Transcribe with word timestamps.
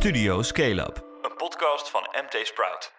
Studio 0.00 0.42
Scale 0.42 0.80
Up, 0.80 1.04
een 1.22 1.36
podcast 1.36 1.90
van 1.90 2.00
MT 2.00 2.46
Sprout. 2.46 2.92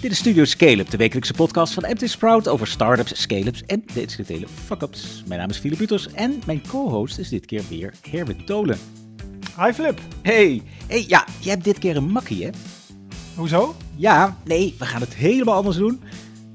Dit 0.00 0.10
is 0.10 0.18
Studio 0.18 0.44
Scale-up, 0.44 0.90
de 0.90 0.96
wekelijkse 0.96 1.34
podcast 1.34 1.74
van 1.74 1.82
MT 1.82 2.10
Sprout 2.10 2.48
over 2.48 2.66
startups, 2.66 3.20
scale-ups 3.22 3.62
en 3.66 3.82
de 3.94 4.00
incidentele 4.00 4.46
fuck-ups. 4.48 5.22
Mijn 5.26 5.40
naam 5.40 5.50
is 5.50 5.58
Philip 5.58 5.78
Buters 5.78 6.12
en 6.12 6.42
mijn 6.46 6.62
co-host 6.68 7.18
is 7.18 7.28
dit 7.28 7.46
keer 7.46 7.62
weer 7.68 7.94
Herwin 8.10 8.44
Tolen. 8.44 8.78
Hi 9.58 9.72
Flip. 9.72 9.98
Hey, 10.22 10.62
hey, 10.86 11.04
ja, 11.08 11.26
je 11.40 11.50
hebt 11.50 11.64
dit 11.64 11.78
keer 11.78 11.96
een 11.96 12.10
makkie, 12.10 12.44
hè? 12.44 12.50
Hoezo? 13.36 13.74
Ja, 13.96 14.38
nee, 14.44 14.74
we 14.78 14.86
gaan 14.86 15.00
het 15.00 15.14
helemaal 15.14 15.54
anders 15.54 15.76
doen. 15.76 16.02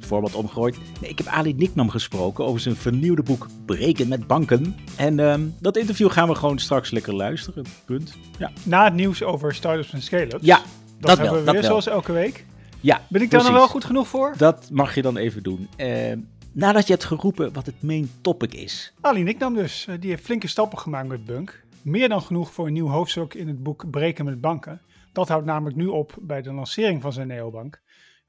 Voorbeeld 0.06 0.36
omgegooid. 0.36 0.78
Nee, 1.02 1.10
ik 1.10 1.18
heb 1.18 1.28
Ali 1.28 1.54
Niknam 1.54 1.90
gesproken 1.90 2.46
over 2.46 2.60
zijn 2.60 2.76
vernieuwde 2.76 3.24
boek 3.24 3.48
Breken 3.66 4.08
met 4.08 4.28
banken. 4.28 4.76
En 4.98 5.20
ehm, 5.20 5.42
dat 5.60 5.78
interview 5.78 6.12
gaan 6.12 6.28
we 6.28 6.36
gewoon 6.36 6.60
straks 6.60 6.92
lekker 6.92 7.16
luisteren. 7.16 7.66
Punt. 7.86 8.18
Ja, 8.40 8.52
Na 8.64 8.84
het 8.84 8.94
nieuws 8.94 9.24
over 9.24 9.54
startups 9.56 9.94
en 9.94 10.02
scale-ups. 10.02 10.46
ja 10.46 10.58
dat, 10.58 10.66
dat, 11.00 11.10
hebben 11.10 11.26
wel. 11.30 11.40
we 11.40 11.44
dat 11.46 11.54
weer 11.54 11.62
wel. 11.62 11.70
zoals 11.72 11.88
elke 11.88 12.12
week. 12.12 12.46
Ja, 12.80 13.02
Ben 13.10 13.22
ik 13.22 13.32
daar 13.32 13.40
precies. 13.40 13.58
wel 13.60 13.68
goed 13.68 13.86
genoeg 13.86 14.08
voor? 14.08 14.34
Dat 14.38 14.70
mag 14.72 14.96
je 14.96 15.02
dan 15.02 15.18
even 15.18 15.44
doen. 15.44 15.68
Ehm, 15.76 16.20
nadat 16.52 16.88
je 16.88 16.94
hebt 16.94 17.06
geroepen 17.06 17.54
wat 17.54 17.66
het 17.66 17.82
main 17.82 18.10
topic 18.22 18.54
is. 18.54 18.94
Ali 19.02 19.24
Niknam 19.24 19.54
dus. 19.56 19.86
Eh, 19.88 19.96
Die 20.00 20.10
heeft 20.10 20.24
flinke 20.24 20.48
stappen 20.48 20.78
gemaakt 20.80 21.08
met 21.08 21.26
Bunk. 21.26 21.64
Meer 21.82 22.10
dan 22.10 22.22
genoeg 22.22 22.54
voor 22.54 22.68
een 22.68 22.74
nieuw 22.74 22.88
hoofdstuk 22.88 23.34
in 23.34 23.48
het 23.48 23.64
boek 23.64 23.90
Breken 23.92 24.26
met 24.26 24.42
banken. 24.42 24.82
Dat 25.12 25.28
houdt 25.28 25.46
namelijk 25.46 25.76
nu 25.78 25.86
op 25.86 26.14
bij 26.22 26.42
de 26.42 26.54
lancering 26.54 27.02
van 27.02 27.14
zijn 27.14 27.28
neobank. 27.28 27.82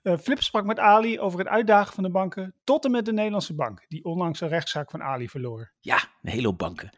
Eh, 0.06 0.18
Flip 0.18 0.42
sprak 0.42 0.64
met 0.64 0.78
Ali 0.78 1.20
over 1.20 1.38
het 1.38 1.48
uitdagen 1.48 1.94
van 1.94 2.02
de 2.02 2.10
banken 2.10 2.54
tot 2.64 2.84
en 2.84 2.90
met 2.90 3.04
de 3.04 3.12
Nederlandse 3.12 3.54
bank, 3.54 3.84
die 3.88 4.04
onlangs 4.04 4.40
een 4.40 4.48
rechtszaak 4.48 4.90
van 4.90 5.02
Ali 5.02 5.28
verloor. 5.28 5.72
Ja, 5.80 5.96
een 6.22 6.30
hele 6.30 6.52
banken. 6.52 6.90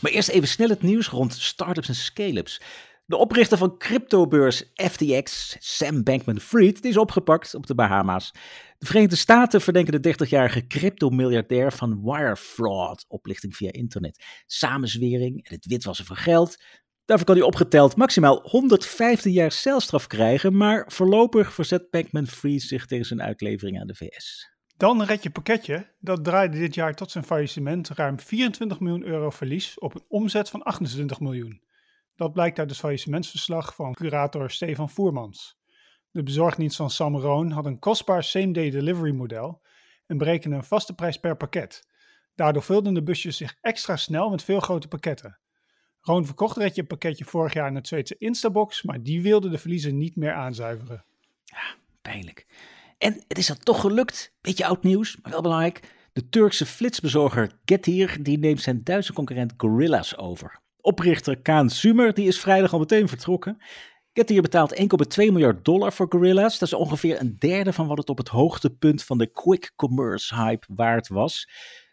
Maar 0.00 0.12
eerst 0.12 0.28
even 0.28 0.48
snel 0.48 0.68
het 0.68 0.82
nieuws 0.82 1.08
rond 1.08 1.32
startups 1.32 1.88
en 1.88 1.94
scale-ups. 1.94 2.60
De 3.08 3.16
oprichter 3.16 3.58
van 3.58 3.78
cryptobeurs 3.78 4.70
FTX, 4.74 5.56
Sam 5.58 6.02
Bankman-Fried, 6.02 6.84
is 6.84 6.96
opgepakt 6.96 7.54
op 7.54 7.66
de 7.66 7.74
Bahama's. 7.74 8.32
De 8.78 8.86
Verenigde 8.86 9.16
Staten 9.16 9.60
verdenken 9.60 10.02
de 10.02 10.14
30-jarige 10.14 10.66
cryptomiljardair 10.66 11.72
van 11.72 12.02
wire 12.02 12.36
fraud, 12.36 13.04
oplichting 13.08 13.56
via 13.56 13.72
internet, 13.72 14.24
samenzwering 14.46 15.48
en 15.48 15.54
het 15.54 15.66
witwassen 15.66 16.06
van 16.06 16.16
geld. 16.16 16.62
Daarvoor 17.04 17.26
kan 17.26 17.36
hij 17.36 17.44
opgeteld 17.44 17.96
maximaal 17.96 18.40
115 18.42 19.32
jaar 19.32 19.52
celstraf 19.52 20.06
krijgen, 20.06 20.56
maar 20.56 20.84
voorlopig 20.92 21.52
verzet 21.52 21.90
Bankman-Fried 21.90 22.62
zich 22.62 22.86
tegen 22.86 23.06
zijn 23.06 23.22
uitlevering 23.22 23.80
aan 23.80 23.86
de 23.86 23.94
VS. 23.94 24.50
Dan 24.76 25.02
red 25.02 25.22
je 25.22 25.30
pakketje. 25.30 25.94
Dat 26.00 26.24
draaide 26.24 26.58
dit 26.58 26.74
jaar 26.74 26.94
tot 26.94 27.10
zijn 27.10 27.24
faillissement 27.24 27.88
ruim 27.88 28.20
24 28.20 28.80
miljoen 28.80 29.04
euro 29.04 29.30
verlies 29.30 29.78
op 29.78 29.94
een 29.94 30.04
omzet 30.08 30.50
van 30.50 30.62
28 30.62 31.20
miljoen. 31.20 31.64
Dat 32.16 32.32
blijkt 32.32 32.58
uit 32.58 32.70
het 32.70 32.78
faillissementsverslag 32.78 33.74
van 33.74 33.94
curator 33.94 34.50
Stefan 34.50 34.90
Voermans. 34.90 35.58
De 36.10 36.22
bezorgdienst 36.22 36.76
van 36.76 36.90
Sam 36.90 37.16
Roon 37.16 37.50
had 37.50 37.66
een 37.66 37.78
kostbaar 37.78 38.24
same-day 38.24 38.70
delivery 38.70 39.12
model 39.12 39.62
en 40.06 40.18
berekende 40.18 40.56
een 40.56 40.64
vaste 40.64 40.94
prijs 40.94 41.18
per 41.18 41.36
pakket. 41.36 41.88
Daardoor 42.34 42.62
vulden 42.62 42.94
de 42.94 43.02
busjes 43.02 43.36
zich 43.36 43.56
extra 43.60 43.96
snel 43.96 44.30
met 44.30 44.42
veel 44.42 44.60
grote 44.60 44.88
pakketten. 44.88 45.38
Roon 46.00 46.26
verkocht 46.26 46.56
Red 46.56 46.74
je 46.74 46.84
pakketje 46.84 47.24
vorig 47.24 47.52
jaar 47.52 47.68
in 47.68 47.74
het 47.74 47.88
Zweedse 47.88 48.16
Instabox, 48.18 48.82
maar 48.82 49.02
die 49.02 49.22
wilde 49.22 49.48
de 49.48 49.58
verliezen 49.58 49.98
niet 49.98 50.16
meer 50.16 50.32
aanzuiveren. 50.32 51.04
Pijnlijk. 52.02 52.46
En 52.98 53.24
het 53.28 53.38
is 53.38 53.46
dan 53.46 53.58
toch 53.58 53.80
gelukt. 53.80 54.34
Beetje 54.40 54.66
oud 54.66 54.82
nieuws, 54.82 55.16
maar 55.22 55.32
wel 55.32 55.42
belangrijk. 55.42 55.94
De 56.12 56.28
Turkse 56.28 56.66
flitsbezorger 56.66 57.58
Getir 57.64 58.22
die 58.22 58.38
neemt 58.38 58.62
zijn 58.62 58.84
Duitse 58.84 59.12
concurrent 59.12 59.54
Gorillas 59.56 60.16
over. 60.16 60.64
Oprichter 60.86 61.40
Kaan 61.42 61.70
Sumer 61.70 62.14
die 62.14 62.26
is 62.26 62.40
vrijdag 62.40 62.72
al 62.72 62.78
meteen 62.78 63.08
vertrokken. 63.08 63.62
Getir 64.12 64.42
betaalt 64.42 64.80
1,2 64.80 64.86
miljard 65.16 65.64
dollar 65.64 65.92
voor 65.92 66.06
Gorillas. 66.08 66.58
Dat 66.58 66.68
is 66.68 66.74
ongeveer 66.74 67.20
een 67.20 67.36
derde 67.38 67.72
van 67.72 67.86
wat 67.86 67.98
het 67.98 68.08
op 68.08 68.18
het 68.18 68.28
hoogtepunt 68.28 69.04
van 69.04 69.18
de 69.18 69.32
quick 69.32 69.72
commerce 69.76 70.34
hype 70.34 70.66
waard 70.74 71.08
was. 71.08 71.48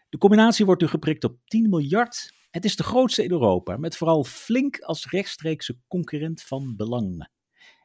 De 0.08 0.18
combinatie 0.18 0.66
wordt 0.66 0.80
nu 0.80 0.88
geprikt 0.88 1.24
op 1.24 1.36
10 1.44 1.68
miljard. 1.68 2.32
Het 2.50 2.64
is 2.64 2.76
de 2.76 2.82
grootste 2.82 3.24
in 3.24 3.30
Europa, 3.30 3.76
met 3.76 3.96
vooral 3.96 4.24
flink 4.24 4.78
als 4.78 5.10
rechtstreekse 5.10 5.78
concurrent 5.88 6.42
van 6.42 6.76
belang. 6.76 7.28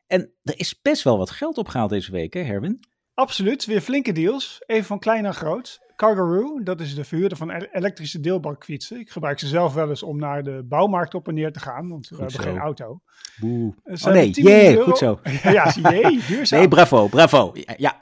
En 0.07 0.33
er 0.43 0.59
is 0.59 0.81
best 0.81 1.03
wel 1.03 1.17
wat 1.17 1.31
geld 1.31 1.57
opgehaald 1.57 1.89
deze 1.89 2.11
week, 2.11 2.33
hè 2.33 2.41
Herwin? 2.41 2.79
Absoluut, 3.13 3.65
weer 3.65 3.81
flinke 3.81 4.11
deals. 4.11 4.63
Even 4.65 4.85
van 4.85 4.99
klein 4.99 5.23
naar 5.23 5.33
groot. 5.33 5.79
Cargaroo, 5.99 6.63
dat 6.63 6.81
is 6.81 6.95
de 6.95 7.03
verhuurder 7.03 7.37
van 7.37 7.51
elektrische 7.51 8.19
deelbakfietsen. 8.19 8.99
Ik 8.99 9.09
gebruik 9.09 9.39
ze 9.39 9.47
zelf 9.47 9.73
wel 9.73 9.89
eens 9.89 10.03
om 10.03 10.17
naar 10.17 10.43
de 10.43 10.63
bouwmarkt 10.65 11.13
op 11.15 11.27
en 11.27 11.33
neer 11.33 11.51
te 11.51 11.59
gaan, 11.59 11.87
want 11.89 12.09
we 12.09 12.15
hebben 12.15 12.35
zo. 12.35 12.41
geen 12.41 12.57
auto. 12.57 13.01
Boe. 13.39 13.73
Oh 13.83 13.83
nee, 13.83 13.95
hebben 14.03 14.31
10 14.31 14.43
miljoen 14.43 14.61
yeah, 14.61 14.73
euro- 14.75 14.83
goed 14.89 14.97
zo. 14.97 15.19
ja, 15.57 15.71
zie 15.71 15.89
je, 15.89 16.23
duurzaam. 16.27 16.59
Nee, 16.59 16.67
bravo, 16.67 17.07
bravo. 17.07 17.51
Ja, 17.53 17.73
Ja, 17.77 18.01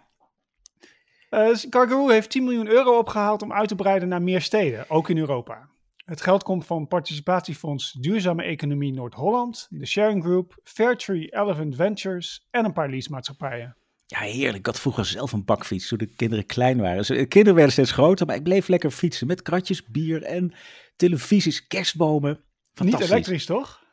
Eh, 1.30 1.56
Cargaroo 1.69 2.09
heeft 2.09 2.30
10 2.30 2.44
miljoen 2.44 2.68
euro 2.68 2.97
opgehaald 2.97 3.41
om 3.41 3.53
uit 3.53 3.68
te 3.68 3.75
breiden 3.75 4.07
naar 4.07 4.22
meer 4.22 4.41
steden, 4.41 4.90
ook 4.90 5.09
in 5.09 5.18
Europa. 5.18 5.69
Het 6.06 6.22
geld 6.22 6.44
komt 6.44 6.66
van 6.66 6.88
participatiefonds 6.88 7.91
Duurzame 7.91 8.44
Economie 8.44 8.94
Noord-Holland, 8.94 9.68
de 9.69 9.86
Sharing 9.86 10.24
Group, 10.24 10.57
Fairtree 10.63 11.34
Elephant 11.36 11.75
Ventures 11.75 12.47
en 12.52 12.66
een 12.66 12.74
paar 12.74 12.90
leasemaatschappijen. 12.90 13.77
Ja, 14.09 14.19
heerlijk. 14.19 14.57
Ik 14.57 14.66
had 14.66 14.79
vroeger 14.79 15.06
zelf 15.06 15.31
een 15.31 15.45
bakfiets 15.45 15.88
toen 15.88 15.97
de 15.97 16.16
kinderen 16.16 16.45
klein 16.45 16.78
waren. 16.78 17.07
De 17.07 17.25
kinderen 17.25 17.56
werden 17.56 17.73
steeds 17.73 17.91
groter, 17.91 18.25
maar 18.25 18.35
ik 18.35 18.44
bleef 18.44 18.68
lekker 18.68 18.91
fietsen 18.91 19.28
met 19.28 19.41
kratjes 19.41 19.84
bier 19.84 20.23
en 20.23 20.53
televisies, 20.95 21.68
kerstbomen. 21.68 22.40
Niet 22.84 23.00
elektrisch, 23.00 23.45
toch? 23.45 23.84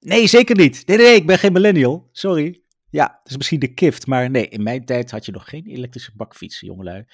Nee, 0.00 0.26
zeker 0.26 0.56
niet. 0.56 0.86
Nee, 0.86 0.96
nee, 0.96 1.06
nee, 1.06 1.16
ik 1.16 1.26
ben 1.26 1.38
geen 1.38 1.52
millennial. 1.52 2.08
Sorry. 2.12 2.62
Ja, 2.90 3.06
dat 3.06 3.30
is 3.30 3.36
misschien 3.36 3.58
de 3.58 3.74
kift, 3.74 4.06
maar 4.06 4.30
nee, 4.30 4.48
in 4.48 4.62
mijn 4.62 4.84
tijd 4.84 5.10
had 5.10 5.24
je 5.24 5.32
nog 5.32 5.48
geen 5.48 5.66
elektrische 5.66 6.12
bakfietsen, 6.14 6.66
jongelui. 6.66 7.04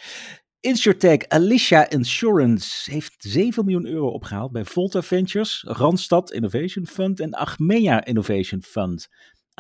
Insurtech 0.61 1.29
Alicia 1.29 1.91
Insurance 1.91 2.91
heeft 2.91 3.15
7 3.19 3.65
miljoen 3.65 3.87
euro 3.87 4.09
opgehaald 4.09 4.53
bij 4.53 4.65
Volta 4.65 5.03
Ventures, 5.03 5.65
Randstad 5.67 6.33
Innovation 6.33 6.87
Fund 6.87 7.21
en 7.21 7.33
Achmea 7.33 8.05
Innovation 8.05 8.63
Fund. 8.63 9.09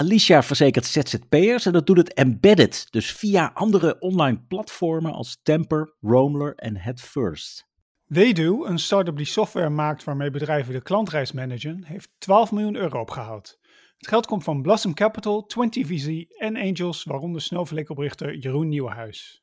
Alicia 0.01 0.43
verzekert 0.43 0.87
ZZP'ers 0.87 1.67
en 1.67 1.73
dat 1.73 1.87
doet 1.87 1.97
het 1.97 2.15
embedded, 2.15 2.87
dus 2.91 3.13
via 3.13 3.51
andere 3.55 3.99
online 3.99 4.41
platformen 4.49 5.13
als 5.13 5.41
Temper, 5.43 5.95
Roamler 6.01 6.55
en 6.55 6.77
Headfirst. 6.77 7.69
Wedo, 8.05 8.65
een 8.65 8.79
start-up 8.79 9.17
die 9.17 9.27
software 9.27 9.69
maakt 9.69 10.05
waarmee 10.05 10.31
bedrijven 10.31 10.73
de 10.73 10.83
klantreis 10.83 11.33
managen, 11.33 11.85
heeft 11.85 12.11
12 12.19 12.53
miljoen 12.53 12.77
euro 12.77 13.01
opgehaald. 13.01 13.59
Het 13.97 14.09
geld 14.09 14.27
komt 14.27 14.45
van 14.45 14.63
Blossom 14.63 14.95
Capital, 14.95 15.47
20VZ 15.49 16.27
en 16.39 16.57
Angels, 16.57 17.05
waaronder 17.05 17.41
Snowflake-oprichter 17.41 18.37
Jeroen 18.37 18.69
Nieuwenhuis. 18.69 19.43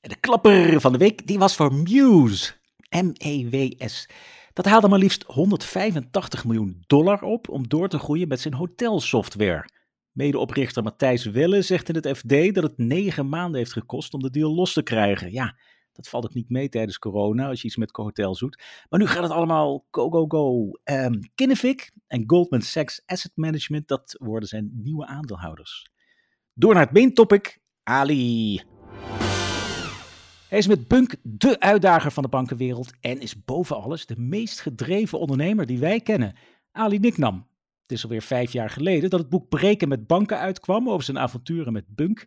En 0.00 0.08
de 0.08 0.20
klapper 0.20 0.80
van 0.80 0.92
de 0.92 0.98
week, 0.98 1.26
die 1.26 1.38
was 1.38 1.56
voor 1.56 1.74
Muse. 1.74 2.52
M-E-W-S. 2.90 4.08
Dat 4.52 4.64
haalde 4.64 4.88
maar 4.88 4.98
liefst 4.98 5.24
185 5.26 6.44
miljoen 6.44 6.82
dollar 6.86 7.22
op 7.22 7.48
om 7.48 7.68
door 7.68 7.88
te 7.88 7.98
groeien 7.98 8.28
met 8.28 8.40
zijn 8.40 8.54
hotelsoftware. 8.54 9.76
Medeoprichter 10.18 10.82
Matthijs 10.82 11.24
Welle 11.24 11.62
zegt 11.62 11.88
in 11.88 11.94
het 11.94 12.18
FD 12.18 12.54
dat 12.54 12.62
het 12.62 12.78
negen 12.78 13.28
maanden 13.28 13.58
heeft 13.58 13.72
gekost 13.72 14.14
om 14.14 14.20
de 14.20 14.30
deal 14.30 14.54
los 14.54 14.72
te 14.72 14.82
krijgen. 14.82 15.32
Ja, 15.32 15.58
dat 15.92 16.08
valt 16.08 16.24
ook 16.24 16.34
niet 16.34 16.48
mee 16.48 16.68
tijdens 16.68 16.98
corona 16.98 17.48
als 17.48 17.60
je 17.60 17.66
iets 17.66 17.76
met 17.76 17.90
hotels 17.92 18.38
doet. 18.38 18.62
Maar 18.88 19.00
nu 19.00 19.06
gaat 19.06 19.22
het 19.22 19.32
allemaal 19.32 19.86
go, 19.90 20.10
go, 20.10 20.26
go. 20.26 20.70
Ehm 20.84 21.20
Kinnevik 21.34 21.92
en 22.06 22.24
Goldman 22.26 22.62
Sachs 22.62 23.02
Asset 23.06 23.32
Management, 23.34 23.88
dat 23.88 24.16
worden 24.18 24.48
zijn 24.48 24.70
nieuwe 24.74 25.06
aandeelhouders. 25.06 25.90
Door 26.54 26.74
naar 26.74 26.84
het 26.84 26.92
main 26.92 27.14
topic, 27.14 27.60
Ali. 27.82 28.62
Hij 30.48 30.58
is 30.58 30.66
met 30.66 30.88
Bunk 30.88 31.14
de 31.22 31.60
uitdager 31.60 32.10
van 32.10 32.22
de 32.22 32.28
bankenwereld 32.28 32.92
en 33.00 33.20
is 33.20 33.44
boven 33.44 33.76
alles 33.82 34.06
de 34.06 34.16
meest 34.16 34.60
gedreven 34.60 35.18
ondernemer 35.18 35.66
die 35.66 35.78
wij 35.78 36.00
kennen. 36.00 36.36
Ali 36.72 36.98
Niknam. 36.98 37.47
Het 37.88 37.96
is 37.96 38.04
alweer 38.04 38.22
vijf 38.22 38.52
jaar 38.52 38.70
geleden 38.70 39.10
dat 39.10 39.20
het 39.20 39.28
boek 39.28 39.48
Breken 39.48 39.88
met 39.88 40.06
banken 40.06 40.38
uitkwam 40.38 40.88
over 40.88 41.04
zijn 41.04 41.18
avonturen 41.18 41.72
met 41.72 41.84
Bunk. 41.88 42.26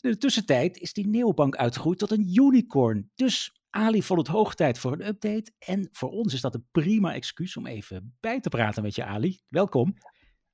In 0.00 0.10
de 0.10 0.18
tussentijd 0.18 0.78
is 0.78 0.92
die 0.92 1.06
neobank 1.06 1.56
uitgegroeid 1.56 1.98
tot 1.98 2.10
een 2.10 2.34
unicorn. 2.34 3.10
Dus 3.14 3.60
Ali 3.70 4.02
vond 4.02 4.18
het 4.18 4.28
hoog 4.28 4.54
tijd 4.54 4.78
voor 4.78 4.92
een 4.92 5.06
update. 5.06 5.52
En 5.58 5.88
voor 5.92 6.10
ons 6.10 6.34
is 6.34 6.40
dat 6.40 6.54
een 6.54 6.66
prima 6.72 7.14
excuus 7.14 7.56
om 7.56 7.66
even 7.66 8.16
bij 8.20 8.40
te 8.40 8.48
praten 8.48 8.82
met 8.82 8.94
je, 8.94 9.04
Ali. 9.04 9.40
Welkom. 9.48 9.94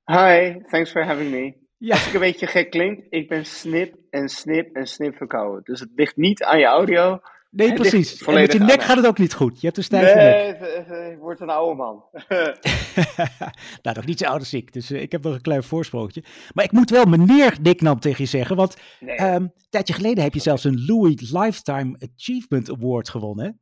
Hi, 0.05 0.53
thanks 0.67 0.91
for 0.91 1.05
having 1.05 1.31
me. 1.31 1.53
Ja, 1.77 1.93
Als 1.93 2.07
ik 2.07 2.13
een 2.13 2.19
beetje 2.19 2.47
gek 2.47 2.69
klink, 2.69 3.05
ik 3.09 3.27
ben 3.27 3.45
snip 3.45 3.95
en 4.09 4.29
snip 4.29 4.75
en 4.75 4.87
snip 4.87 5.15
verkouden. 5.15 5.63
Dus 5.63 5.79
het 5.79 5.91
ligt 5.95 6.15
niet 6.15 6.43
aan 6.43 6.59
je 6.59 6.65
audio, 6.65 7.19
Nee, 7.55 7.73
precies. 7.73 8.21
En 8.23 8.33
met 8.33 8.53
je 8.53 8.59
nek 8.59 8.81
gaat 8.81 8.97
het 8.97 9.05
ook 9.05 9.17
niet 9.17 9.33
goed. 9.33 9.59
Je 9.59 9.65
hebt 9.65 9.77
een 9.77 9.83
stijve 9.83 10.15
nek. 10.15 10.15
Nee, 10.15 10.45
het- 10.53 10.87
het- 10.87 11.09
het 11.09 11.19
wordt 11.19 11.39
een 11.41 11.49
oude 11.49 11.75
man. 11.75 12.03
nou, 13.81 13.95
nog 13.95 14.05
niet 14.05 14.19
zo 14.19 14.25
oud 14.25 14.39
als 14.39 14.53
ik, 14.53 14.73
dus 14.73 14.91
eh, 14.91 15.01
ik 15.01 15.11
heb 15.11 15.23
nog 15.23 15.33
een 15.33 15.41
klein 15.41 15.63
voorsprookje. 15.63 16.23
Maar 16.53 16.65
ik 16.65 16.71
moet 16.71 16.89
wel 16.89 17.05
meneer 17.05 17.57
Diknam 17.61 17.99
tegen 17.99 18.23
je 18.23 18.29
zeggen, 18.29 18.55
want 18.55 18.75
nee. 18.99 19.15
ehm, 19.15 19.33
een 19.41 19.53
tijdje 19.69 19.93
geleden 19.93 20.23
heb 20.23 20.33
je 20.33 20.39
zelfs 20.39 20.63
een 20.63 20.85
Louis 20.85 21.31
Lifetime 21.31 21.99
Achievement 22.15 22.71
Award 22.71 23.09
gewonnen? 23.09 23.61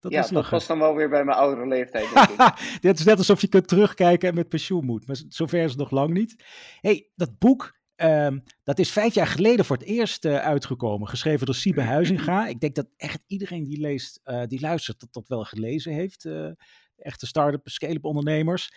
Dat 0.00 0.12
ja, 0.12 0.20
is 0.20 0.28
dat 0.28 0.48
was 0.48 0.66
dan 0.66 0.78
wel 0.78 0.94
weer 0.94 1.08
bij 1.08 1.24
mijn 1.24 1.38
oudere 1.38 1.66
leeftijd. 1.66 2.06
Denk 2.14 2.28
ik. 2.30 2.78
Dit 2.80 2.98
is 2.98 3.04
net 3.04 3.18
alsof 3.18 3.40
je 3.40 3.48
kunt 3.48 3.68
terugkijken 3.68 4.28
en 4.28 4.34
met 4.34 4.48
pensioen 4.48 4.84
moet. 4.84 5.06
Maar 5.06 5.16
zover 5.28 5.62
is 5.62 5.70
het 5.70 5.78
nog 5.78 5.90
lang 5.90 6.12
niet. 6.12 6.44
hey, 6.80 7.10
dat 7.14 7.38
boek, 7.38 7.78
ehm, 8.00 8.38
dat 8.64 8.78
is 8.78 8.90
vijf 8.90 9.14
jaar 9.14 9.26
geleden 9.26 9.64
voor 9.64 9.76
het 9.76 9.86
eerst 9.86 10.24
eh, 10.24 10.36
uitgekomen. 10.38 11.08
Geschreven 11.08 11.46
door 11.46 11.54
Siebe 11.54 11.80
Huizinga. 11.82 12.46
Ik 12.46 12.60
denk 12.60 12.74
dat 12.74 12.86
echt 12.96 13.20
iedereen 13.26 13.64
die 13.64 13.80
leest, 13.80 14.20
eh, 14.24 14.42
die 14.46 14.60
luistert, 14.60 15.00
dat 15.00 15.12
dat 15.12 15.28
wel 15.28 15.44
gelezen 15.44 15.92
heeft. 15.92 16.24
eh, 16.24 16.48
echte 16.96 17.26
start-up, 17.26 17.60
scale-up 17.68 18.04
ondernemers. 18.04 18.72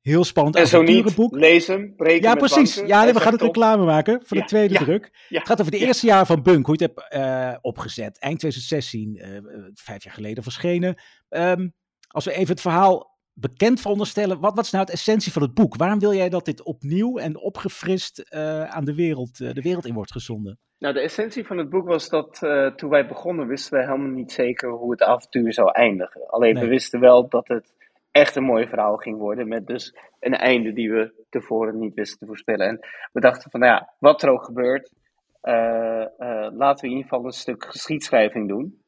Heel 0.00 0.24
spannend 0.24 0.56
en 0.56 0.66
zo 0.66 0.82
niet, 0.82 1.16
lees 1.30 1.66
hem, 1.66 1.94
Ja, 1.96 2.28
met 2.34 2.38
precies. 2.38 2.74
banken. 2.74 2.86
Ja, 2.94 3.04
nee, 3.04 3.12
we 3.12 3.20
gaan 3.20 3.32
het 3.32 3.42
reclame 3.42 3.84
maken 3.84 4.20
voor 4.24 4.36
Ja, 4.36 4.42
de 4.42 4.48
tweede 4.48 4.74
ja, 4.74 4.80
druk. 4.80 5.26
ja, 5.28 5.38
Het 5.38 5.48
gaat 5.48 5.60
over 5.60 5.72
de 5.72 5.78
ja. 5.78 5.86
eerste 5.86 6.06
jaar 6.06 6.26
van 6.26 6.42
Bunk, 6.42 6.66
hoe 6.66 6.76
je 6.78 6.84
het 6.84 6.94
hebt 6.96 7.12
eh, 7.12 7.56
opgezet. 7.60 8.18
Eind 8.18 8.38
2016, 8.38 9.16
eh, 9.16 9.36
eh, 9.36 9.42
vijf 9.74 10.04
jaar 10.04 10.14
geleden 10.14 10.42
verschenen. 10.42 10.94
Ehm, 11.28 11.68
als 12.08 12.24
we 12.24 12.32
even 12.32 12.48
het 12.50 12.60
verhaal 12.60 13.15
bekend 13.38 13.80
veronderstellen, 13.80 14.40
wat, 14.40 14.54
wat 14.54 14.64
is 14.64 14.70
nou 14.70 14.84
het 14.84 14.92
essentie 14.92 15.32
van 15.32 15.42
het 15.42 15.54
boek? 15.54 15.76
Waarom 15.76 15.98
wil 15.98 16.14
jij 16.14 16.28
dat 16.28 16.44
dit 16.44 16.62
opnieuw 16.62 17.16
en 17.18 17.38
opgefrist 17.38 18.18
eh, 18.18 18.64
aan 18.64 18.84
de 18.84 18.94
wereld, 18.94 19.40
eh, 19.40 19.52
de 19.52 19.62
wereld 19.62 19.86
in 19.86 19.94
wordt 19.94 20.12
gezonden? 20.12 20.58
Nou, 20.78 20.94
de 20.94 21.00
essentie 21.00 21.46
van 21.46 21.58
het 21.58 21.70
boek 21.70 21.86
was 21.86 22.08
dat 22.08 22.42
eh, 22.42 22.66
toen 22.66 22.90
wij 22.90 23.06
begonnen 23.06 23.46
wisten 23.46 23.78
we 23.78 23.84
helemaal 23.84 24.10
niet 24.10 24.32
zeker 24.32 24.70
hoe 24.70 24.90
het 24.90 25.02
avontuur 25.02 25.52
zou 25.52 25.70
eindigen. 25.72 26.28
Alleen 26.28 26.54
Nee. 26.54 26.62
we 26.62 26.68
wisten 26.68 27.00
wel 27.00 27.28
dat 27.28 27.48
het 27.48 27.74
echt 28.10 28.36
een 28.36 28.44
mooi 28.44 28.68
verhaal 28.68 28.96
ging 28.96 29.18
worden 29.18 29.48
met 29.48 29.66
dus 29.66 29.96
een 30.20 30.34
einde 30.34 30.72
die 30.72 30.90
we 30.90 31.24
tevoren 31.30 31.78
niet 31.78 31.94
wisten 31.94 32.18
te 32.18 32.26
voorspellen. 32.26 32.66
En 32.66 32.78
we 33.12 33.20
dachten 33.20 33.50
van, 33.50 33.60
nou 33.60 33.72
ja, 33.72 33.94
wat 33.98 34.22
er 34.22 34.30
ook 34.30 34.44
gebeurt, 34.44 34.92
laten 36.52 36.80
we 36.80 36.86
in 36.86 36.96
ieder 36.96 37.02
geval 37.02 37.24
een 37.24 37.32
stuk 37.32 37.64
geschiedschrijving 37.64 38.48
doen. 38.48 38.80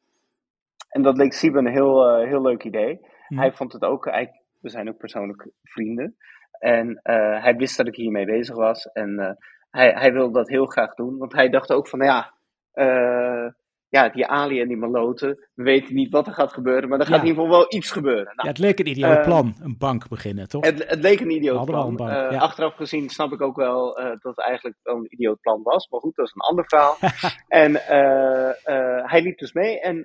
En 0.89 1.01
dat 1.01 1.17
leek 1.17 1.33
Sieben 1.33 1.65
een 1.65 1.71
heel, 1.71 2.23
heel 2.25 2.41
leuk 2.41 2.63
idee. 2.63 2.99
Hm. 3.29 3.37
Hij 3.37 3.51
vond 3.51 3.73
het 3.73 3.83
ook, 3.83 4.05
hij, 4.05 4.41
we 4.59 4.69
zijn 4.69 4.89
ook 4.89 4.97
persoonlijk 4.97 5.49
vrienden. 5.63 6.15
En 6.59 6.99
eh, 7.03 7.43
hij 7.43 7.55
wist 7.55 7.77
dat 7.77 7.87
ik 7.87 7.95
hiermee 7.95 8.25
bezig 8.25 8.55
was. 8.55 8.85
En 8.85 9.19
eh, 9.19 9.31
hij, 9.69 9.91
hij 9.91 10.11
wilde 10.11 10.33
dat 10.33 10.49
heel 10.49 10.65
graag 10.65 10.93
doen. 10.93 11.17
Want 11.17 11.33
hij 11.33 11.49
dacht 11.49 11.71
ook 11.71 11.87
van, 11.87 11.99
ja, 11.99 12.33
eh, 12.71 13.47
ja, 13.89 14.09
die 14.09 14.25
Ali 14.27 14.61
en 14.61 14.67
die 14.67 14.77
maloten, 14.77 15.47
we 15.53 15.63
weten 15.63 15.95
niet 15.95 16.11
wat 16.11 16.27
er 16.27 16.33
gaat 16.33 16.53
gebeuren. 16.53 16.89
Maar 16.89 16.99
er 16.99 17.05
gaat 17.05 17.15
Ja. 17.15 17.21
in 17.21 17.27
ieder 17.27 17.43
geval 17.43 17.57
wel 17.59 17.73
iets 17.73 17.91
gebeuren. 17.91 18.23
Nou, 18.25 18.35
Ja, 18.41 18.47
het 18.47 18.57
leek 18.57 18.79
een 18.79 18.87
ideaal 18.87 19.17
eh, 19.17 19.23
plan, 19.23 19.55
een 19.61 19.77
bank 19.77 20.07
beginnen, 20.09 20.47
toch? 20.47 20.65
het, 20.65 20.89
het 20.89 20.99
leek 20.99 21.19
een 21.19 21.29
idioot 21.31 21.65
plan. 21.65 21.87
een 21.87 21.95
bank, 21.95 22.09
Eh, 22.11 22.31
ja. 22.31 22.37
Achteraf 22.37 22.75
gezien 22.75 23.09
snap 23.09 23.31
ik 23.31 23.41
ook 23.41 23.55
wel 23.55 23.97
eh, 23.97 24.05
dat 24.05 24.35
het 24.35 24.39
eigenlijk 24.39 24.77
wel 24.83 24.95
een 24.95 25.13
idioot 25.13 25.41
plan 25.41 25.63
was. 25.63 25.89
Maar 25.89 25.99
goed, 25.99 26.15
dat 26.15 26.25
is 26.27 26.33
een 26.35 26.41
ander 26.41 26.65
verhaal. 26.67 26.97
en 27.63 27.73
hij 29.07 29.21
liep 29.21 29.37
dus 29.37 29.53
mee. 29.53 29.79
En 29.79 29.95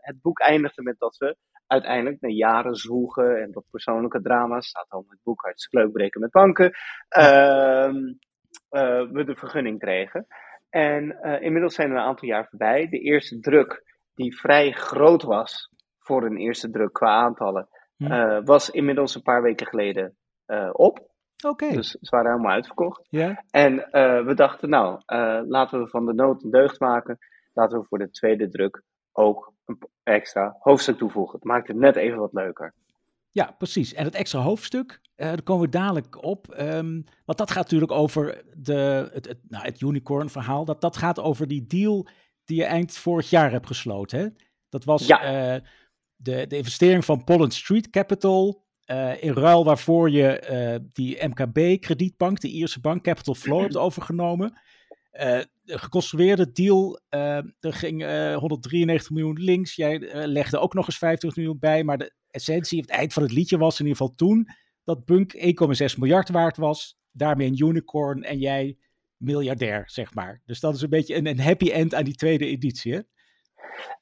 het 0.00 0.20
boek 0.22 0.40
eindigde 0.40 0.82
met 0.82 0.98
dat 0.98 1.16
we 1.16 1.36
uiteindelijk 1.66 2.20
na 2.20 2.28
jaren 2.28 2.74
zwoegen 2.76 3.42
en 3.42 3.52
dat 3.52 3.64
persoonlijke 3.70 4.22
drama, 4.22 4.60
staat 4.60 4.86
al 4.88 5.00
in 5.00 5.06
het 5.10 5.20
boek 5.22 5.40
hartstikke 5.40 5.84
leuk 5.84 5.92
breken 5.92 6.20
met 6.20 6.30
banken, 6.30 6.72
ehm, 7.08 7.96
eh, 8.68 9.02
we 9.12 9.24
de 9.24 9.36
vergunning 9.36 9.78
kregen. 9.78 10.26
En 10.72 11.20
eh, 11.22 11.42
inmiddels 11.42 11.74
zijn 11.74 11.90
er 11.90 11.96
een 11.96 12.02
aantal 12.02 12.28
jaar 12.28 12.46
voorbij. 12.48 12.88
De 12.88 12.98
eerste 12.98 13.40
druk, 13.40 13.98
die 14.14 14.36
vrij 14.38 14.72
groot 14.72 15.22
was 15.22 15.70
voor 15.98 16.24
een 16.24 16.36
eerste 16.36 16.70
druk 16.70 16.92
qua 16.92 17.08
aantallen, 17.14 17.68
Hm. 17.96 18.12
eh, 18.12 18.38
was 18.44 18.70
inmiddels 18.70 19.14
een 19.14 19.22
paar 19.22 19.42
weken 19.42 19.66
geleden 19.66 20.16
eh, 20.46 20.70
op. 20.72 21.10
Oké, 21.46 21.68
Dus 21.68 21.90
ze 21.90 22.10
waren 22.10 22.30
helemaal 22.30 22.52
uitverkocht. 22.52 23.06
ja. 23.08 23.44
En 23.50 23.74
we 24.26 24.32
dachten, 24.34 24.68
nou, 24.68 25.00
laten 25.46 25.82
we 25.82 25.88
van 25.88 26.06
de 26.06 26.12
nood 26.14 26.42
een 26.42 26.50
deugd 26.50 26.80
maken. 26.80 27.18
Laten 27.52 27.78
we 27.80 27.84
voor 27.86 27.98
de 27.98 28.10
tweede 28.10 28.48
druk 28.48 28.82
ook 29.12 29.52
een 29.64 29.78
extra 30.02 30.56
hoofdstuk 30.58 30.96
toevoegen. 30.96 31.34
Het 31.34 31.44
maakt 31.44 31.68
het 31.68 31.76
net 31.76 31.96
even 31.96 32.18
wat 32.18 32.32
leuker. 32.32 32.74
Ja, 33.34 33.54
precies. 33.58 33.94
En 33.94 34.04
het 34.04 34.14
extra 34.14 34.40
hoofdstuk, 34.40 35.00
eh, 35.14 35.26
daar 35.26 35.42
komen 35.42 35.64
we 35.64 35.70
dadelijk 35.70 36.24
op. 36.24 36.50
ehm, 36.50 37.00
want 37.24 37.38
dat 37.38 37.50
gaat 37.50 37.62
natuurlijk 37.62 37.92
over 37.92 38.44
de, 38.56 39.08
het, 39.12 39.26
het, 39.28 39.38
nou, 39.48 39.64
het 39.64 39.80
unicorn 39.80 40.30
verhaal. 40.30 40.64
Dat, 40.64 40.80
dat 40.80 40.96
gaat 40.96 41.18
over 41.20 41.46
die 41.48 41.66
deal 41.66 42.06
die 42.44 42.56
je 42.56 42.64
eind 42.64 42.96
vorig 42.96 43.30
jaar 43.30 43.50
hebt 43.50 43.66
gesloten. 43.66 44.18
Hè? 44.18 44.26
Dat 44.68 44.84
was 44.84 45.06
Ja. 45.06 45.22
eh, 45.54 45.60
de, 46.16 46.46
de 46.46 46.56
investering 46.56 47.04
van 47.04 47.24
Pollen 47.24 47.50
Street 47.50 47.90
Capital. 47.90 48.60
eh, 48.82 49.22
in 49.22 49.32
ruil 49.32 49.64
waarvoor 49.64 50.10
je 50.10 50.80
die 50.92 51.24
MKB-kredietbank, 51.28 52.40
de 52.40 52.48
Ierse 52.48 52.80
bank 52.80 53.02
Capital 53.02 53.34
Flow, 53.34 53.60
hebt 53.60 53.76
overgenomen. 53.76 54.58
De 55.10 55.78
geconstrueerde 55.78 56.52
deal, 56.52 57.00
er 57.08 57.52
ging 57.72 58.02
eh, 58.04 58.36
193 58.36 59.10
miljoen 59.10 59.38
links. 59.40 59.74
Jij 59.74 60.26
legde 60.26 60.58
ook 60.58 60.74
nog 60.74 60.86
eens 60.86 60.98
50 60.98 61.36
miljoen 61.36 61.58
bij. 61.58 61.84
Maar 61.84 61.98
de 61.98 62.12
essentie, 62.32 62.80
het 62.80 62.90
eind 62.90 63.12
van 63.12 63.22
het 63.22 63.32
liedje 63.32 63.58
was 63.58 63.80
in 63.80 63.86
ieder 63.86 64.00
geval 64.00 64.14
toen 64.16 64.46
dat 64.84 65.04
Bunk 65.04 65.32
1,6 65.36 65.98
miljard 65.98 66.28
waard 66.28 66.56
was. 66.56 66.98
Daarmee 67.12 67.46
een 67.46 67.66
unicorn 67.68 68.22
en 68.22 68.38
jij 68.38 68.76
miljardair, 69.16 69.82
zeg 69.86 70.14
maar. 70.14 70.40
Dus 70.44 70.60
dat 70.60 70.74
is 70.74 70.82
een 70.82 70.88
beetje 70.90 71.14
een, 71.16 71.26
een 71.26 71.40
happy 71.40 71.70
end 71.70 71.94
aan 71.94 72.04
die 72.04 72.14
tweede 72.14 72.46
editie, 72.46 72.92
hè? 72.94 73.00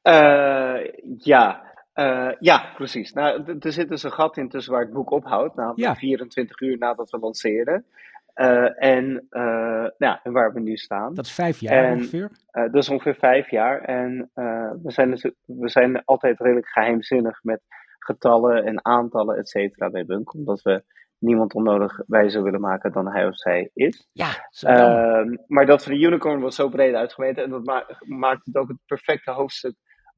Eh, 0.02 0.88
ja. 1.18 1.62
eh, 1.92 2.30
ja, 2.38 2.72
precies. 2.76 3.12
Nou, 3.12 3.56
er 3.60 3.72
zit 3.72 3.88
dus 3.88 4.02
een 4.02 4.12
gat 4.12 4.36
in 4.36 4.48
tussen 4.48 4.72
waar 4.72 4.82
het 4.82 4.92
boek 4.92 5.10
ophoudt. 5.10 5.54
Namelijk 5.56 5.80
Ja. 5.80 5.94
24 5.96 6.60
uur 6.60 6.78
nadat 6.78 7.10
we 7.10 7.18
lanceerden. 7.18 7.84
Eh, 8.34 8.82
en, 8.84 9.26
nou 9.30 9.92
ja, 9.98 10.20
en 10.22 10.32
waar 10.32 10.52
we 10.52 10.60
nu 10.60 10.76
staan. 10.76 11.14
Dat 11.14 11.24
is 11.26 11.32
vijf 11.32 11.60
jaar 11.60 11.84
En- 11.84 11.92
ongeveer. 11.92 12.30
Dat 12.50 12.74
is 12.74 12.88
ongeveer 12.88 13.14
vijf 13.14 13.50
jaar. 13.50 13.80
En 13.80 14.30
we, 14.82 14.90
zijn 14.92 15.10
dus, 15.10 15.30
we 15.44 15.68
zijn 15.68 16.04
altijd 16.04 16.40
redelijk 16.40 16.68
geheimzinnig 16.68 17.42
met 17.42 17.60
getallen 18.04 18.64
en 18.64 18.84
aantallen, 18.84 19.36
et 19.36 19.48
cetera, 19.48 19.90
bij 19.90 20.04
Bunk. 20.04 20.34
Omdat 20.34 20.62
we 20.62 20.82
niemand 21.18 21.54
onnodig 21.54 22.00
wijzer 22.06 22.42
willen 22.42 22.60
maken 22.60 22.92
dan 22.92 23.08
hij 23.08 23.26
of 23.26 23.36
zij 23.36 23.70
is. 23.74 24.08
Ja. 24.12 24.48
Ehm, 24.60 25.36
maar 25.46 25.66
dat 25.66 25.82
van 25.84 25.92
de 25.92 26.00
unicorn 26.00 26.40
was 26.40 26.54
zo 26.54 26.68
breed 26.68 26.94
uitgemeten. 26.94 27.44
En 27.44 27.50
dat 27.50 27.64
ma- 27.64 27.86
maakt 28.06 28.46
het 28.46 28.56
ook 28.56 28.68
het 28.68 28.78
perfecte 28.86 29.30
hoofdstuk 29.30 29.74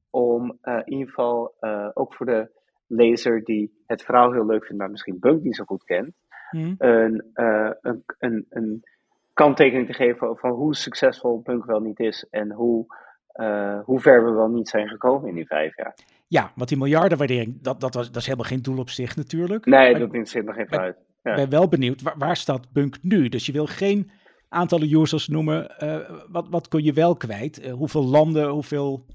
om 0.09 0.57
eh, 0.61 0.75
in 0.83 0.91
ieder 0.91 1.07
geval 1.07 1.53
eh, 1.59 1.89
ook 1.93 2.13
voor 2.13 2.25
de 2.25 2.49
lezer 2.87 3.43
die 3.43 3.83
het 3.87 4.03
verhaal 4.03 4.31
heel 4.31 4.45
leuk 4.45 4.65
vindt, 4.65 4.81
maar 4.81 4.91
misschien 4.91 5.19
Bunk 5.19 5.43
niet 5.43 5.55
zo 5.55 5.63
goed 5.63 5.83
kent, 5.83 6.13
Hm. 6.49 6.75
een, 6.77 7.29
eh, 7.33 7.69
een, 7.81 8.03
een, 8.19 8.45
een 8.49 8.83
kanttekening 9.33 9.87
te 9.87 9.93
geven 9.93 10.37
van 10.37 10.51
hoe 10.51 10.75
succesvol 10.75 11.41
Punk 11.41 11.65
wel 11.65 11.79
niet 11.79 11.99
is 11.99 12.27
en 12.29 12.51
hoe, 12.51 12.85
hoe 13.83 13.99
ver 13.99 14.25
we 14.25 14.31
wel 14.31 14.47
niet 14.49 14.69
zijn 14.69 14.87
gekomen 14.87 15.29
in 15.29 15.35
die 15.35 15.47
vijf 15.47 15.75
jaar. 15.77 15.95
Ja, 16.37 16.51
want 16.55 16.69
die 16.69 16.77
miljardenwaardering, 16.77 17.61
dat, 17.61 17.79
dat, 17.81 17.93
was, 17.93 18.07
dat 18.07 18.15
is 18.15 18.25
helemaal 18.25 18.47
geen 18.47 18.61
doel 18.61 18.77
op 18.79 18.89
zich 18.89 19.15
natuurlijk. 19.15 19.65
Nee, 19.65 19.91
Maar 19.91 19.99
dat 19.99 20.09
interesseert 20.09 20.45
me 20.45 20.53
geen 20.53 20.67
fruit. 20.67 20.95
Ik 20.95 21.01
Ja. 21.23 21.35
ben 21.35 21.49
wel 21.49 21.67
benieuwd, 21.67 22.01
waar, 22.01 22.17
waar 22.17 22.35
staat 22.37 22.71
Bunk 22.71 22.97
nu? 23.01 23.29
Dus 23.29 23.45
je 23.45 23.51
wil 23.51 23.65
geen 23.65 24.11
aantallen 24.49 24.93
users 24.93 25.27
noemen. 25.27 25.77
eh, 25.77 26.09
wat, 26.29 26.47
wat 26.49 26.67
kun 26.67 26.83
je 26.83 26.93
wel 26.93 27.15
kwijt? 27.15 27.59
Eh, 27.59 27.71
hoeveel 27.73 28.03
landen, 28.05 28.49
hoeveel... 28.49 29.05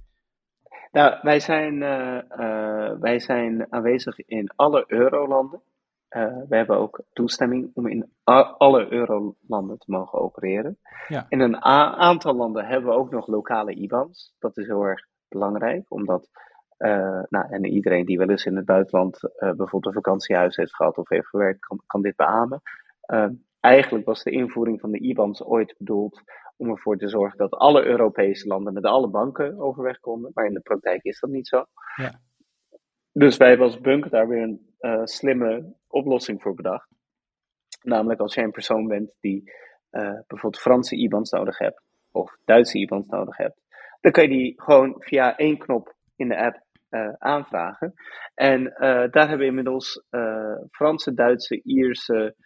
Nou, 0.93 1.19
wij 1.23 1.41
zijn, 1.41 1.83
eh, 1.83 2.91
wij 3.01 3.19
zijn 3.21 3.67
aanwezig 3.73 4.19
in 4.19 4.51
alle 4.57 4.85
eurolanden. 4.87 5.61
Eh 6.09 6.37
we 6.49 6.57
hebben 6.57 6.77
ook 6.79 7.03
toestemming 7.13 7.71
om 7.75 7.87
in 7.87 8.11
alle 8.59 8.93
eurolanden 8.93 9.79
te 9.79 9.91
mogen 9.91 10.19
opereren. 10.21 10.79
Ja. 11.09 11.27
In 11.29 11.41
een 11.41 11.63
aantal 11.65 12.35
landen 12.35 12.65
hebben 12.67 12.91
we 12.91 12.97
ook 12.97 13.11
nog 13.11 13.27
lokale 13.27 13.75
IBAN's. 13.75 14.35
Dat 14.39 14.57
is 14.57 14.67
heel 14.67 14.83
erg 14.83 15.07
belangrijk, 15.29 15.85
omdat 15.89 16.29
eh, 16.79 17.23
nou, 17.29 17.47
en 17.51 17.65
iedereen 17.65 18.05
die 18.05 18.19
wel 18.19 18.31
eens 18.31 18.45
in 18.45 18.57
het 18.57 18.65
buitenland 18.65 19.23
eh, 19.23 19.39
bijvoorbeeld 19.39 19.87
een 19.87 20.03
vakantiehuis 20.03 20.57
heeft 20.57 20.75
gehad 20.75 20.97
of 20.97 21.09
heeft 21.09 21.29
gewerkt, 21.29 21.61
kan, 21.61 21.83
kan 21.87 22.03
dit 22.03 22.17
beamen. 22.17 22.63
Eh, 23.01 23.29
eigenlijk 23.61 24.07
was 24.07 24.23
de 24.23 24.31
invoering 24.31 24.81
van 24.81 24.91
de 24.91 24.99
IBAN's 24.99 25.43
ooit 25.43 25.75
bedoeld 25.79 26.23
om 26.57 26.71
ervoor 26.71 26.97
te 26.97 27.09
zorgen 27.09 27.39
dat 27.39 27.55
alle 27.55 27.85
Europese 27.85 28.49
landen 28.49 28.73
met 28.73 28.85
alle 28.85 29.09
banken 29.09 29.59
overweg 29.59 30.01
konden. 30.01 30.31
Maar 30.35 30.47
in 30.47 30.55
de 30.55 30.61
praktijk 30.61 31.03
is 31.03 31.21
dat 31.21 31.31
niet 31.31 31.49
zo. 31.49 31.65
Ja. 31.97 32.21
Dus 33.13 33.37
wij 33.37 33.49
hebben 33.49 33.67
als 33.67 33.81
Bunk 33.81 34.11
daar 34.11 34.29
weer 34.29 34.43
een 34.43 34.75
eh, 34.79 35.05
slimme 35.05 35.75
oplossing 35.89 36.43
voor 36.43 36.55
bedacht. 36.55 36.89
Namelijk 37.83 38.21
als 38.21 38.35
jij 38.35 38.45
een 38.45 38.51
persoon 38.51 38.87
bent 38.87 39.13
die 39.21 39.53
bijvoorbeeld 39.91 40.59
Franse 40.59 40.97
IBAN's 40.97 41.31
nodig 41.31 41.59
hebt 41.59 41.83
of 42.13 42.37
Duitse 42.45 42.79
IBAN's 42.79 43.07
nodig 43.07 43.37
hebt, 43.37 43.61
dan 44.01 44.13
kan 44.13 44.23
je 44.23 44.29
die 44.29 44.63
gewoon 44.63 44.95
via 44.99 45.37
één 45.37 45.59
knop 45.59 45.97
in 46.17 46.29
de 46.29 46.37
app 46.37 46.67
eh, 46.89 47.13
aanvragen. 47.19 47.95
En 48.35 48.73
eh, 48.73 49.11
daar 49.11 49.29
hebben 49.29 49.39
we 49.39 49.45
inmiddels 49.45 50.05
eh, 50.11 50.55
Franse, 50.71 51.15
Duitse, 51.15 51.63
Ierse 51.63 52.37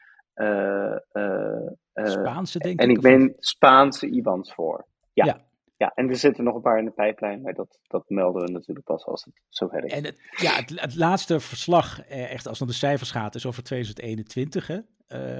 Spaanse, 1.92 2.58
denk 2.58 2.80
en 2.80 2.90
ik. 2.90 2.96
ik 2.96 3.04
of 3.04 3.10
niet? 3.10 3.18
meen 3.18 3.34
Spaanse 3.38 4.06
IBAN's 4.06 4.54
voor. 4.54 4.86
Ja. 5.12 5.24
Ja. 5.24 5.40
ja, 5.76 5.92
en 5.94 6.08
er 6.08 6.16
zitten 6.16 6.44
nog 6.44 6.54
een 6.54 6.60
paar 6.60 6.78
in 6.78 6.84
de 6.84 6.90
pijplijn, 6.90 7.42
maar 7.42 7.54
dat, 7.54 7.78
dat 7.86 8.04
melden 8.08 8.44
we 8.44 8.50
natuurlijk 8.50 8.86
pas 8.86 9.04
als 9.04 9.24
het 9.24 9.34
zover 9.48 9.84
is. 9.84 9.92
En 9.92 10.04
het, 10.04 10.20
ja, 10.36 10.54
het, 10.54 10.80
het 10.80 10.96
laatste 10.96 11.40
verslag, 11.40 12.06
echt 12.08 12.46
als 12.46 12.58
het 12.58 12.60
om 12.60 12.66
de 12.66 12.78
cijfers 12.78 13.10
gaat, 13.10 13.34
is 13.34 13.46
over 13.46 13.62
2021. 13.62 14.66
Hè? 14.66 14.78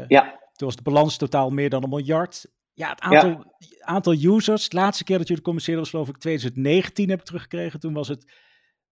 Ja. 0.07 0.41
Toen 0.53 0.67
was 0.67 0.77
de 0.77 0.83
balans 0.83 1.17
totaal 1.17 1.51
meer 1.51 1.71
dan 1.71 1.83
een 1.83 1.89
miljard. 1.89 2.47
Ja, 2.75 2.89
het 2.89 3.01
aantal, 3.01 3.29
ja. 3.29 3.77
aantal 3.81 4.13
users, 4.13 4.69
de 4.69 4.77
laatste 4.77 5.05
keer 5.05 5.19
dat 5.19 5.29
jullie 5.29 5.43
communiceerden 5.43 5.83
was 5.83 5.93
geloof 5.93 6.09
ik 6.09 6.19
2019 6.19 7.09
heb 7.11 7.19
ik 7.19 7.25
teruggekregen. 7.25 7.81
Toen 7.81 7.93
was 7.93 8.09
het, 8.09 8.33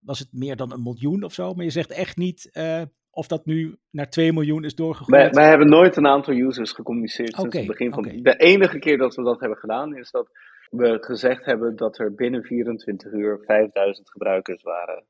was 0.00 0.19
het 0.19 0.28
meer 0.33 0.57
dan 0.57 0.73
een 0.73 0.83
miljoen 0.83 1.23
of 1.25 1.33
zo. 1.33 1.54
Maar 1.54 1.64
je 1.64 1.71
zegt 1.71 1.90
echt 1.90 2.16
niet 2.16 2.50
uh, 2.52 2.83
of 3.11 3.26
dat 3.26 3.47
nu 3.47 3.76
naar 3.90 4.11
2 4.11 4.33
miljoen 4.33 4.64
is 4.64 4.75
doorgegroeid. 4.75 5.21
Wij, 5.21 5.30
wij 5.30 5.49
hebben 5.49 5.69
nooit 5.69 5.97
een 5.97 6.07
aantal 6.07 6.35
users 6.35 6.73
gecommuniceerd 6.73 7.35
sinds 7.35 7.57
het 7.57 7.66
begin 7.66 7.92
van... 7.92 8.04
Okay. 8.07 8.21
De 8.23 8.37
enige 8.37 8.78
keer 8.78 8.99
dat 8.99 9.14
we 9.14 9.23
dat 9.23 9.40
hebben 9.40 9.59
gedaan 9.59 9.97
is 9.97 10.11
dat 10.11 10.30
we 10.71 10.97
gezegd 11.00 11.45
hebben 11.45 11.76
dat 11.76 11.99
er 11.99 12.14
binnen 12.14 12.42
24 12.42 13.12
uur 13.12 13.40
5000 13.47 14.11
gebruikers 14.11 14.62
waren 14.62 15.04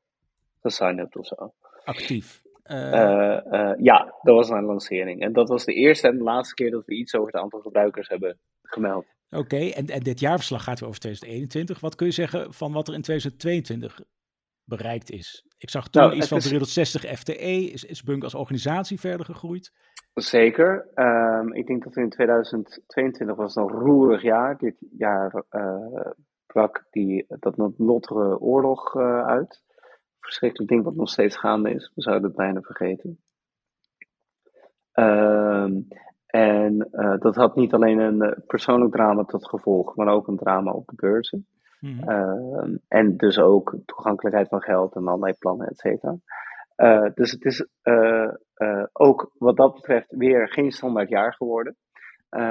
gesigned 0.61 1.15
of 1.15 1.25
zo. 1.25 1.53
Actief. 1.83 2.41
Uh... 2.65 2.77
Uh, 2.77 3.39
uh, 3.51 3.71
ja, 3.77 4.15
dat 4.21 4.35
was 4.35 4.49
een 4.49 4.63
lancering. 4.63 5.21
En 5.21 5.33
dat 5.33 5.49
was 5.49 5.65
de 5.65 5.73
eerste 5.73 6.07
en 6.07 6.17
de 6.17 6.23
laatste 6.23 6.53
keer 6.53 6.71
dat 6.71 6.85
we 6.85 6.95
iets 6.95 7.15
over 7.15 7.31
het 7.31 7.41
aantal 7.41 7.59
gebruikers 7.59 8.07
hebben 8.07 8.37
gemeld. 8.61 9.05
Oké, 9.29 9.39
okay, 9.39 9.71
en, 9.71 9.85
en 9.85 9.99
dit 9.99 10.19
jaarverslag 10.19 10.63
gaat 10.63 10.79
weer 10.79 10.89
over 10.89 11.01
2021. 11.01 11.79
Wat 11.79 11.95
kun 11.95 12.05
je 12.05 12.11
zeggen 12.11 12.53
van 12.53 12.71
wat 12.71 12.87
er 12.87 12.93
in 12.93 13.01
2022 13.01 14.01
bereikt 14.77 15.11
is? 15.11 15.45
Ik 15.57 15.69
zag 15.69 15.89
toen 15.89 16.01
nou, 16.01 16.15
iets 16.15 16.27
van 16.27 16.39
360 16.39 17.05
is... 17.05 17.19
FTE. 17.19 17.71
Is, 17.71 17.83
is 17.83 18.03
Bunk 18.03 18.23
als 18.23 18.35
organisatie 18.35 18.99
verder 18.99 19.25
gegroeid? 19.25 19.71
Zeker. 20.13 20.87
Um, 20.95 21.53
ik 21.53 21.67
denk 21.67 21.83
dat 21.83 21.95
in 21.95 22.09
2022 22.09 23.35
was 23.35 23.55
een 23.55 23.67
roerig 23.67 24.21
jaar. 24.21 24.57
Dit 24.57 24.75
jaar 24.97 25.43
uh, 25.51 26.11
brak 26.45 26.85
die, 26.89 27.25
dat 27.27 27.57
noodlottige 27.57 28.39
oorlog 28.39 28.95
uh, 28.95 29.25
uit. 29.25 29.63
Verschrikkelijk 30.19 30.69
ding 30.69 30.83
wat 30.83 30.95
nog 30.95 31.09
steeds 31.09 31.37
gaande 31.37 31.73
is. 31.73 31.91
We 31.95 32.01
zouden 32.01 32.27
het 32.27 32.37
bijna 32.37 32.61
vergeten. 32.61 33.19
Um, 34.93 35.87
en 36.25 36.89
uh, 36.91 37.17
dat 37.19 37.35
had 37.35 37.55
niet 37.55 37.73
alleen 37.73 37.99
een 37.99 38.43
persoonlijk 38.47 38.91
drama 38.91 39.23
tot 39.23 39.49
gevolg, 39.49 39.95
maar 39.95 40.07
ook 40.07 40.27
een 40.27 40.37
drama 40.37 40.71
op 40.71 40.87
de 40.87 40.95
beurzen. 40.95 41.47
Mm-hmm. 41.81 42.09
Uh, 42.09 42.77
en 42.87 43.17
dus 43.17 43.39
ook 43.39 43.75
toegankelijkheid 43.85 44.47
van 44.47 44.61
geld 44.61 44.95
en 44.95 45.07
allerlei 45.07 45.33
plannen, 45.33 45.67
et 45.67 45.77
cetera. 45.77 46.15
Uh, 46.77 47.09
dus 47.13 47.31
het 47.31 47.45
is 47.45 47.67
uh, 47.83 48.33
ook 48.91 49.31
wat 49.37 49.57
dat 49.57 49.73
betreft 49.73 50.15
weer 50.15 50.49
geen 50.49 50.71
standaard 50.71 51.09
jaar 51.09 51.33
geworden. 51.33 51.75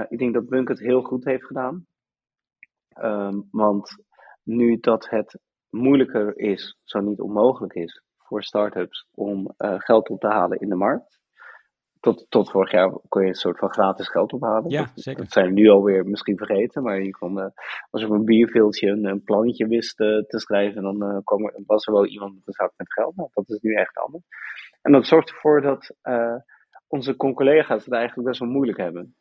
ik 0.08 0.18
denk 0.18 0.34
dat 0.34 0.48
Bunk 0.48 0.68
het 0.68 0.78
heel 0.78 1.02
goed 1.02 1.24
heeft 1.24 1.44
gedaan. 1.44 1.86
Um, 3.02 3.48
want 3.50 4.04
nu 4.42 4.76
dat 4.80 5.08
het 5.08 5.38
moeilijker 5.68 6.38
is, 6.38 6.78
zo 6.82 7.00
niet 7.00 7.20
onmogelijk 7.20 7.74
is, 7.74 8.02
voor 8.16 8.42
start-ups 8.42 9.06
om 9.14 9.54
geld 9.56 10.08
op 10.08 10.20
te 10.20 10.28
halen 10.28 10.58
in 10.58 10.68
de 10.68 10.74
markt, 10.74 11.19
tot, 12.00 12.26
tot 12.28 12.50
vorig 12.50 12.70
jaar 12.70 12.90
kon 13.08 13.22
je 13.22 13.28
een 13.28 13.34
soort 13.34 13.58
van 13.58 13.72
gratis 13.72 14.08
geld 14.08 14.32
ophalen. 14.32 14.70
Ja, 14.70 14.80
dat, 14.80 14.90
zeker. 14.94 15.22
Dat 15.22 15.32
zijn 15.32 15.46
we 15.46 15.52
nu 15.52 15.68
alweer 15.68 16.06
misschien 16.06 16.36
vergeten, 16.36 16.82
maar 16.82 17.02
je 17.02 17.10
kon, 17.10 17.38
uh, 17.38 17.46
als 17.90 18.00
je 18.02 18.06
op 18.08 18.12
een 18.12 18.24
bierveeltje 18.24 18.88
een, 18.88 19.04
een 19.04 19.22
plannetje 19.22 19.66
wist 19.66 20.00
uh, 20.00 20.22
te 20.22 20.38
schrijven, 20.38 20.82
dan 20.82 21.02
uh, 21.02 21.18
kwam 21.24 21.44
er, 21.44 21.62
was 21.66 21.86
er 21.86 21.92
wel 21.92 22.06
iemand 22.06 22.34
met 22.34 22.46
een 22.46 22.52
zak 22.52 22.72
met 22.76 22.92
geld. 22.92 23.16
Nou, 23.16 23.28
dat 23.32 23.48
is 23.48 23.60
nu 23.60 23.74
echt 23.74 23.96
anders. 23.96 24.24
En 24.82 24.92
dat 24.92 25.06
zorgt 25.06 25.30
ervoor 25.30 25.60
dat 25.60 25.94
onze 26.86 27.16
collega's 27.16 27.84
het 27.84 27.94
eigenlijk 27.94 28.28
best 28.28 28.40
wel 28.40 28.48
moeilijk 28.48 28.78
hebben. 28.78 29.14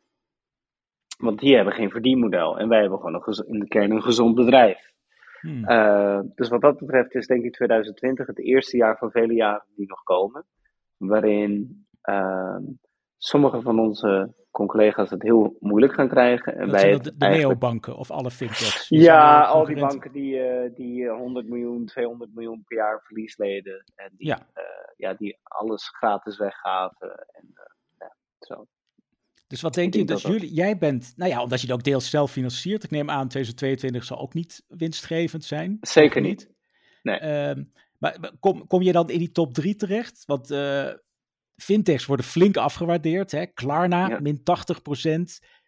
Want 1.18 1.38
die 1.38 1.54
hebben 1.54 1.74
geen 1.74 1.90
verdienmodel 1.90 2.58
en 2.58 2.68
wij 2.68 2.80
hebben 2.80 2.98
gewoon 2.98 3.22
een 3.26 3.46
in 3.46 3.58
de 3.58 3.68
kern 3.68 3.90
een 3.90 4.02
gezond 4.02 4.34
bedrijf. 4.34 4.88
Hmm. 5.40 5.64
dus 6.34 6.48
wat 6.48 6.60
dat 6.60 6.78
betreft 6.78 7.14
is 7.14 7.26
denk 7.26 7.44
ik 7.44 7.52
2020 7.52 8.26
het 8.26 8.38
eerste 8.38 8.76
jaar 8.76 8.96
van 8.98 9.10
vele 9.10 9.34
jaren 9.34 9.66
die 9.74 9.86
nog 9.86 10.02
komen, 10.02 10.46
waarin 10.96 11.84
sommige 13.16 13.60
van 13.60 13.78
onze 13.78 14.34
collega's 14.50 15.10
het 15.10 15.22
heel 15.22 15.56
moeilijk 15.60 15.92
gaan 15.92 16.08
krijgen. 16.08 16.58
Dat 16.68 16.80
zijn 16.80 17.02
de, 17.02 17.02
de 17.02 17.14
eigenlijk... 17.18 17.60
neobanken 17.60 17.96
of 17.96 18.10
alle 18.10 18.30
fintechs? 18.30 18.88
Ja, 19.08 19.44
al 19.44 19.64
die 19.64 19.78
banken 19.78 20.12
die, 20.12 20.34
uh, 20.34 20.74
die 20.74 21.08
100 21.08 21.48
miljoen, 21.48 21.86
200 21.86 22.34
miljoen 22.34 22.62
per 22.64 22.76
jaar 22.76 23.00
verlies 23.02 23.36
leden. 23.36 23.84
En 23.94 24.12
die, 24.16 24.26
ja. 24.26 24.38
Uh, 24.56 24.62
ja, 24.96 25.14
die 25.14 25.38
alles 25.42 25.88
gratis 25.88 26.38
weggaven. 26.38 27.26
En, 27.32 27.44
uh, 27.54 27.64
ja, 27.98 28.16
zo. 28.38 28.66
Dus 29.46 29.60
wat 29.60 29.74
denk 29.74 29.94
je, 29.94 30.04
dat 30.04 30.22
jullie, 30.22 30.52
jij 30.52 30.78
bent, 30.78 31.12
nou 31.16 31.30
ja, 31.30 31.42
omdat 31.42 31.60
je 31.60 31.66
het 31.66 31.76
ook 31.76 31.84
deels 31.84 32.10
zelf 32.10 32.30
financiert. 32.30 32.84
Ik 32.84 32.90
neem 32.90 33.10
aan 33.10 33.28
2022 33.28 34.04
zal 34.04 34.18
ook 34.18 34.34
niet 34.34 34.64
winstgevend 34.68 35.44
zijn. 35.44 35.78
Zeker 35.80 36.20
niet. 36.20 36.50
Nee. 37.02 37.20
Uh, 37.56 37.64
maar 37.98 38.32
kom, 38.40 38.66
kom 38.66 38.82
je 38.82 38.92
dan 38.92 39.10
in 39.10 39.18
die 39.18 39.32
top 39.32 39.54
3 39.54 39.76
terecht? 39.76 40.24
Want 40.26 40.50
fintechs 41.60 42.06
worden 42.06 42.26
flink 42.26 42.56
afgewaardeerd. 42.56 43.30
Hè? 43.30 43.46
Klarna, 43.46 44.08
ja. 44.08 44.20
min 44.20 44.42
80 44.42 44.80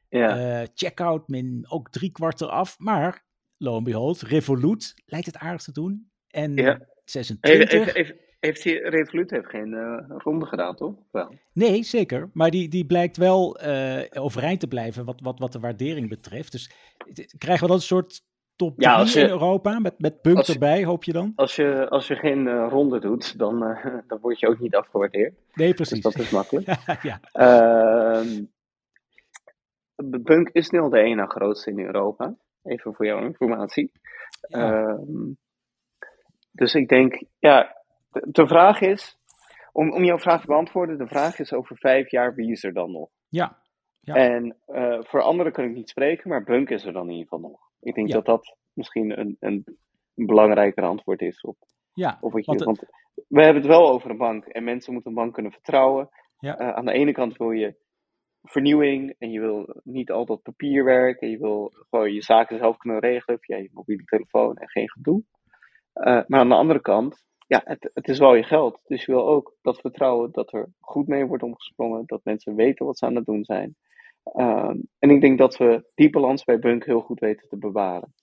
Ja. 0.08 0.60
Uh, 0.60 0.66
checkout, 0.74 1.28
min 1.28 1.64
ook 1.68 1.90
drie 1.90 2.12
kwart 2.12 2.40
eraf. 2.40 2.78
Maar, 2.78 3.24
lo 3.56 3.76
en 3.76 3.84
behold, 3.84 4.20
Revolut 4.20 4.94
lijkt 5.04 5.26
het 5.26 5.36
aardig 5.36 5.62
te 5.62 5.72
doen. 5.72 6.10
En 6.28 6.54
ja. 6.54 6.86
26... 7.04 7.70
Heeft, 7.70 7.92
heeft, 7.92 8.14
heeft 8.40 8.62
die, 8.62 8.88
Revolut 8.88 9.30
heeft 9.30 9.48
geen 9.48 9.72
uh, 9.72 10.16
ronde 10.18 10.46
gedaan, 10.46 10.76
toch? 10.76 10.94
Wel. 11.10 11.34
Nee, 11.52 11.82
zeker. 11.82 12.30
Maar 12.32 12.50
die, 12.50 12.68
die 12.68 12.86
blijkt 12.86 13.16
wel 13.16 13.64
uh, 13.64 14.00
overeind 14.10 14.60
te 14.60 14.68
blijven 14.68 15.04
wat, 15.04 15.20
wat, 15.20 15.38
wat 15.38 15.52
de 15.52 15.60
waardering 15.60 16.08
betreft. 16.08 16.52
Dus 16.52 16.70
krijgen 17.38 17.62
we 17.62 17.70
dan 17.70 17.76
een 17.76 17.82
soort 17.82 18.22
top 18.62 18.76
3 18.76 18.88
ja, 18.88 19.04
je, 19.04 19.20
in 19.20 19.28
Europa, 19.28 19.78
met, 19.78 19.94
met 19.98 20.20
punt 20.20 20.46
je, 20.46 20.52
erbij, 20.52 20.84
hoop 20.84 21.04
je 21.04 21.12
dan? 21.12 21.32
Als 21.36 21.56
je, 21.56 21.88
als 21.88 22.06
je 22.06 22.16
geen 22.16 22.46
uh, 22.46 22.66
ronde 22.68 23.00
doet, 23.00 23.38
dan, 23.38 23.62
uh, 23.68 23.84
dan 24.08 24.18
word 24.20 24.40
je 24.40 24.48
ook 24.48 24.58
niet 24.58 24.74
afgewaardeerd. 24.74 25.34
Nee, 25.54 25.74
precies. 25.74 26.00
Dus 26.00 26.14
dat 26.14 26.22
is 26.22 26.30
makkelijk. 26.30 26.66
ja. 27.10 27.20
uh, 27.32 28.42
Bunk 30.20 30.48
is 30.48 30.70
nu 30.70 30.80
al 30.80 30.90
de 30.90 30.98
ene 30.98 31.26
grootste 31.26 31.70
in 31.70 31.78
Europa. 31.78 32.34
Even 32.62 32.94
voor 32.94 33.06
jouw 33.06 33.20
informatie. 33.20 33.92
Ja. 34.48 34.98
dus 36.52 36.74
ik 36.74 36.88
denk, 36.88 37.22
ja, 37.38 37.76
de, 38.10 38.26
de, 38.30 38.46
vraag 38.46 38.80
is, 38.80 39.18
om, 39.72 39.92
om 39.92 40.04
jouw 40.04 40.18
vraag 40.18 40.40
te 40.40 40.46
beantwoorden, 40.46 40.98
de 40.98 41.06
vraag 41.06 41.38
is 41.38 41.52
over 41.52 41.76
vijf 41.76 42.10
jaar, 42.10 42.34
wie 42.34 42.50
is 42.50 42.64
er 42.64 42.72
dan 42.72 42.92
nog? 42.92 43.08
Ja. 43.28 43.58
ja. 44.00 44.14
En 44.14 44.56
uh, 44.68 44.98
voor 45.02 45.22
anderen 45.22 45.52
kan 45.52 45.64
ik 45.64 45.74
niet 45.74 45.88
spreken, 45.88 46.28
maar 46.28 46.44
Bunk 46.44 46.70
is 46.70 46.84
er 46.84 46.92
dan 46.92 47.06
in 47.06 47.12
ieder 47.12 47.28
geval 47.28 47.50
nog. 47.50 47.71
Ik 47.82 47.94
denk 47.94 48.08
Ja. 48.08 48.14
dat 48.14 48.24
dat 48.24 48.56
misschien 48.72 49.18
een, 49.20 49.36
een, 49.40 49.64
een 50.14 50.26
belangrijker 50.26 50.84
antwoord 50.84 51.20
is 51.22 51.40
op, 51.40 51.56
Ja, 51.92 52.18
op 52.20 52.32
wat 52.32 52.44
je. 52.44 52.64
want 52.64 52.78
we 53.28 53.42
hebben 53.42 53.62
het 53.62 53.70
wel 53.72 53.88
over 53.90 54.10
een 54.10 54.16
bank 54.16 54.44
en 54.44 54.64
mensen 54.64 54.92
moeten 54.92 55.10
een 55.10 55.16
bank 55.16 55.34
kunnen 55.34 55.52
vertrouwen. 55.52 56.08
Ja. 56.38 56.58
Eh, 56.58 56.68
aan 56.74 56.84
de 56.84 56.92
ene 56.92 57.12
kant 57.12 57.36
wil 57.36 57.50
je 57.50 57.76
vernieuwing 58.42 59.14
en 59.18 59.30
je 59.30 59.40
wil 59.40 59.80
niet 59.84 60.10
altijd 60.10 60.42
papierwerk 60.42 61.20
en 61.20 61.30
je 61.30 61.38
wil 61.38 61.72
gewoon 61.90 62.12
je 62.12 62.22
zaken 62.22 62.58
zelf 62.58 62.76
kunnen 62.76 63.00
regelen 63.00 63.40
via 63.40 63.56
je 63.56 63.70
mobiele 63.72 64.04
telefoon 64.04 64.56
en 64.56 64.68
geen 64.68 64.90
gedoe. 64.90 65.22
Eh, 65.92 66.22
maar 66.26 66.40
aan 66.40 66.48
de 66.48 66.54
andere 66.54 66.80
kant, 66.80 67.24
ja, 67.46 67.60
het, 67.64 67.90
het 67.94 68.08
is 68.08 68.18
wel 68.18 68.34
je 68.34 68.42
geld. 68.42 68.80
Dus 68.86 69.04
je 69.04 69.12
wil 69.12 69.28
ook 69.28 69.54
dat 69.62 69.80
vertrouwen 69.80 70.32
dat 70.32 70.52
er 70.52 70.72
goed 70.80 71.06
mee 71.06 71.26
wordt 71.26 71.42
omgesprongen, 71.42 72.02
dat 72.06 72.24
mensen 72.24 72.54
weten 72.54 72.86
wat 72.86 72.98
ze 72.98 73.06
aan 73.06 73.14
het 73.16 73.24
doen 73.24 73.44
zijn. 73.44 73.76
Ehm, 74.22 74.76
en 74.98 75.10
ik 75.10 75.20
denk 75.20 75.38
dat 75.38 75.56
we 75.56 75.90
die 75.94 76.10
balans 76.10 76.44
bij 76.44 76.58
Bunk 76.58 76.84
heel 76.84 77.00
goed 77.00 77.20
weten 77.20 77.48
te 77.48 77.56
bewaren. 77.56 78.14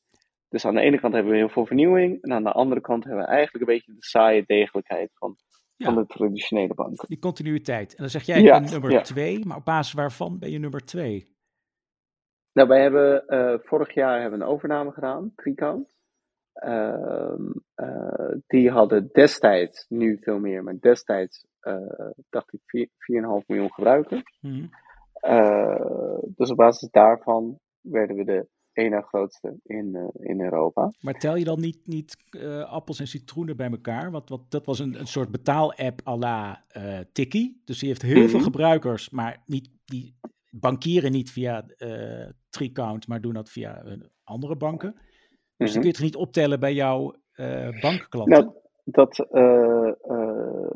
Dus 0.49 0.65
aan 0.65 0.75
de 0.75 0.81
ene 0.81 0.99
kant 0.99 1.13
hebben 1.13 1.31
we 1.31 1.37
heel 1.37 1.49
veel 1.49 1.65
vernieuwing, 1.65 2.21
en 2.21 2.33
aan 2.33 2.43
de 2.43 2.51
andere 2.51 2.81
kant 2.81 3.03
hebben 3.03 3.23
we 3.23 3.29
eigenlijk 3.29 3.67
een 3.67 3.73
beetje 3.75 3.91
de 3.93 4.05
saaie 4.05 4.43
degelijkheid 4.45 5.09
van, 5.13 5.35
Ja. 5.75 5.85
van 5.85 5.95
de 5.95 6.05
traditionele 6.05 6.73
banken. 6.73 7.07
die 7.07 7.19
continuïteit. 7.19 7.89
En 7.91 7.97
dan 7.97 8.09
zeg 8.09 8.23
jij, 8.23 8.41
Ja, 8.41 8.55
ik 8.55 8.61
ben 8.61 8.71
nummer 8.71 8.91
ja. 8.91 9.01
twee, 9.01 9.45
maar 9.45 9.57
op 9.57 9.65
basis 9.65 9.93
waarvan 9.93 10.39
ben 10.39 10.51
je 10.51 10.59
nummer 10.59 10.85
twee? 10.85 11.37
Nou, 12.53 12.67
wij 12.67 12.81
hebben 12.81 13.27
eh, 13.27 13.53
vorig 13.63 13.93
jaar 13.93 14.21
hebben 14.21 14.39
we 14.39 14.45
een 14.45 14.51
overname 14.51 14.91
gedaan, 14.91 15.31
Tricount. 15.35 15.97
Ehm, 16.53 17.51
eh, 17.75 18.31
die 18.47 18.69
hadden 18.69 19.09
destijds, 19.11 19.85
nu 19.89 20.17
veel 20.21 20.39
meer, 20.39 20.63
maar 20.63 20.79
destijds 20.79 21.47
eh, 21.59 22.09
dacht 22.29 22.53
ik 22.53 22.59
vier- 22.65 22.89
4,5 22.97 23.47
miljoen 23.47 23.73
gebruikers. 23.73 24.37
Mhm. 24.41 24.65
Dus 26.35 26.49
op 26.51 26.57
basis 26.57 26.89
daarvan 26.91 27.59
werden 27.81 28.15
we 28.15 28.23
de 28.23 28.47
ene 28.73 29.01
grootste 29.01 29.59
in, 29.63 29.95
eh, 29.95 30.27
in 30.29 30.41
Europa. 30.41 30.91
Maar 30.99 31.13
tel 31.13 31.35
je 31.35 31.43
dan 31.43 31.59
niet, 31.59 31.87
niet 31.87 32.15
eh, 32.29 32.63
appels 32.71 32.99
en 32.99 33.07
citroenen 33.07 33.57
bij 33.57 33.69
elkaar? 33.69 34.11
Want, 34.11 34.29
want 34.29 34.51
dat 34.51 34.65
was 34.65 34.79
een, 34.79 34.99
een 34.99 35.07
soort 35.07 35.31
betaal-app 35.31 36.01
à 36.07 36.17
la 36.17 36.63
eh 36.67 36.99
Tikkie. 37.11 37.61
Dus 37.65 37.79
die 37.79 37.87
heeft 37.89 38.01
heel 38.01 38.27
veel 38.27 38.39
Mhm. 38.39 38.43
gebruikers, 38.43 39.09
maar 39.09 39.43
niet, 39.45 39.69
die 39.85 40.15
bankieren 40.49 41.11
niet 41.11 41.31
via 41.31 41.63
eh 41.77 42.29
Tricount, 42.49 43.07
maar 43.07 43.21
doen 43.21 43.33
dat 43.33 43.49
via 43.49 43.83
eh, 43.83 43.93
andere 44.23 44.55
banken. 44.55 44.93
Dus 44.93 45.01
die 45.57 45.67
Mhm. 45.67 45.79
kun 45.79 45.87
je 45.87 45.93
toch 45.93 46.05
niet 46.05 46.15
optellen 46.15 46.59
bij 46.59 46.73
jouw 46.73 47.13
eh 47.31 47.79
bankklanten? 47.81 48.43
Nou, 48.43 48.53
dat, 48.83 49.19
eh, 49.31 49.87
eh, 49.87 50.69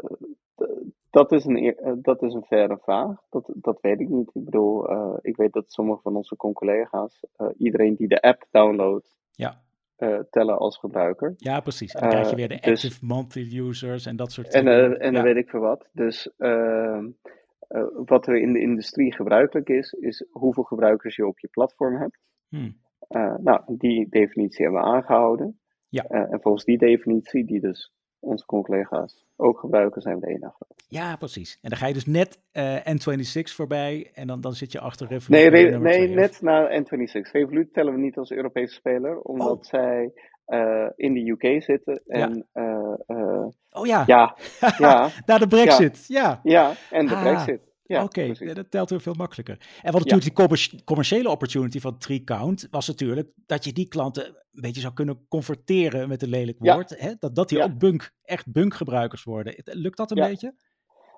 dat, 1.14 1.32
is 1.32 1.46
een, 1.46 1.58
eh, 1.58 1.94
dat 1.96 2.22
is 2.22 2.34
een 2.34 2.44
verre 2.44 2.78
vraag. 2.82 3.18
Dat, 3.30 3.52
dat 3.56 3.82
weet 3.82 4.00
ik 4.00 4.10
niet. 4.10 4.28
Ik 4.34 4.44
bedoel, 4.44 4.90
eh, 4.90 5.14
ik 5.22 5.36
weet 5.36 5.54
dat 5.54 5.72
sommige 5.72 6.02
van 6.02 6.16
onze 6.16 6.36
collega's, 6.36 7.26
eh, 7.36 7.48
iedereen 7.58 7.96
die 7.96 8.08
de 8.08 8.22
app 8.22 8.48
downloadt, 8.52 9.16
Ja. 9.32 9.62
tellen 10.30 10.58
als 10.58 10.78
gebruiker. 10.78 11.34
Ja, 11.38 11.60
precies. 11.60 11.94
En 11.94 12.02
dan 12.02 12.10
krijg 12.10 12.30
je 12.30 12.36
weer 12.36 12.48
de 12.48 12.60
dus- 12.60 12.84
active 12.84 13.06
monthly 13.06 13.60
users 13.60 14.06
en 14.06 14.16
dat 14.16 14.32
soort 14.32 14.54
En, 14.54 14.66
dingen. 14.66 15.00
en 15.00 15.12
Ja. 15.12 15.12
dan 15.12 15.24
weet 15.24 15.44
ik 15.44 15.50
veel 15.50 15.60
wat. 15.60 15.90
Dus 15.92 16.30
wat 18.06 18.28
er 18.28 18.36
in 18.36 18.54
de 18.54 18.60
industrie 18.62 19.14
gebruikelijk 19.14 19.70
is, 19.70 19.92
is 19.92 20.26
hoeveel 20.32 20.64
gebruikers 20.64 21.16
je 21.16 21.28
op 21.28 21.40
je 21.40 21.48
platform 21.48 21.98
hebt. 21.98 22.20
Hmm. 22.50 22.78
Nou, 23.44 23.62
die 23.68 24.10
definitie 24.10 24.64
hebben 24.66 24.82
we 24.82 24.88
aangehouden. 24.88 25.60
Ja. 25.90 26.04
En 26.04 26.42
volgens 26.42 26.64
die 26.64 26.78
definitie, 26.78 27.46
die 27.46 27.60
dus 27.60 27.92
onze 28.24 28.46
collega's 28.46 29.26
ook 29.36 29.60
gebruiken, 29.60 30.02
zijn 30.02 30.20
we 30.20 30.26
de 30.26 30.32
enige. 30.34 30.66
Ja, 30.88 31.16
precies. 31.16 31.60
En 31.62 31.70
dan 31.70 31.78
ga 31.80 31.88
je 31.88 31.94
dus 31.94 32.06
net 32.06 32.40
eh, 32.52 32.76
N26 32.78 33.54
voorbij 33.56 34.12
en 34.14 34.28
dan, 34.28 34.42
dan 34.42 34.54
zit 34.54 34.72
je 34.72 34.80
achter 34.80 35.08
Revolut. 35.08 35.52
Nee, 35.52 35.70
Re- 35.70 35.78
nee 35.78 36.08
net 36.08 36.42
na 36.42 36.82
N26. 36.82 37.32
Revolut 37.32 37.74
tellen 37.74 37.94
we 37.94 38.00
niet 38.00 38.18
als 38.18 38.32
Europese 38.32 38.74
speler, 38.74 39.20
omdat 39.22 39.58
Oh. 39.58 39.64
zij 39.64 40.12
eh, 40.46 40.88
in 40.96 41.14
de 41.14 41.30
UK 41.32 41.64
zitten. 41.64 42.02
En 42.08 42.48
eh, 42.52 43.46
Oh 43.76 43.86
ja, 43.86 44.04
ja, 44.06 44.36
ja, 44.78 45.10
na 45.26 45.38
de 45.38 45.48
brexit. 45.48 46.06
Ja, 46.08 46.40
ja, 46.44 46.72
en 46.92 47.06
de 47.08 47.16
Ah, 47.16 47.22
Brexit. 47.22 47.62
Ja, 47.86 48.04
oké. 48.04 48.22
Ja, 48.22 48.54
dat 48.54 48.72
telt 48.72 48.90
weer 48.90 49.02
veel 49.02 49.14
makkelijker. 49.14 49.58
En 49.82 49.92
wat 49.92 49.94
natuurlijk 50.06 50.24
die 50.24 50.34
commer- 50.34 50.82
commerciële 50.86 51.30
opportunity 51.30 51.80
van 51.80 51.98
TreeCount 51.98 52.68
was 52.72 52.88
natuurlijk 52.88 53.30
dat 53.46 53.64
je 53.66 53.74
die 53.74 53.88
klanten 53.88 54.26
een 54.28 54.62
beetje 54.62 54.82
zou 54.82 54.94
kunnen 54.94 55.26
converteren 55.28 56.08
met 56.10 56.22
een 56.22 56.30
lelijk 56.30 56.58
Ja. 56.62 56.74
woord. 56.74 57.00
Hè? 57.00 57.14
Dat, 57.20 57.36
dat 57.36 57.50
die 57.50 57.58
Ja. 57.58 57.64
ook 57.64 57.78
bunk, 57.78 58.12
echt 58.24 58.52
bunkgebruikers 58.52 59.24
worden. 59.24 59.54
Lukt 59.64 59.98
dat 59.98 60.12
een 60.12 60.18
Ja. 60.18 60.28
beetje? 60.28 60.54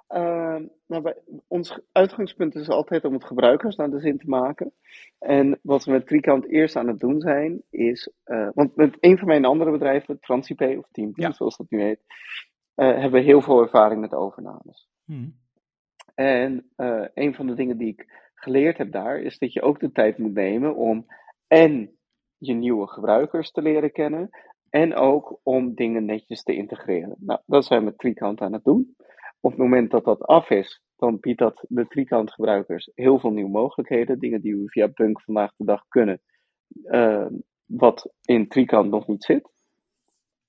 Ehm, 0.07 0.65
nou, 0.87 1.01
bij, 1.01 1.15
ons 1.47 1.79
uitgangspunt 1.91 2.55
is 2.55 2.67
altijd 2.69 3.05
om 3.05 3.13
het 3.13 3.25
gebruikers 3.25 3.75
naar 3.75 3.89
de 3.89 3.99
zin 3.99 4.17
te 4.17 4.27
maken. 4.29 4.73
En 5.19 5.59
wat 5.61 5.83
we 5.85 5.91
met 5.91 6.07
Tricount 6.07 6.47
eerst 6.49 6.75
aan 6.75 6.87
het 6.87 6.99
doen 6.99 7.21
zijn, 7.21 7.63
is. 7.69 8.11
eh, 8.23 8.49
want 8.53 8.75
met 8.75 8.97
een 8.99 9.17
van 9.17 9.27
mijn 9.27 9.45
andere 9.45 9.71
bedrijven, 9.71 10.19
TransIP 10.19 10.61
of 10.61 10.87
Ja. 11.13 11.31
zoals 11.31 11.57
dat 11.57 11.69
nu 11.69 11.81
heet, 11.81 11.99
eh, 12.75 12.87
hebben 12.87 13.11
we 13.11 13.19
heel 13.25 13.41
veel 13.41 13.61
ervaring 13.61 14.01
met 14.01 14.13
overnames. 14.13 14.89
Hmm. 15.05 15.43
En 16.15 16.71
eh, 16.75 17.05
een 17.13 17.35
van 17.35 17.47
de 17.47 17.53
dingen 17.53 17.77
die 17.77 17.87
ik 17.87 18.29
geleerd 18.33 18.77
heb 18.77 18.91
daar, 18.91 19.19
is 19.19 19.37
dat 19.37 19.53
je 19.53 19.61
ook 19.61 19.79
de 19.79 19.91
tijd 19.91 20.17
moet 20.17 20.33
nemen 20.33 20.75
om 20.75 21.05
en 21.47 21.97
je 22.37 22.53
nieuwe 22.53 22.87
gebruikers 22.87 23.51
te 23.51 23.61
leren 23.61 23.91
kennen, 23.91 24.29
en 24.75 24.95
ook 24.95 25.39
om 25.43 25.73
dingen 25.73 26.05
netjes 26.05 26.43
te 26.43 26.55
integreren. 26.55 27.15
Nou, 27.19 27.39
dat 27.45 27.65
zijn 27.65 27.85
we 27.85 27.93
met 28.01 28.41
aan 28.41 28.53
het 28.53 28.63
doen. 28.63 28.95
Op 29.39 29.51
het 29.51 29.59
moment 29.59 29.91
dat 29.91 30.03
dat 30.03 30.21
af 30.21 30.49
is, 30.49 30.81
dan 30.95 31.19
biedt 31.19 31.39
dat 31.39 31.65
de 31.67 31.87
Tricount 31.87 32.33
gebruikers 32.33 32.91
heel 32.95 33.19
veel 33.19 33.31
nieuwe 33.31 33.49
mogelijkheden. 33.49 34.19
Dingen 34.19 34.41
die 34.41 34.55
we 34.55 34.69
via 34.69 34.87
Bunk 34.87 35.21
vandaag 35.21 35.51
de 35.57 35.65
dag 35.65 35.85
kunnen, 35.87 36.21
eh, 36.83 37.25
wat 37.65 38.13
in 38.21 38.47
Tricount 38.47 38.89
nog 38.89 39.07
niet 39.07 39.23
zit. 39.23 39.49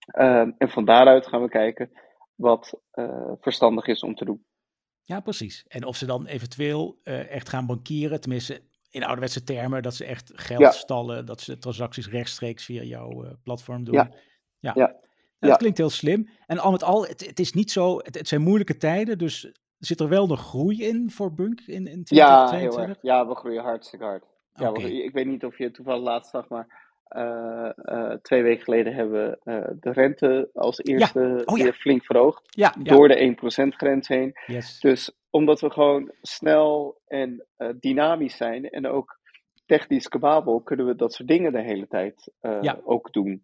Ehm, 0.06 0.52
en 0.58 0.68
van 0.68 0.85
daaruit 0.85 1.26
gaan 1.26 1.42
we 1.42 1.49
kijken 1.49 1.90
wat 2.35 2.80
eh, 2.90 3.32
verstandig 3.40 3.87
is 3.87 4.02
om 4.02 4.14
te 4.14 4.25
doen. 4.25 4.44
Ja, 5.09 5.21
precies. 5.21 5.65
En 5.69 5.85
of 5.85 5.97
ze 5.97 6.07
dan 6.07 6.27
eventueel 6.27 6.99
eh, 7.03 7.31
echt 7.31 7.49
gaan 7.49 7.67
bankieren, 7.67 8.21
tenminste 8.21 8.61
in 8.91 9.03
ouderwetse 9.05 9.45
termen, 9.45 9.83
dat 9.83 9.95
ze 9.95 10.05
echt 10.05 10.33
geld 10.35 10.61
Ja. 10.61 10.71
stallen, 10.71 11.27
dat 11.27 11.41
ze 11.41 11.59
transacties 11.59 12.09
rechtstreeks 12.09 12.65
via 12.65 12.83
jouw 12.83 13.25
eh, 13.25 13.31
platform 13.43 13.85
doen. 13.85 13.95
Ja. 13.95 14.11
ja. 14.59 14.73
Ja. 14.75 14.87
Nou, 14.87 14.93
dat 15.39 15.51
Ja. 15.51 15.57
klinkt 15.57 15.79
heel 15.79 15.91
slim. 15.91 16.29
En 16.47 16.59
al 16.59 16.71
met 16.71 16.83
al, 16.83 17.07
het, 17.07 17.27
het 17.27 17.39
is 17.39 17.53
niet 17.53 17.71
zo, 17.71 17.99
het, 17.99 18.15
het 18.15 18.29
zijn 18.29 18.41
moeilijke 18.43 18.77
tijden, 18.77 19.19
dus 19.19 19.53
zit 19.79 20.01
er 20.01 20.09
wel 20.09 20.27
nog 20.27 20.41
groei 20.41 20.83
in 20.83 21.11
voor 21.11 21.35
Bunk 21.35 21.61
in, 21.61 21.87
in 21.87 22.01
Ja, 22.05 22.39
heel 22.39 22.47
2022? 22.47 22.89
erg. 22.89 22.99
Ja, 23.03 23.27
we 23.29 23.35
groeien 23.35 23.63
hartstikke 23.63 24.05
hard. 24.05 24.25
Ja, 24.55 24.73
we- 24.73 25.05
ik 25.05 25.13
weet 25.13 25.27
niet 25.27 25.45
of 25.45 25.59
je 25.59 25.65
het 25.65 25.75
toevallig 25.75 26.03
laatst 26.05 26.31
zag, 26.31 26.49
maar 26.49 26.86
eh, 27.09 27.71
eh, 27.77 28.13
twee 28.23 28.43
weken 28.43 28.65
geleden 28.65 28.95
hebben 28.95 29.13
we 29.13 29.39
eh, 29.43 29.75
de 29.81 29.91
rente 29.93 30.51
als 30.55 30.79
eerste 30.83 31.43
Oh 31.45 31.59
ja. 31.59 31.65
weer 31.65 31.73
flink 31.73 32.05
verhoogd. 32.05 32.43
Ja. 32.47 32.75
Door 32.83 33.09
de 33.09 33.37
1%-grens 33.37 34.09
heen. 34.09 34.33
Yes. 34.47 34.81
Dus 34.81 35.13
omdat 35.31 35.61
we 35.61 35.71
gewoon 35.71 36.13
snel 36.23 37.01
en 37.07 37.47
dynamisch 37.81 38.37
zijn 38.37 38.71
en 38.71 38.87
ook 38.87 39.19
technisch 39.67 40.09
kababel, 40.09 40.61
kunnen 40.61 40.87
we 40.87 40.97
dat 40.97 41.13
soort 41.13 41.29
dingen 41.29 41.53
de 41.53 41.63
hele 41.63 41.87
tijd 41.89 42.33
Ja. 42.61 42.81
ook 42.85 43.13
doen. 43.13 43.43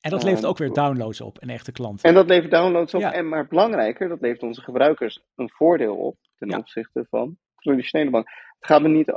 En 0.00 0.10
dat 0.10 0.22
levert 0.22 0.46
ook 0.46 0.58
weer 0.58 0.72
downloads 0.72 1.20
op 1.20 1.38
en 1.38 1.48
echte 1.48 1.72
klanten. 1.72 2.08
En 2.08 2.14
dat 2.14 2.28
levert 2.28 2.50
downloads 2.50 2.94
op. 2.94 3.02
En 3.02 3.28
maar 3.28 3.46
belangrijker, 3.46 4.08
dat 4.08 4.20
levert 4.20 4.42
onze 4.42 4.60
gebruikers 4.60 5.20
een 5.34 5.50
voordeel 5.50 5.96
op 5.96 6.16
ten 6.36 6.58
opzichte 6.58 7.06
van 7.10 7.36
traditionele 7.56 8.10
banken. 8.10 8.32
Het 8.58 8.66
gaat 8.66 8.82
me 8.82 8.88
niet 8.88 9.10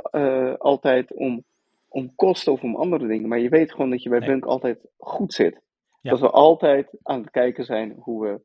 altijd 0.58 1.14
om, 1.14 1.44
om 1.98 2.14
kosten 2.14 2.52
of 2.52 2.62
om 2.62 2.76
andere 2.76 3.06
dingen, 3.06 3.28
maar 3.28 3.38
je 3.38 3.48
weet 3.48 3.70
gewoon 3.70 3.90
dat 3.90 4.02
je 4.02 4.08
bij 4.08 4.18
Nee. 4.18 4.28
Bunk 4.28 4.44
altijd 4.44 4.78
goed 4.96 5.32
zit. 5.34 5.60
Ja. 6.00 6.10
Dat 6.10 6.20
we 6.20 6.30
altijd 6.30 6.88
aan 7.02 7.20
het 7.20 7.30
kijken 7.30 7.64
zijn 7.64 7.96
hoe 7.98 8.26
we 8.26 8.40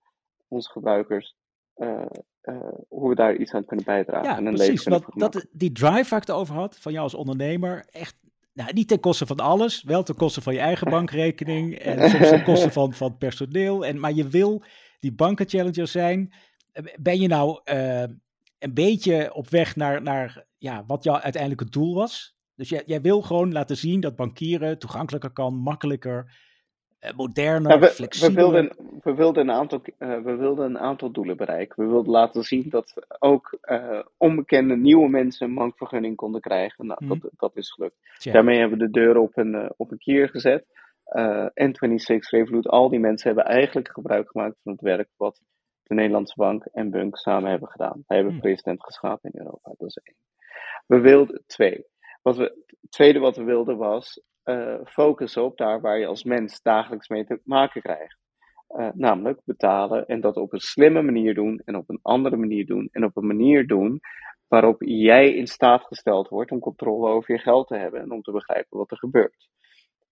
onze 0.48 0.70
gebruikers, 0.70 1.36
eh, 1.74 2.06
eh, 2.42 2.74
hoe 2.88 3.10
we 3.10 3.16
daar 3.16 3.36
iets 3.36 3.54
aan 3.54 3.66
kunnen 3.66 3.86
bijdragen. 3.86 4.30
Ja, 4.30 4.38
en 4.38 4.46
een 4.46 4.54
precies. 4.54 4.84
dat, 5.16 5.46
die 5.52 5.72
drive 5.72 6.10
waar 6.10 6.22
ik 6.22 6.28
het 6.28 6.32
over 6.32 6.56
had, 6.56 6.80
van 6.80 6.92
jou 6.92 7.04
als 7.04 7.14
ondernemer, 7.14 7.86
echt 7.92 8.22
nou, 8.54 8.74
niet 8.74 8.88
ten 8.88 9.00
koste 9.00 9.26
van 9.26 9.40
alles, 9.40 9.84
wel 9.84 10.04
ten 10.04 10.16
koste 10.16 10.42
van 10.42 10.54
je 10.54 10.60
eigen 10.60 10.90
bankrekening 10.98 11.76
en 11.76 12.10
soms 12.10 12.30
ten 12.30 12.44
koste 12.44 12.72
van, 12.72 12.94
van 12.94 13.18
personeel. 13.18 13.86
En, 13.86 14.00
maar 14.00 14.14
je 14.14 14.28
wil 14.28 14.64
die 15.00 15.14
bankenchallenger 15.14 15.88
zijn. 15.88 16.34
Ben 17.00 17.20
je 17.20 17.28
nou 17.28 17.60
eh, 17.64 18.04
een 18.60 18.74
beetje 18.74 19.34
op 19.34 19.50
weg 19.50 19.76
naar, 19.76 20.02
naar 20.02 20.46
ja, 20.58 20.84
wat 20.88 21.04
jouw 21.04 21.20
uiteindelijke 21.20 21.70
doel 21.70 21.96
was? 21.96 22.33
Dus 22.56 22.70
jij, 22.70 22.84
jij 22.86 23.02
wil 23.02 23.22
gewoon 23.22 23.52
laten 23.52 23.76
zien 23.78 24.00
dat 24.00 24.16
bankieren 24.16 24.80
toegankelijker 24.80 25.30
kan, 25.32 25.54
makkelijker, 25.56 26.32
eh, 27.00 27.14
moderner, 27.16 27.72
Ja, 27.72 27.80
we, 27.80 27.86
we, 27.86 27.92
flexibeler. 27.92 28.36
wilden, 28.52 28.76
we, 29.04 29.14
wilden 29.14 29.44
een 29.50 29.56
aantal, 29.56 29.82
eh, 29.98 30.20
we 30.22 30.36
wilden 30.36 30.66
een 30.66 30.80
aantal 30.80 31.12
doelen 31.12 31.38
bereiken. 31.38 31.84
We 31.84 31.90
wilden 31.92 32.12
laten 32.12 32.44
zien 32.44 32.70
dat 32.70 32.94
we 32.94 33.06
ook 33.20 33.58
eh, 33.62 34.00
onbekende 34.18 34.76
nieuwe 34.78 35.10
mensen 35.10 35.48
een 35.48 35.56
bankvergunning 35.56 36.16
konden 36.16 36.42
krijgen. 36.42 36.86
Nou, 36.86 37.06
Mhm. 37.06 37.20
dat, 37.20 37.32
dat 37.38 37.58
is 37.58 37.72
gelukt. 37.72 37.96
Daarmee 38.32 38.60
hebben 38.60 38.78
we 38.78 38.86
de 38.86 38.92
deur 38.92 39.18
op 39.18 39.38
een, 39.38 39.74
op 39.78 39.92
een 39.92 39.98
kier 39.98 40.30
gezet. 40.30 40.66
Eh, 41.04 41.46
N26, 41.54 42.30
Revolut, 42.30 42.68
al 42.68 42.90
die 42.90 43.00
mensen 43.00 43.28
hebben 43.28 43.46
eigenlijk 43.54 43.90
gebruik 43.92 44.30
gemaakt 44.30 44.56
van 44.64 44.72
het 44.72 44.82
werk 44.82 45.10
wat 45.18 45.42
de 45.84 45.94
Nederlandse 45.94 46.34
Bank 46.38 46.66
en 46.74 46.90
Bunk 46.90 47.18
samen 47.18 47.50
hebben 47.50 47.70
gedaan. 47.70 48.04
Wij 48.08 48.18
hebben 48.18 48.34
Hmm. 48.34 48.42
president 48.42 48.84
geschapen 48.84 49.32
in 49.34 49.40
Europa, 49.40 49.74
dat 49.78 49.88
is 49.90 50.00
één. 50.04 50.16
We 50.88 51.00
wilden 51.00 51.44
twee. 51.46 51.86
Wat 52.24 52.38
we, 52.38 52.44
het 52.82 52.92
tweede 52.92 53.20
wat 53.20 53.36
we 53.38 53.44
wilden 53.44 53.78
was 53.78 54.22
eh 54.44 54.76
focussen 54.86 55.44
op 55.44 55.58
daar 55.58 55.82
waar 55.82 56.00
je 56.00 56.06
als 56.06 56.24
mens 56.24 56.62
dagelijks 56.62 57.08
mee 57.08 57.26
te 57.26 57.40
maken 57.44 57.82
krijgt. 57.82 58.18
Eh, 58.68 58.90
namelijk 58.94 59.42
betalen 59.46 60.06
en 60.06 60.22
dat 60.22 60.38
op 60.38 60.54
een 60.54 60.60
slimme 60.60 61.02
manier 61.02 61.34
doen 61.34 61.62
en 61.66 61.76
op 61.76 61.90
een 61.90 62.00
andere 62.02 62.36
manier 62.36 62.66
doen 62.66 62.90
en 62.92 63.04
op 63.04 63.18
een 63.18 63.28
manier 63.28 63.68
doen 63.68 64.00
waarop 64.48 64.82
jij 64.82 65.34
in 65.34 65.48
staat 65.48 65.84
gesteld 65.84 66.30
wordt 66.30 66.52
om 66.52 66.60
controle 66.60 67.10
over 67.10 67.34
je 67.34 67.40
geld 67.40 67.68
te 67.68 67.76
hebben 67.76 68.02
en 68.02 68.12
om 68.12 68.22
te 68.22 68.32
begrijpen 68.32 68.78
wat 68.78 68.92
er 68.92 68.98
gebeurt. 68.98 69.50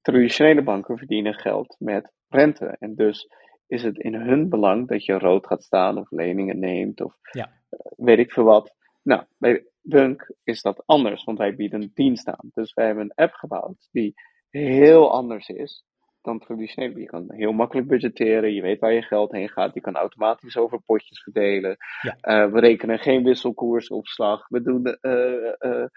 Traditionele 0.02 0.64
banken 0.64 0.98
verdienen 0.98 1.34
geld 1.34 1.76
met 1.80 2.14
rente 2.28 2.76
en 2.80 2.96
dus 2.96 3.28
is 3.68 3.84
het 3.84 3.98
in 3.98 4.14
hun 4.14 4.50
belang 4.50 4.88
dat 4.88 5.06
je 5.06 5.18
rood 5.18 5.48
gaat 5.48 5.64
staan 5.64 5.98
of 5.98 6.12
leningen 6.12 6.60
neemt 6.60 7.02
of 7.02 7.16
Ja. 7.32 7.52
eh, 7.70 7.80
weet 7.96 8.20
ik 8.20 8.32
veel 8.32 8.44
wat. 8.44 8.76
Nou, 9.04 9.24
bij 9.38 9.66
Bunk 9.82 10.34
is 10.44 10.62
dat 10.62 10.84
anders, 10.86 11.24
want 11.24 11.38
wij 11.38 11.56
bieden 11.56 11.82
een 11.82 11.92
dienst 11.94 12.28
aan. 12.28 12.50
Dus 12.54 12.74
wij 12.74 12.86
hebben 12.86 13.04
een 13.04 13.26
app 13.26 13.34
gebouwd 13.34 13.88
die 13.92 14.14
heel 14.50 15.12
anders 15.12 15.48
is 15.50 15.84
dan 16.22 16.40
traditioneel. 16.40 16.98
Je 16.98 17.06
kan 17.06 17.26
heel 17.28 17.52
makkelijk 17.52 17.88
budgetteren, 17.88 18.54
je 18.54 18.62
weet 18.62 18.80
waar 18.80 18.94
je 18.94 19.02
geld 19.02 19.32
heen 19.32 19.50
gaat, 19.50 19.74
je 19.74 19.82
kan 19.82 19.96
automatisch 19.96 20.58
over 20.58 20.82
potjes 20.82 21.24
verdelen. 21.24 21.78
Ja. 22.02 22.18
Eh, 22.22 22.52
we 22.52 22.60
rekenen 22.60 23.00
geen 23.00 23.24
wisselkoersopslag, 23.24 24.48
we 24.48 24.62
doen 24.62 24.86
eh, 24.86 25.62
eh, 25.62 25.88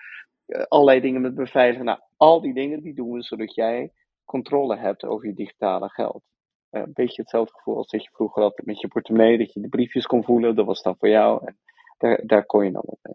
allerlei 0.68 1.00
dingen 1.00 1.20
met 1.20 1.34
beveiligen. 1.34 1.84
Nou, 1.84 1.98
al 2.16 2.40
die 2.40 2.54
dingen 2.54 2.82
die 2.82 2.94
doen 2.94 3.12
we 3.12 3.22
zodat 3.22 3.54
jij 3.54 3.92
controle 4.24 4.76
hebt 4.76 5.04
over 5.04 5.26
je 5.26 5.34
digitale 5.34 5.88
geld. 5.88 6.22
Een 6.70 6.90
beetje 6.92 7.22
hetzelfde 7.22 7.54
gevoel 7.54 7.76
als 7.76 7.90
dat 7.90 8.02
je 8.02 8.10
vroeger 8.12 8.42
had 8.42 8.60
met 8.64 8.80
je 8.80 8.88
portemonnee, 8.88 9.38
dat 9.38 9.52
je 9.52 9.60
de 9.60 9.68
briefjes 9.68 10.06
kon 10.06 10.24
voelen, 10.24 10.56
dat 10.56 10.66
was 10.66 10.82
dan 10.82 10.96
voor 10.98 11.08
jou. 11.08 11.46
En 11.46 11.58
daar, 11.98 12.20
daar 12.26 12.46
kon 12.46 12.64
je 12.64 12.72
dan 12.72 12.82
op 12.82 12.98
mee. 13.02 13.14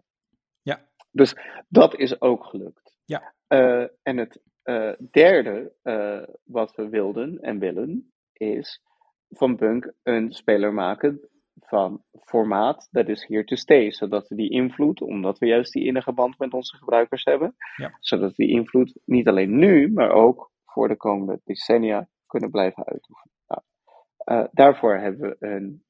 Dus 1.10 1.36
dat 1.68 1.96
is 1.96 2.20
ook 2.20 2.44
gelukt. 2.44 2.96
Ja. 3.04 3.34
Eh, 3.46 3.86
en 4.02 4.16
het 4.16 4.40
eh, 4.62 4.92
derde 5.10 5.72
eh, 5.82 6.22
wat 6.44 6.74
we 6.74 6.88
wilden 6.88 7.38
en 7.40 7.58
willen, 7.58 8.12
is 8.32 8.82
van 9.28 9.56
Bunk 9.56 9.92
een 10.02 10.32
speler 10.32 10.72
maken 10.74 11.28
van 11.60 12.04
formaat 12.24 12.88
that 12.90 13.08
is 13.08 13.26
here 13.26 13.44
to 13.44 13.56
stay. 13.56 13.90
Zodat 13.90 14.28
we 14.28 14.34
die 14.34 14.50
invloed, 14.50 15.00
omdat 15.00 15.38
we 15.38 15.46
juist 15.46 15.72
die 15.72 15.84
innige 15.84 16.12
band 16.12 16.38
met 16.38 16.52
onze 16.52 16.76
gebruikers 16.76 17.24
hebben, 17.24 17.54
Ja. 17.76 17.96
zodat 18.00 18.36
we 18.36 18.44
die 18.44 18.54
invloed 18.54 19.00
niet 19.04 19.28
alleen 19.28 19.58
nu, 19.58 19.92
maar 19.92 20.10
ook 20.10 20.50
voor 20.64 20.88
de 20.88 20.96
komende 20.96 21.40
decennia 21.44 22.08
kunnen 22.26 22.50
blijven 22.50 22.84
uitoefenen. 22.84 23.34
Nou, 23.46 24.48
daarvoor 24.52 24.96
hebben 24.96 25.30
we 25.30 25.36
een, 25.46 25.84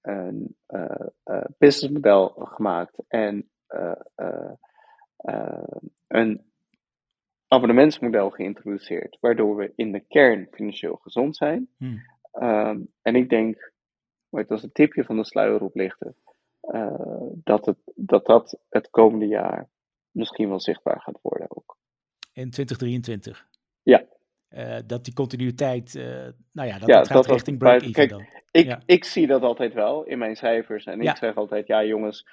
een 0.00 0.56
eh, 0.66 1.06
eh, 1.22 1.44
businessmodel 1.58 2.28
gemaakt 2.28 2.98
en 3.08 3.50
eh, 3.66 4.52
een 6.06 6.46
abonnementsmodel 7.48 8.30
geïntroduceerd, 8.30 9.18
waardoor 9.20 9.56
we 9.56 9.72
in 9.76 9.92
de 9.92 10.00
kern 10.00 10.48
financieel 10.50 10.96
gezond 10.96 11.36
zijn. 11.36 11.68
Hmm. 11.76 12.02
Ehm, 12.32 12.80
en 13.02 13.16
ik 13.16 13.28
denk, 13.28 13.72
maar 14.28 14.42
het 14.42 14.50
als 14.50 14.62
een 14.62 14.72
tipje 14.72 15.04
van 15.04 15.16
de 15.16 15.24
sluier 15.24 15.62
oplichten, 15.62 16.16
uh, 16.62 17.30
dat, 17.44 17.66
het, 17.66 17.78
dat 17.94 18.26
dat 18.26 18.60
het 18.68 18.90
komende 18.90 19.26
jaar 19.26 19.68
misschien 20.10 20.48
wel 20.48 20.60
zichtbaar 20.60 21.00
gaat 21.00 21.18
worden 21.22 21.56
ook. 21.56 21.76
In 22.32 22.50
2023? 22.50 23.48
Ja. 23.82 24.04
Uh, 24.50 24.76
dat 24.86 25.04
die 25.04 25.14
continuïteit, 25.14 25.94
uh, 25.94 26.04
nou 26.52 26.68
ja, 26.68 26.78
dat, 26.78 26.88
ja, 26.88 26.98
dat 26.98 27.06
gaat 27.06 27.26
richting 27.26 27.58
break-even 27.58 28.08
dan. 28.08 28.26
Ik, 28.50 28.66
ja. 28.66 28.80
ik 28.86 29.04
zie 29.04 29.26
dat 29.26 29.42
altijd 29.42 29.74
wel 29.74 30.04
in 30.04 30.18
mijn 30.18 30.36
cijfers. 30.36 30.84
En 30.84 31.02
ja. 31.02 31.10
ik 31.10 31.16
zeg 31.16 31.34
altijd, 31.34 31.66
ja 31.66 31.84
jongens, 31.84 32.26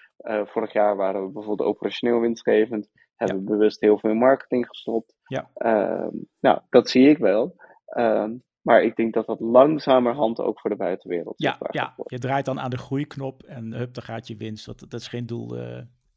vorig 0.45 0.73
jaar 0.73 0.95
waren 0.95 1.25
we 1.25 1.31
bijvoorbeeld 1.31 1.69
operationeel 1.69 2.19
winstgevend. 2.19 2.89
Hebben 3.15 3.37
we 3.37 3.43
bewust 3.43 3.81
heel 3.81 3.99
veel 3.99 4.09
in 4.09 4.17
marketing 4.17 4.67
gestopt. 4.67 5.15
Ja. 5.27 5.49
Ehm, 5.53 6.09
nou, 6.39 6.59
dat 6.69 6.89
zie 6.89 7.09
ik 7.09 7.17
wel. 7.17 7.55
Um, 7.97 8.43
maar 8.61 8.83
ik 8.83 8.95
denk 8.95 9.13
dat 9.13 9.25
dat 9.25 9.39
langzamerhand 9.39 10.39
ook 10.39 10.59
voor 10.59 10.69
de 10.69 10.75
buitenwereld 10.75 11.33
ja, 11.37 11.57
ja. 11.69 11.95
je 12.05 12.19
draait 12.19 12.45
dan 12.45 12.59
aan 12.59 12.69
de 12.69 12.77
groeiknop 12.77 13.43
en 13.43 13.73
hup, 13.73 13.93
dan 13.93 14.03
gaat 14.03 14.27
je 14.27 14.35
winst. 14.35 14.65
Dat, 14.65 14.79
dat 14.79 14.99
is 14.99 15.07
geen 15.07 15.25
doel, 15.25 15.57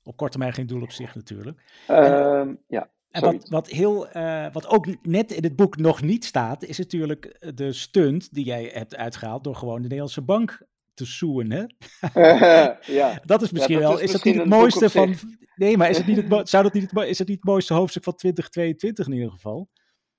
op 0.02 0.16
korte 0.16 0.32
termijn 0.32 0.52
geen 0.52 0.66
doel 0.66 0.82
op 0.82 0.90
zich 0.90 1.14
natuurlijk. 1.14 1.86
Um, 1.90 2.58
ja. 2.66 2.90
En 3.10 3.22
wat, 3.22 3.48
wat, 3.48 3.68
heel, 3.68 4.16
uh, 4.16 4.46
wat 4.52 4.66
ook 4.66 4.86
net 5.02 5.32
in 5.32 5.42
het 5.42 5.56
boek 5.56 5.76
nog 5.76 6.02
niet 6.02 6.24
staat, 6.24 6.64
is 6.64 6.78
natuurlijk 6.78 7.52
de 7.54 7.72
stunt 7.72 8.34
die 8.34 8.44
jij 8.44 8.70
hebt 8.72 8.96
uitgehaald 8.96 9.44
door 9.44 9.56
gewoon 9.56 9.76
de 9.76 9.82
Nederlandse 9.82 10.22
bank 10.22 10.66
te 10.94 11.06
soeën. 11.06 11.50
Hè? 11.50 11.64
Ja. 12.80 13.20
Dat 13.24 13.42
is 13.42 13.52
misschien 13.52 13.78
ja, 13.78 13.80
dat 13.80 13.90
wel. 13.90 13.98
Is, 13.98 14.04
is 14.04 14.12
dat 14.12 14.24
niet 14.24 14.36
het 14.36 14.48
mooiste 14.48 14.90
van. 14.90 15.14
Nee, 15.54 15.76
maar 15.76 15.90
is 15.90 15.96
het 15.96 16.06
niet 16.06 16.28
het, 16.28 16.48
zou 16.48 16.62
dat 16.62 16.72
niet 16.72 16.90
het, 16.90 17.04
is 17.08 17.18
het 17.18 17.28
niet 17.28 17.36
het 17.36 17.46
mooiste 17.46 17.74
hoofdstuk 17.74 18.04
van 18.04 18.14
2022 18.14 19.06
in 19.06 19.12
ieder 19.12 19.30
geval? 19.30 19.68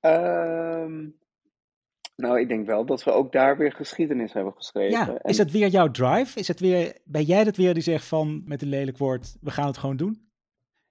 Um, 0.01 1.17
nou, 2.15 2.39
ik 2.39 2.47
denk 2.47 2.65
wel 2.65 2.85
dat 2.85 3.03
we 3.03 3.11
ook 3.11 3.31
daar 3.31 3.57
weer 3.57 3.71
geschiedenis 3.71 4.33
hebben 4.33 4.53
geschreven. 4.53 4.99
Ja, 4.99 5.23
is 5.23 5.37
het 5.37 5.51
weer 5.51 5.67
jouw 5.67 5.91
drive? 5.91 6.39
Is 6.39 6.47
het 6.47 6.59
weer, 6.59 6.97
ben 7.03 7.23
jij 7.23 7.43
dat 7.43 7.55
weer 7.55 7.73
die 7.73 7.83
zegt 7.83 8.05
van, 8.05 8.41
met 8.45 8.61
een 8.61 8.69
lelijk 8.69 8.97
woord, 8.97 9.37
we 9.41 9.51
gaan 9.51 9.67
het 9.67 9.77
gewoon 9.77 9.97
doen? 9.97 10.28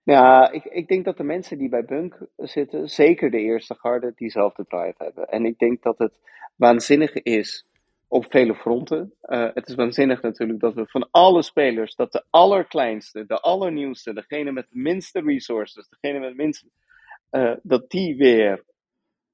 Ja, 0.09 0.51
ik, 0.51 0.65
ik 0.65 0.89
denk 0.89 1.05
dat 1.05 1.17
de 1.17 1.25
mensen 1.25 1.59
die 1.59 1.69
bij 1.69 1.85
Bunk 1.85 2.19
zitten, 2.37 2.89
zeker 2.89 3.31
de 3.31 3.39
eerste 3.39 3.75
garde, 3.75 4.13
diezelfde 4.17 4.65
drive 4.69 4.95
hebben. 5.05 5.29
En 5.29 5.45
ik 5.45 5.59
denk 5.59 5.83
dat 5.83 5.99
het 5.99 6.13
waanzinnig 6.57 7.13
is 7.13 7.67
op 8.07 8.27
vele 8.29 8.55
fronten. 8.55 9.15
Uh, 9.23 9.49
het 9.55 9.69
is 9.69 9.75
waanzinnig 9.75 10.23
natuurlijk 10.23 10.61
dat 10.61 10.75
we 10.75 10.87
van 10.87 11.09
alle 11.11 11.43
spelers, 11.43 11.95
dat 11.95 12.13
de 12.13 12.25
allerkleinste, 12.31 13.27
de 13.27 13.41
allernieuwste, 13.41 14.13
degene 14.13 14.53
met 14.53 14.67
de 14.71 14.79
minste 14.79 15.21
resources, 15.21 15.89
degene 15.89 16.19
met 16.19 16.31
de 16.31 16.43
minste, 16.43 16.67
uh, 17.31 17.55
dat 17.63 17.91
die 17.91 18.17
weer 18.17 18.65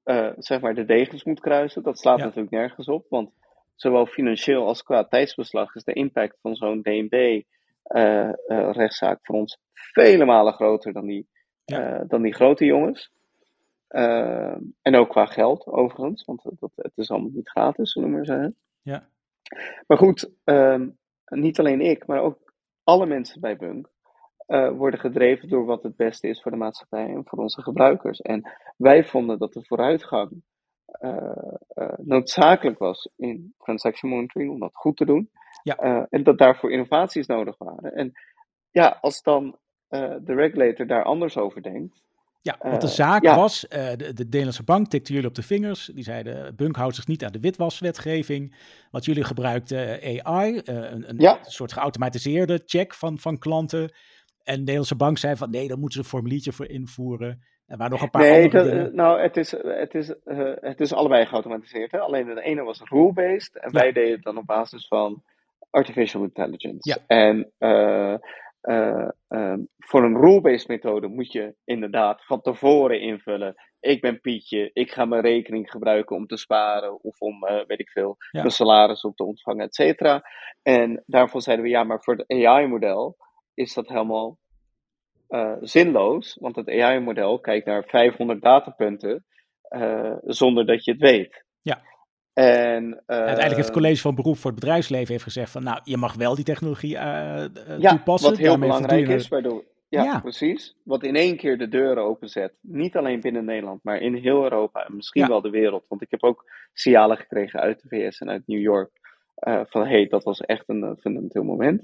uh, 0.05 0.31
zeg 0.37 0.61
maar 0.61 0.75
de 0.75 0.85
degens 0.85 1.23
moet 1.23 1.39
kruisen. 1.39 1.83
Dat 1.83 1.99
slaat 1.99 2.19
natuurlijk 2.19 2.51
nergens 2.51 2.87
op, 2.87 3.05
want 3.09 3.31
zowel 3.75 4.05
financieel 4.05 4.67
als 4.67 4.83
qua 4.83 5.03
tijdsbeslag 5.03 5.75
is 5.75 5.83
de 5.83 5.93
impact 5.93 6.37
van 6.41 6.55
zo'n 6.55 6.81
DNB-rechtszaak 6.81 7.53
uh, 7.87 8.29
uh, 8.47 9.17
voor 9.21 9.35
ons 9.35 9.59
vele 9.73 10.25
malen 10.25 10.53
groter 10.53 10.93
dan 10.93 11.05
die, 11.05 11.27
ja. 11.65 12.03
dan 12.07 12.21
die 12.21 12.33
grote 12.33 12.65
jongens. 12.65 13.11
en 14.81 14.95
ook 14.95 15.09
qua 15.09 15.25
geld, 15.25 15.65
overigens, 15.65 16.25
want 16.25 16.43
dat, 16.43 16.71
het 16.75 16.97
is 16.97 17.11
allemaal 17.11 17.29
niet 17.33 17.49
gratis, 17.49 17.91
zullen 17.91 18.09
we 18.09 18.15
maar 18.15 18.25
zeggen. 18.25 18.55
Ja. 18.81 19.07
Maar 19.87 19.97
goed, 19.97 20.31
um, 20.43 20.97
niet 21.25 21.59
alleen 21.59 21.81
ik, 21.81 22.07
maar 22.07 22.21
ook 22.21 22.53
alle 22.83 23.05
mensen 23.05 23.41
bij 23.41 23.57
Bunk 23.57 23.89
uh, 24.47 24.69
worden 24.69 24.99
gedreven 24.99 25.49
door 25.49 25.65
wat 25.65 25.83
het 25.83 25.95
beste 25.95 26.27
is 26.27 26.41
voor 26.41 26.51
de 26.51 26.57
maatschappij 26.57 27.07
en 27.07 27.25
voor 27.25 27.39
onze 27.39 27.61
gebruikers. 27.61 28.21
En 28.21 28.51
wij 28.77 29.03
vonden 29.03 29.39
dat 29.39 29.53
de 29.53 29.65
vooruitgang 29.65 30.43
uh, 31.01 31.37
uh, 31.75 31.93
noodzakelijk 31.97 32.79
was 32.79 33.09
in 33.15 33.53
transaction 33.57 34.11
monitoring 34.11 34.51
om 34.51 34.59
dat 34.59 34.75
goed 34.75 34.97
te 34.97 35.05
doen. 35.05 35.29
Ja. 35.73 36.07
en 36.09 36.23
dat 36.23 36.37
daarvoor 36.37 36.71
innovaties 36.71 37.27
nodig 37.27 37.57
waren. 37.57 37.93
En 37.93 38.11
ja, 38.71 38.97
als 39.01 39.21
dan 39.21 39.57
de 39.89 40.33
regulator 40.33 40.87
daar 40.87 41.03
anders 41.03 41.37
over 41.37 41.61
denkt. 41.61 42.03
Ja, 42.41 42.55
want 42.59 42.81
de 42.81 42.87
zaak 42.87 43.23
ja. 43.23 43.35
was, 43.35 43.65
de, 43.69 43.95
de 43.97 44.23
Nederlandse 44.23 44.63
bank 44.63 44.87
tikte 44.87 45.13
jullie 45.13 45.27
op 45.27 45.35
de 45.35 45.43
vingers. 45.43 45.85
Die 45.85 46.03
zeiden, 46.03 46.55
Bunk 46.55 46.75
houdt 46.75 46.95
zich 46.95 47.07
niet 47.07 47.23
aan 47.23 47.31
de 47.31 47.39
witwaswetgeving. 47.39 48.55
Want 48.91 49.05
jullie 49.05 49.23
gebruikten 49.23 49.99
AI, 50.23 50.61
een, 50.63 51.09
een 51.09 51.17
ja. 51.17 51.39
soort 51.41 51.73
geautomatiseerde 51.73 52.61
check 52.65 52.93
van, 52.93 53.19
van 53.19 53.37
klanten. 53.37 53.91
En 54.43 54.53
de 54.53 54.59
Nederlandse 54.59 54.95
bank 54.95 55.17
zei 55.17 55.35
van 55.35 55.49
nee, 55.49 55.67
daar 55.67 55.77
moeten 55.77 55.97
ze 55.97 56.03
een 56.03 56.09
formuliertje 56.09 56.51
voor 56.51 56.67
invoeren. 56.67 57.43
En 57.65 57.77
waar 57.77 57.89
nog 57.89 58.01
een 58.01 58.09
paar 58.09 58.21
nee, 58.21 58.49
dat. 58.49 58.93
Nou, 58.93 59.21
het 59.21 59.37
is, 59.37 59.51
het, 59.51 59.95
is, 59.95 60.13
uh, 60.25 60.53
het 60.55 60.79
is 60.79 60.93
allebei 60.93 61.25
geautomatiseerd. 61.25 61.91
Hè? 61.91 61.99
Alleen 61.99 62.25
de 62.25 62.41
ene 62.41 62.63
was 62.63 62.81
rule-based 62.83 63.55
en 63.55 63.69
ja. 63.71 63.79
wij 63.79 63.91
deden 63.91 64.11
het 64.11 64.23
dan 64.23 64.37
op 64.37 64.45
basis 64.45 64.87
van 64.87 65.23
artificial 65.75 66.23
intelligence. 66.23 66.89
Ja. 66.89 66.97
En 67.07 67.51
uh, 67.59 68.15
uh, 68.61 69.09
um, 69.27 69.67
voor 69.77 70.03
een 70.03 70.17
rule-based 70.17 70.67
methode 70.67 71.07
moet 71.07 71.31
je 71.31 71.55
inderdaad 71.63 72.25
van 72.25 72.41
tevoren 72.41 73.01
invullen. 73.01 73.55
Ik 73.79 74.01
ben 74.01 74.19
Pietje, 74.21 74.69
ik 74.73 74.91
ga 74.91 75.05
mijn 75.05 75.21
rekening 75.21 75.71
gebruiken 75.71 76.15
om 76.15 76.25
te 76.27 76.37
sparen 76.37 77.03
of 77.03 77.19
om, 77.19 77.39
weet 77.67 77.79
ik 77.79 77.89
veel, 77.89 78.15
Ja. 78.31 78.39
mijn 78.39 78.51
salaris 78.51 79.01
op 79.03 79.15
te 79.15 79.23
ontvangen, 79.23 79.65
et 79.65 79.75
cetera. 79.75 80.21
En 80.61 81.03
daarvoor 81.05 81.41
zeiden 81.41 81.65
we 81.65 81.71
ja, 81.71 81.83
maar 81.83 82.03
voor 82.03 82.15
het 82.15 82.45
AI-model 82.45 83.17
is 83.53 83.73
dat 83.73 83.87
helemaal 83.87 84.37
uh, 85.29 85.55
zinloos, 85.61 86.37
want 86.39 86.55
het 86.55 86.69
AI-model 86.69 87.39
kijkt 87.39 87.65
naar 87.65 87.83
500 87.83 88.41
datapunten 88.41 89.25
uh, 89.69 90.15
zonder 90.21 90.65
dat 90.65 90.83
je 90.85 90.91
het 90.91 91.01
weet. 91.01 91.45
Ja. 91.61 91.81
En, 92.35 92.83
uh, 92.85 92.99
Uiteindelijk 93.07 93.55
heeft 93.55 93.67
het 93.67 93.71
college 93.77 94.01
van 94.01 94.15
beroep 94.15 94.37
voor 94.37 94.51
het 94.51 94.59
bedrijfsleven 94.59 95.11
heeft 95.11 95.23
gezegd 95.23 95.51
van 95.51 95.63
nou, 95.63 95.79
je 95.83 95.97
mag 95.97 96.15
wel 96.15 96.35
die 96.35 96.43
technologie 96.45 96.89
ja, 96.89 97.49
toepassen. 97.79 98.29
Wat 98.29 98.39
heel 98.39 98.59
belangrijk 98.59 99.07
is, 99.07 99.27
waardoor, 99.27 99.63
ja, 99.89 100.03
Ja. 100.03 100.19
precies. 100.19 100.75
Wat 100.83 101.03
in 101.03 101.15
één 101.15 101.37
keer 101.37 101.57
de 101.57 101.67
deuren 101.67 102.03
openzet. 102.03 102.53
Niet 102.61 102.95
alleen 102.95 103.19
binnen 103.21 103.45
Nederland, 103.45 103.83
maar 103.83 103.97
in 103.97 104.15
heel 104.15 104.43
Europa 104.43 104.85
en 104.85 104.95
misschien 104.95 105.21
Ja. 105.21 105.27
wel 105.27 105.41
de 105.41 105.49
wereld. 105.49 105.85
Want 105.87 106.01
ik 106.01 106.11
heb 106.11 106.23
ook 106.23 106.45
signalen 106.73 107.17
gekregen 107.17 107.59
uit 107.59 107.81
de 107.81 107.87
VS 107.87 108.19
en 108.19 108.29
uit 108.29 108.43
New 108.47 108.61
York. 108.61 108.89
eh, 109.35 109.61
van 109.65 109.87
hey, 109.87 110.07
dat 110.07 110.23
was 110.23 110.41
echt 110.41 110.63
een 110.69 110.83
eh, 110.83 110.91
fundamenteel 110.99 111.43
moment. 111.43 111.83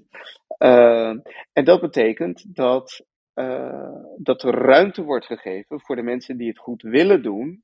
Eh, 0.57 1.09
en 1.53 1.63
dat 1.63 1.81
betekent 1.81 2.55
dat, 2.55 3.05
eh, 3.33 3.95
dat 4.17 4.43
er 4.43 4.53
ruimte 4.53 5.01
wordt 5.03 5.25
gegeven 5.25 5.79
voor 5.81 5.95
de 5.95 6.01
mensen 6.01 6.37
die 6.37 6.47
het 6.47 6.57
goed 6.57 6.81
willen 6.81 7.23
doen, 7.23 7.63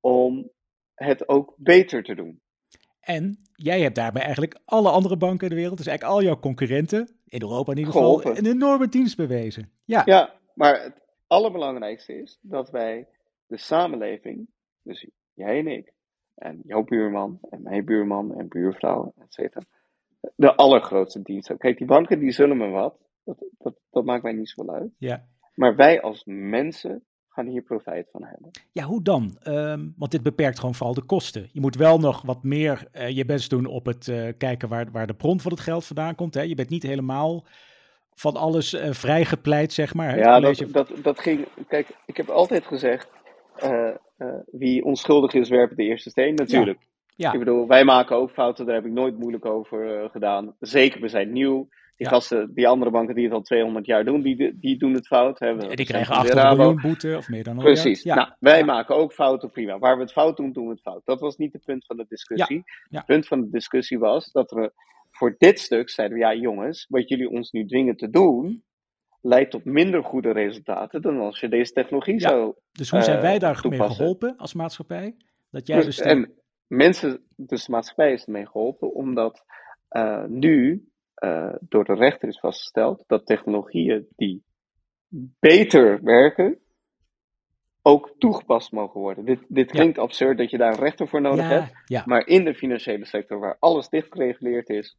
om 0.00 0.50
het 1.04 1.28
ook 1.28 1.54
beter 1.56 2.02
te 2.02 2.14
doen. 2.14 2.40
En 3.00 3.38
jij 3.54 3.80
hebt 3.80 3.94
daarbij 3.94 4.22
eigenlijk 4.22 4.60
alle 4.64 4.90
andere 4.90 5.16
banken 5.16 5.48
in 5.48 5.54
de 5.54 5.60
wereld, 5.60 5.76
dus 5.76 5.86
eigenlijk 5.86 6.18
al 6.18 6.24
jouw 6.26 6.38
concurrenten, 6.40 7.08
in 7.26 7.42
Europa 7.42 7.72
in 7.72 7.78
ieder 7.78 7.92
geval, 7.92 8.16
Geholpen. 8.16 8.44
een 8.44 8.52
enorme 8.52 8.88
dienst 8.88 9.16
bewezen. 9.16 9.70
Ja, 9.84 10.02
Ja, 10.04 10.34
maar 10.54 10.82
het 10.82 11.02
allerbelangrijkste 11.26 12.20
is 12.20 12.38
dat 12.42 12.70
wij 12.70 13.08
de 13.46 13.56
samenleving, 13.56 14.48
dus 14.82 15.06
jij 15.34 15.58
en 15.58 15.66
ik, 15.66 15.92
en 16.34 16.60
jouw 16.64 16.84
buurman, 16.84 17.38
en 17.50 17.62
mijn 17.62 17.84
buurman, 17.84 18.34
en 18.38 18.48
buurvrouw, 18.48 19.12
et 19.18 19.32
cetera, 19.34 19.64
de 20.36 20.54
allergrootste 20.54 21.22
dienst 21.22 21.48
hebben. 21.48 21.66
Kijk, 21.66 21.78
die 21.78 21.86
banken 21.86 22.18
die 22.18 22.32
zullen 22.32 22.56
me 22.56 22.68
wat, 22.68 22.98
dat, 23.24 23.44
dat, 23.58 23.74
dat 23.90 24.04
maakt 24.04 24.22
mij 24.22 24.32
niet 24.32 24.48
zoveel 24.48 24.74
uit. 24.74 24.90
ja. 24.98 25.28
Maar 25.54 25.76
wij 25.76 26.00
als 26.00 26.22
mensen 26.26 27.04
gaan 27.40 27.52
hier 27.52 27.62
profijt 27.62 28.08
van 28.12 28.24
hebben. 28.24 28.50
ja 28.72 28.84
hoe 28.84 29.02
dan? 29.02 29.36
Ehm, 29.42 29.88
want 29.96 30.10
dit 30.10 30.22
beperkt 30.22 30.58
gewoon 30.58 30.74
vooral 30.74 30.94
de 30.94 31.02
kosten. 31.02 31.48
Je 31.52 31.60
moet 31.60 31.76
wel 31.76 31.98
nog 31.98 32.22
wat 32.22 32.42
meer 32.42 32.88
eh, 32.92 33.08
je 33.08 33.24
best 33.24 33.50
doen 33.50 33.66
op 33.66 33.86
het 33.86 34.08
eh, 34.08 34.28
kijken 34.38 34.68
waar, 34.68 34.90
waar 34.92 35.06
de 35.06 35.14
bron 35.14 35.40
van 35.40 35.50
het 35.50 35.60
geld 35.60 35.84
vandaan 35.84 36.14
komt. 36.14 36.34
Hè? 36.34 36.42
Je 36.42 36.54
bent 36.54 36.68
niet 36.68 36.82
helemaal 36.82 37.44
van 38.14 38.36
alles 38.36 38.74
eh, 38.74 38.90
vrijgepleit, 38.90 39.72
zeg 39.72 39.94
maar. 39.94 40.10
hè? 40.10 40.16
Ja, 40.16 40.40
dat, 40.40 40.64
dat, 40.72 40.90
dat 41.02 41.20
ging. 41.20 41.46
Kijk, 41.68 41.88
ik 42.06 42.16
heb 42.16 42.28
altijd 42.28 42.66
gezegd: 42.66 43.08
wie 44.50 44.84
onschuldig 44.84 45.34
is, 45.34 45.48
werpt 45.48 45.76
de 45.76 45.82
eerste 45.82 46.10
steen. 46.10 46.34
Natuurlijk. 46.34 46.78
Ja. 47.16 47.32
Ik 47.32 47.38
bedoel, 47.38 47.66
wij 47.66 47.84
maken 47.84 48.16
ook 48.16 48.30
fouten, 48.30 48.66
daar 48.66 48.74
heb 48.74 48.86
ik 48.86 48.92
nooit 48.92 49.18
moeilijk 49.18 49.44
over 49.44 50.08
gedaan. 50.10 50.54
Zeker, 50.60 51.00
we 51.00 51.08
zijn 51.08 51.32
nieuw. 51.32 51.68
Die 52.00 52.08
Ja. 52.08 52.14
gasten, 52.14 52.50
die 52.54 52.68
andere 52.68 52.90
banken 52.90 53.14
die 53.14 53.24
het 53.24 53.32
al 53.32 53.42
200 53.42 53.86
jaar 53.86 54.04
doen, 54.04 54.22
die, 54.22 54.58
die 54.58 54.78
doen 54.78 54.92
het 54.94 55.06
fout. 55.06 55.38
Hè. 55.38 55.56
Die 55.56 55.60
zijn 55.66 55.84
krijgen 55.86 56.14
van 56.14 56.24
de 56.24 56.30
800 56.30 56.36
Rabo. 56.46 56.56
miljoen 56.56 56.80
boete 56.82 57.16
of 57.16 57.28
meer 57.28 57.44
dan 57.44 57.54
miljard. 57.56 57.80
Precies. 57.80 58.02
Ja. 58.02 58.14
Nou, 58.14 58.28
wij 58.38 58.58
Ja. 58.58 58.64
maken 58.64 58.96
ook 58.96 59.12
fouten, 59.12 59.50
prima. 59.50 59.78
Waar 59.78 59.96
we 59.96 60.02
het 60.02 60.12
fout 60.12 60.36
doen, 60.36 60.52
doen 60.52 60.64
we 60.64 60.70
het 60.70 60.80
fout. 60.80 61.02
Dat 61.04 61.20
was 61.20 61.36
niet 61.36 61.52
het 61.52 61.64
punt 61.64 61.86
van 61.86 61.96
de 61.96 62.04
discussie. 62.08 62.62
Het 62.90 63.04
punt 63.04 63.26
van 63.26 63.40
de 63.40 63.50
discussie 63.50 63.98
was 63.98 64.32
dat 64.32 64.50
we 64.50 64.72
voor 65.10 65.34
dit 65.38 65.58
stuk 65.60 65.90
zeiden: 65.90 66.18
we, 66.18 66.24
ja, 66.24 66.34
jongens, 66.34 66.86
wat 66.88 67.08
jullie 67.08 67.30
ons 67.30 67.50
nu 67.50 67.66
dwingen 67.66 67.96
te 67.96 68.10
doen, 68.10 68.64
leidt 69.20 69.50
tot 69.50 69.64
minder 69.64 70.04
goede 70.04 70.30
resultaten 70.32 71.02
dan 71.02 71.18
als 71.20 71.40
je 71.40 71.48
deze 71.48 71.72
technologie 71.72 72.20
zou. 72.20 72.54
Dus 72.72 72.90
hoe 72.90 73.02
zijn 73.02 73.16
eh, 73.16 73.22
wij 73.22 73.38
daar 73.38 73.52
mee 73.52 73.62
toepassen. 73.62 73.96
geholpen 73.96 74.36
als 74.36 74.54
maatschappij? 74.54 75.16
Dat 75.50 75.66
jij 75.66 75.82
dus 75.84 76.00
En 76.00 76.32
mensen, 76.66 77.22
dus 77.36 77.64
de 77.64 77.70
maatschappij 77.72 78.12
is 78.12 78.24
ermee 78.24 78.46
geholpen, 78.46 78.94
omdat 78.94 79.44
eh, 79.88 80.24
nu 80.24 80.84
eh, 81.20 81.54
door 81.60 81.84
de 81.84 81.94
rechter 81.94 82.28
is 82.28 82.38
vastgesteld 82.38 83.04
dat 83.06 83.26
technologieën 83.26 84.06
die 84.16 84.42
beter 85.40 86.02
werken, 86.02 86.58
ook 87.82 88.14
toegepast 88.18 88.72
mogen 88.72 89.00
worden. 89.00 89.24
Dit, 89.24 89.38
dit 89.48 89.70
Ja. 89.70 89.78
klinkt 89.78 89.98
absurd 89.98 90.38
dat 90.38 90.50
je 90.50 90.58
daar 90.58 90.72
een 90.72 90.78
rechter 90.78 91.08
voor 91.08 91.20
nodig 91.20 91.48
hebt. 91.48 91.72
ja, 91.86 92.02
Maar 92.06 92.26
in 92.26 92.44
de 92.44 92.54
financiële 92.54 93.04
sector, 93.06 93.38
waar 93.38 93.56
alles 93.58 93.88
dicht 93.88 94.12
gereguleerd 94.12 94.68
is, 94.68 94.96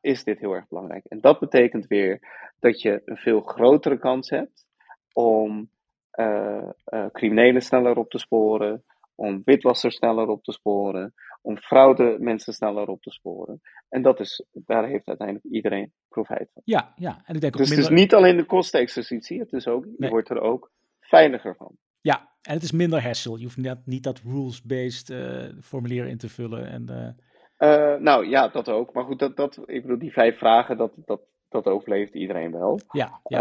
is 0.00 0.24
dit 0.24 0.38
heel 0.38 0.52
erg 0.52 0.68
belangrijk. 0.68 1.04
En 1.04 1.20
dat 1.20 1.38
betekent 1.40 1.86
weer 1.86 2.20
dat 2.60 2.80
je 2.80 3.02
een 3.04 3.16
veel 3.16 3.40
grotere 3.40 3.98
kans 3.98 4.30
hebt 4.30 4.66
om 5.12 5.70
eh, 6.10 6.68
eh, 6.84 7.06
criminelen 7.12 7.62
sneller 7.62 7.96
op 7.96 8.10
te 8.10 8.18
sporen, 8.18 8.84
om 9.14 9.42
witwassers 9.44 9.96
sneller 9.96 10.28
op 10.28 10.42
te 10.44 10.52
sporen, 10.52 11.14
om 11.42 11.56
fraude 11.58 12.16
mensen 12.20 12.52
sneller 12.52 12.88
op 12.88 13.02
te 13.02 13.10
sporen. 13.10 13.60
En 13.88 14.02
dat 14.02 14.20
is, 14.20 14.44
daar 14.52 14.86
heeft 14.86 15.06
uiteindelijk 15.08 15.46
iedereen 15.46 15.92
profijt 16.08 16.50
van. 16.52 16.62
ja, 16.64 16.92
ja. 16.96 17.22
En 17.24 17.34
ik 17.34 17.40
denk 17.40 17.52
ook 17.54 17.60
Dus 17.60 17.70
het 17.70 17.78
is 17.78 17.84
minder, 17.88 18.02
niet 18.02 18.14
alleen 18.14 18.36
de 18.36 18.44
kostenexercitie, 18.44 19.40
het 19.40 19.52
is 19.52 19.66
ook, 19.66 19.84
je 19.84 19.94
Nee. 19.96 20.10
wordt 20.10 20.30
er 20.30 20.40
ook 20.40 20.70
veiliger 21.00 21.56
van. 21.56 21.76
ja, 22.00 22.30
en 22.42 22.54
het 22.54 22.62
is 22.62 22.72
minder 22.72 23.02
hassle. 23.02 23.36
Je 23.38 23.44
hoeft 23.44 23.56
net, 23.56 23.86
niet 23.86 24.02
dat 24.02 24.20
rules-based 24.24 25.10
eh, 25.10 25.48
formulier 25.60 26.06
in 26.06 26.18
te 26.18 26.28
vullen. 26.28 26.66
En, 26.68 26.88
eh, 26.88 27.08
Eh, 27.56 28.00
nou 28.00 28.26
ja, 28.28 28.48
dat 28.48 28.68
ook. 28.68 28.92
Maar 28.92 29.04
goed, 29.04 29.18
dat, 29.18 29.36
dat, 29.36 29.58
ik 29.66 29.82
bedoel, 29.82 29.98
die 29.98 30.12
vijf 30.12 30.38
vragen, 30.38 30.76
dat, 30.76 30.92
dat, 30.96 31.20
dat 31.48 31.66
overleeft 31.66 32.14
iedereen 32.14 32.50
wel. 32.52 32.80
ja, 32.90 33.20
ja, 33.24 33.38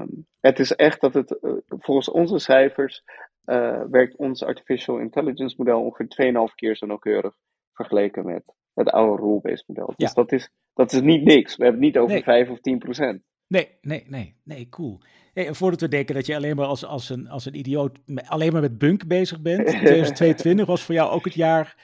Ehm, 0.00 0.06
het 0.40 0.58
is 0.58 0.74
echt 0.74 1.00
dat 1.00 1.14
het, 1.14 1.38
volgens 1.68 2.10
onze 2.10 2.38
cijfers, 2.38 3.02
eh, 3.50 3.82
werkt 3.90 4.16
ons 4.16 4.42
artificial 4.44 4.98
intelligence 4.98 5.54
model 5.58 5.82
ongeveer 5.82 6.06
2,5 6.48 6.54
keer 6.54 6.76
zo 6.76 6.86
nauwkeurig 6.86 7.34
vergeleken 7.72 8.24
met 8.26 8.42
het 8.74 8.90
oude 8.90 9.22
rule-based 9.22 9.68
model. 9.68 9.86
Dus 9.96 10.08
Ja. 10.08 10.14
dat, 10.14 10.32
is, 10.32 10.50
dat 10.74 10.92
is 10.92 11.00
niet 11.00 11.24
niks. 11.24 11.56
We 11.56 11.62
hebben 11.64 11.82
het 11.82 11.92
niet 11.92 12.02
over 12.02 12.14
Nee. 12.14 12.22
5 12.22 12.50
of 12.50 12.60
10 12.60 12.78
procent. 12.78 13.22
Nee, 13.46 13.68
nee, 13.80 14.04
nee, 14.08 14.36
nee, 14.44 14.68
cool. 14.68 15.00
Hey, 15.32 15.54
voordat 15.54 15.80
we 15.80 15.88
denken 15.88 16.14
dat 16.14 16.26
je 16.26 16.36
alleen 16.36 16.56
maar 16.56 16.66
als, 16.66 16.84
als, 16.84 17.08
een, 17.08 17.28
als 17.28 17.44
een 17.44 17.54
idioot 17.58 17.98
alleen 18.26 18.52
maar 18.52 18.60
met 18.60 18.78
bunk 18.78 19.06
bezig 19.06 19.40
bent. 19.40 19.66
2022 19.90 20.66
was 20.66 20.82
voor 20.82 20.94
jou 20.94 21.10
ook 21.10 21.24
het 21.24 21.34
jaar 21.34 21.76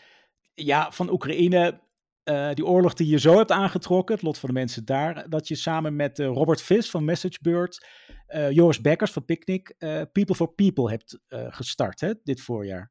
ja, 0.55 0.91
van 0.91 1.11
Oekraïne. 1.11 1.81
Eh, 2.27 2.51
die 2.53 2.67
oorlog 2.67 2.95
die 2.95 3.09
je 3.09 3.19
zo 3.19 3.37
hebt 3.37 3.51
aangetrokken, 3.51 4.15
het 4.15 4.25
lot 4.25 4.39
van 4.39 4.49
de 4.49 4.55
mensen 4.55 4.85
daar. 4.85 5.29
Dat 5.29 5.49
je 5.49 5.55
samen 5.55 5.97
met 5.97 6.19
eh, 6.19 6.27
Robert 6.27 6.63
Vis 6.63 6.91
van 6.91 7.05
MessageBird, 7.05 7.87
eh 8.27 8.51
Joris 8.51 8.81
Bekkers 8.81 9.13
van 9.13 9.25
Picnic, 9.25 9.75
People 10.13 10.35
for 10.35 10.53
People 10.55 10.91
hebt 10.91 11.19
gestart 11.31 12.01
hè, 12.01 12.13
dit 12.23 12.41
voorjaar. 12.41 12.91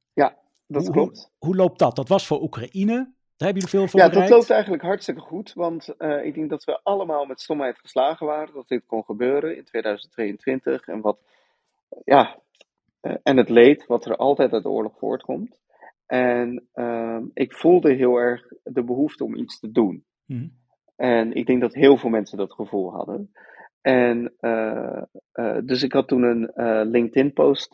Dat 0.68 0.84
Hoe- 0.84 0.92
klopt. 0.92 1.32
Hoe 1.38 1.56
loopt 1.56 1.80
dat? 1.80 1.96
Dat 1.96 2.10
was 2.10 2.28
voor 2.28 2.42
Oekraïne. 2.42 2.94
Daar 2.94 3.48
hebben 3.48 3.64
jullie 3.64 3.68
veel 3.68 3.88
voor 3.88 4.00
Ja, 4.00 4.10
dat 4.10 4.30
loopt 4.30 4.50
eigenlijk 4.50 4.84
hartstikke 4.84 5.22
goed. 5.22 5.54
Want 5.54 5.96
ik 6.24 6.34
denk 6.34 6.50
dat 6.50 6.64
we 6.64 6.80
allemaal 6.84 7.26
met 7.26 7.42
stomheid 7.42 7.80
geslagen 7.80 8.26
waren 8.26 8.54
dat 8.54 8.68
dit 8.68 8.86
kon 8.86 9.04
gebeuren 9.04 9.58
in 9.58 9.64
2022. 9.64 10.88
En, 10.88 11.02
wat, 11.02 11.18
ja, 12.06 12.40
en 13.24 13.38
het 13.38 13.50
leed 13.50 13.86
wat 13.86 14.06
er 14.06 14.16
altijd 14.16 14.54
uit 14.54 14.64
de 14.64 14.70
oorlog 14.70 14.98
voortkomt. 14.98 15.60
En 16.06 16.68
ehm, 16.74 17.24
ik 17.34 17.54
voelde 17.54 17.94
heel 17.94 18.16
erg 18.18 18.48
de 18.64 18.84
behoefte 18.84 19.24
om 19.24 19.36
iets 19.36 19.60
te 19.60 19.72
doen. 19.72 20.06
Mhm. 20.26 20.48
En 20.96 21.34
ik 21.34 21.46
denk 21.46 21.62
dat 21.62 21.74
heel 21.74 21.98
veel 21.98 22.10
mensen 22.10 22.38
dat 22.38 22.54
gevoel 22.54 22.92
hadden. 22.92 23.32
En 23.82 24.34
eh, 24.40 25.02
eh, 25.32 25.58
dus 25.64 25.84
ik 25.84 25.92
had 25.94 26.08
toen 26.08 26.24
een 26.24 26.48
eh, 26.50 26.82
LinkedIn-post 26.84 27.70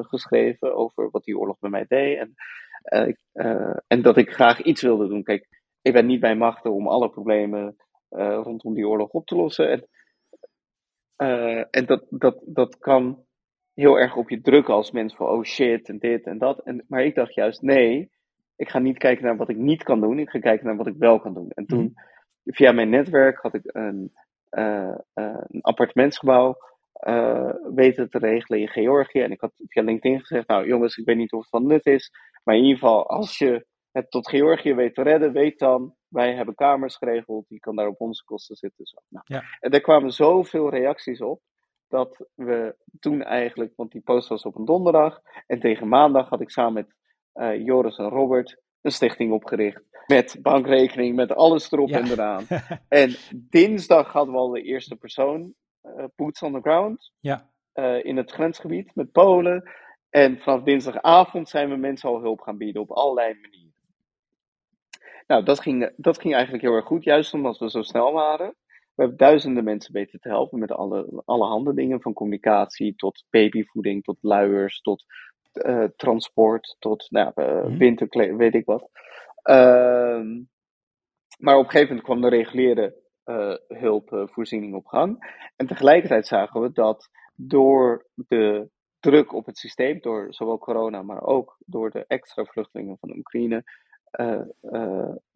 geschreven 0.00 0.74
over 0.76 1.10
wat 1.10 1.24
die 1.24 1.38
oorlog 1.38 1.58
bij 1.58 1.70
mij 1.70 1.84
deed. 1.88 2.18
En, 2.18 3.08
ik- 3.08 3.20
en 3.86 4.02
dat 4.02 4.16
ik 4.16 4.30
graag 4.30 4.62
iets 4.62 4.82
wilde 4.82 5.08
doen. 5.08 5.22
Kijk, 5.22 5.48
ik 5.82 5.92
ben 5.92 6.06
niet 6.06 6.20
bij 6.20 6.36
machten 6.36 6.72
om 6.72 6.88
alle 6.88 7.10
problemen 7.10 7.76
rondom 8.08 8.74
die 8.74 8.88
oorlog 8.88 9.08
op 9.10 9.26
te 9.26 9.36
lossen. 9.36 9.70
En, 9.70 9.88
en 11.70 11.86
dat, 11.86 12.06
dat, 12.10 12.42
dat 12.46 12.78
kan 12.78 13.24
heel 13.74 13.98
erg 13.98 14.16
op 14.16 14.30
je 14.30 14.40
drukken 14.40 14.74
als 14.74 14.90
mens 14.90 15.14
van 15.14 15.28
oh 15.28 15.44
shit 15.44 15.88
en 15.88 15.98
dit 15.98 16.26
en 16.26 16.38
dat. 16.38 16.58
En, 16.58 16.84
maar 16.88 17.04
ik 17.04 17.14
dacht 17.14 17.34
juist 17.34 17.62
nee, 17.62 18.10
ik 18.56 18.68
ga 18.68 18.78
niet 18.78 18.98
kijken 18.98 19.24
naar 19.24 19.36
wat 19.36 19.48
ik 19.48 19.56
niet 19.56 19.82
kan 19.82 20.00
doen. 20.00 20.18
Ik 20.18 20.30
ga 20.30 20.38
kijken 20.38 20.66
naar 20.66 20.76
wat 20.76 20.86
ik 20.86 20.96
wel 20.98 21.20
kan 21.20 21.34
doen. 21.34 21.50
En 21.50 21.66
toen, 21.66 21.94
via 22.44 22.72
mijn 22.72 22.90
netwerk, 22.90 23.38
had 23.38 23.54
ik 23.54 23.62
een, 23.64 24.12
een 24.50 25.60
appartementsgebouw 25.60 26.56
eh, 26.92 27.54
weten 27.74 28.10
te 28.10 28.18
regelen 28.18 28.60
in 28.60 28.68
Georgië. 28.68 29.20
En 29.20 29.30
ik 29.30 29.40
had 29.40 29.52
via 29.68 29.82
LinkedIn 29.82 30.20
gezegd, 30.20 30.48
nou 30.48 30.66
jongens, 30.66 30.96
ik 30.96 31.04
weet 31.04 31.16
niet 31.16 31.32
of 31.32 31.40
het 31.40 31.48
van 31.48 31.66
nut 31.66 31.86
is. 31.86 32.10
Maar 32.44 32.54
in 32.54 32.62
ieder 32.62 32.78
geval, 32.78 33.08
als 33.08 33.38
je 33.38 33.66
het 33.92 34.10
tot 34.10 34.28
Georgië 34.28 34.74
weet 34.74 34.94
te 34.94 35.02
redden, 35.02 35.32
weet 35.32 35.58
dan, 35.58 35.94
wij 36.08 36.34
hebben 36.34 36.54
kamers 36.54 36.96
geregeld, 36.96 37.48
die 37.48 37.58
kan 37.58 37.76
daar 37.76 37.86
op 37.86 38.00
onze 38.00 38.24
kosten 38.24 38.56
zitten. 38.56 38.86
Zo. 38.86 38.98
Nou, 39.08 39.24
Ja. 39.28 39.42
En 39.60 39.70
daar 39.70 39.80
kwamen 39.80 40.10
zoveel 40.10 40.70
reacties 40.70 41.20
op, 41.20 41.40
dat 41.92 42.24
we 42.34 42.76
toen 43.00 43.22
eigenlijk, 43.22 43.72
want 43.76 43.92
die 43.92 44.00
post 44.00 44.28
was 44.28 44.42
op 44.44 44.56
een 44.56 44.64
donderdag, 44.64 45.20
en 45.46 45.60
tegen 45.60 45.88
maandag 45.88 46.28
had 46.28 46.40
ik 46.40 46.50
samen 46.50 46.72
met 46.72 46.94
eh, 47.32 47.64
Joris 47.64 47.96
en 47.98 48.08
Robert 48.08 48.60
een 48.80 48.90
stichting 48.92 49.32
opgericht. 49.32 49.82
Met 50.06 50.38
bankrekening, 50.42 51.16
met 51.16 51.34
alles 51.34 51.72
erop 51.72 51.88
Ja. 51.88 51.98
en 51.98 52.06
eraan. 52.10 52.44
En 52.88 53.14
dinsdag 53.50 54.12
hadden 54.12 54.34
we 54.34 54.40
al 54.40 54.48
de 54.50 54.62
eerste 54.62 54.96
persoon, 54.96 55.54
eh, 55.80 56.04
boots 56.16 56.42
on 56.42 56.52
the 56.52 56.60
ground, 56.60 57.12
Ja, 57.20 57.50
eh, 57.72 58.04
in 58.04 58.16
het 58.16 58.30
grensgebied 58.30 58.94
met 58.94 59.12
Polen. 59.12 59.70
En 60.10 60.38
vanaf 60.38 60.62
dinsdagavond 60.62 61.48
zijn 61.48 61.68
we 61.68 61.76
mensen 61.76 62.08
al 62.08 62.20
hulp 62.20 62.40
gaan 62.40 62.56
bieden 62.56 62.82
op 62.82 62.90
allerlei 62.90 63.34
manieren. 63.40 63.74
Nou, 65.26 65.44
dat 65.44 65.60
ging, 65.60 65.92
dat 65.96 66.20
ging 66.20 66.34
eigenlijk 66.34 66.64
heel 66.64 66.74
erg 66.74 66.84
goed, 66.86 67.04
juist 67.04 67.34
omdat 67.34 67.58
we 67.58 67.70
zo 67.70 67.82
snel 67.82 68.12
waren. 68.12 68.54
We 68.94 69.02
hebben 69.02 69.16
duizenden 69.16 69.64
mensen 69.64 69.92
weten 69.92 70.20
te 70.20 70.28
helpen 70.28 70.58
met 70.58 70.72
alle, 70.72 71.22
alle 71.24 71.46
handen 71.46 71.74
dingen, 71.74 72.00
van 72.00 72.12
communicatie 72.12 72.94
tot 72.94 73.24
babyvoeding, 73.30 74.04
tot 74.04 74.16
luiers, 74.20 74.80
tot 74.80 75.04
eh, 75.52 75.84
transport, 75.96 76.76
tot 76.78 77.06
nou, 77.10 77.32
eh, 77.34 77.64
Mhm. 77.64 77.76
winterkleding, 77.76 78.38
weet 78.38 78.54
ik 78.54 78.64
wat. 78.64 78.90
Ehm, 79.42 80.40
maar 81.38 81.56
op 81.56 81.64
een 81.64 81.70
gegeven 81.70 81.88
moment 81.88 82.02
kwam 82.02 82.20
de 82.20 82.28
reguliere 82.28 83.00
eh, 83.24 83.54
hulpvoorziening 83.68 84.74
op 84.74 84.86
gang. 84.86 85.40
En 85.56 85.66
tegelijkertijd 85.66 86.26
zagen 86.26 86.60
we 86.60 86.72
dat 86.72 87.08
door 87.34 88.06
de 88.14 88.68
druk 89.00 89.32
op 89.32 89.46
het 89.46 89.58
systeem, 89.58 90.00
door 90.00 90.26
zowel 90.34 90.58
corona, 90.58 91.02
maar 91.02 91.22
ook 91.22 91.56
door 91.66 91.90
de 91.90 92.04
extra 92.06 92.44
vluchtelingen 92.44 92.96
van 93.00 93.08
de 93.08 93.16
Oekraïne, 93.16 93.62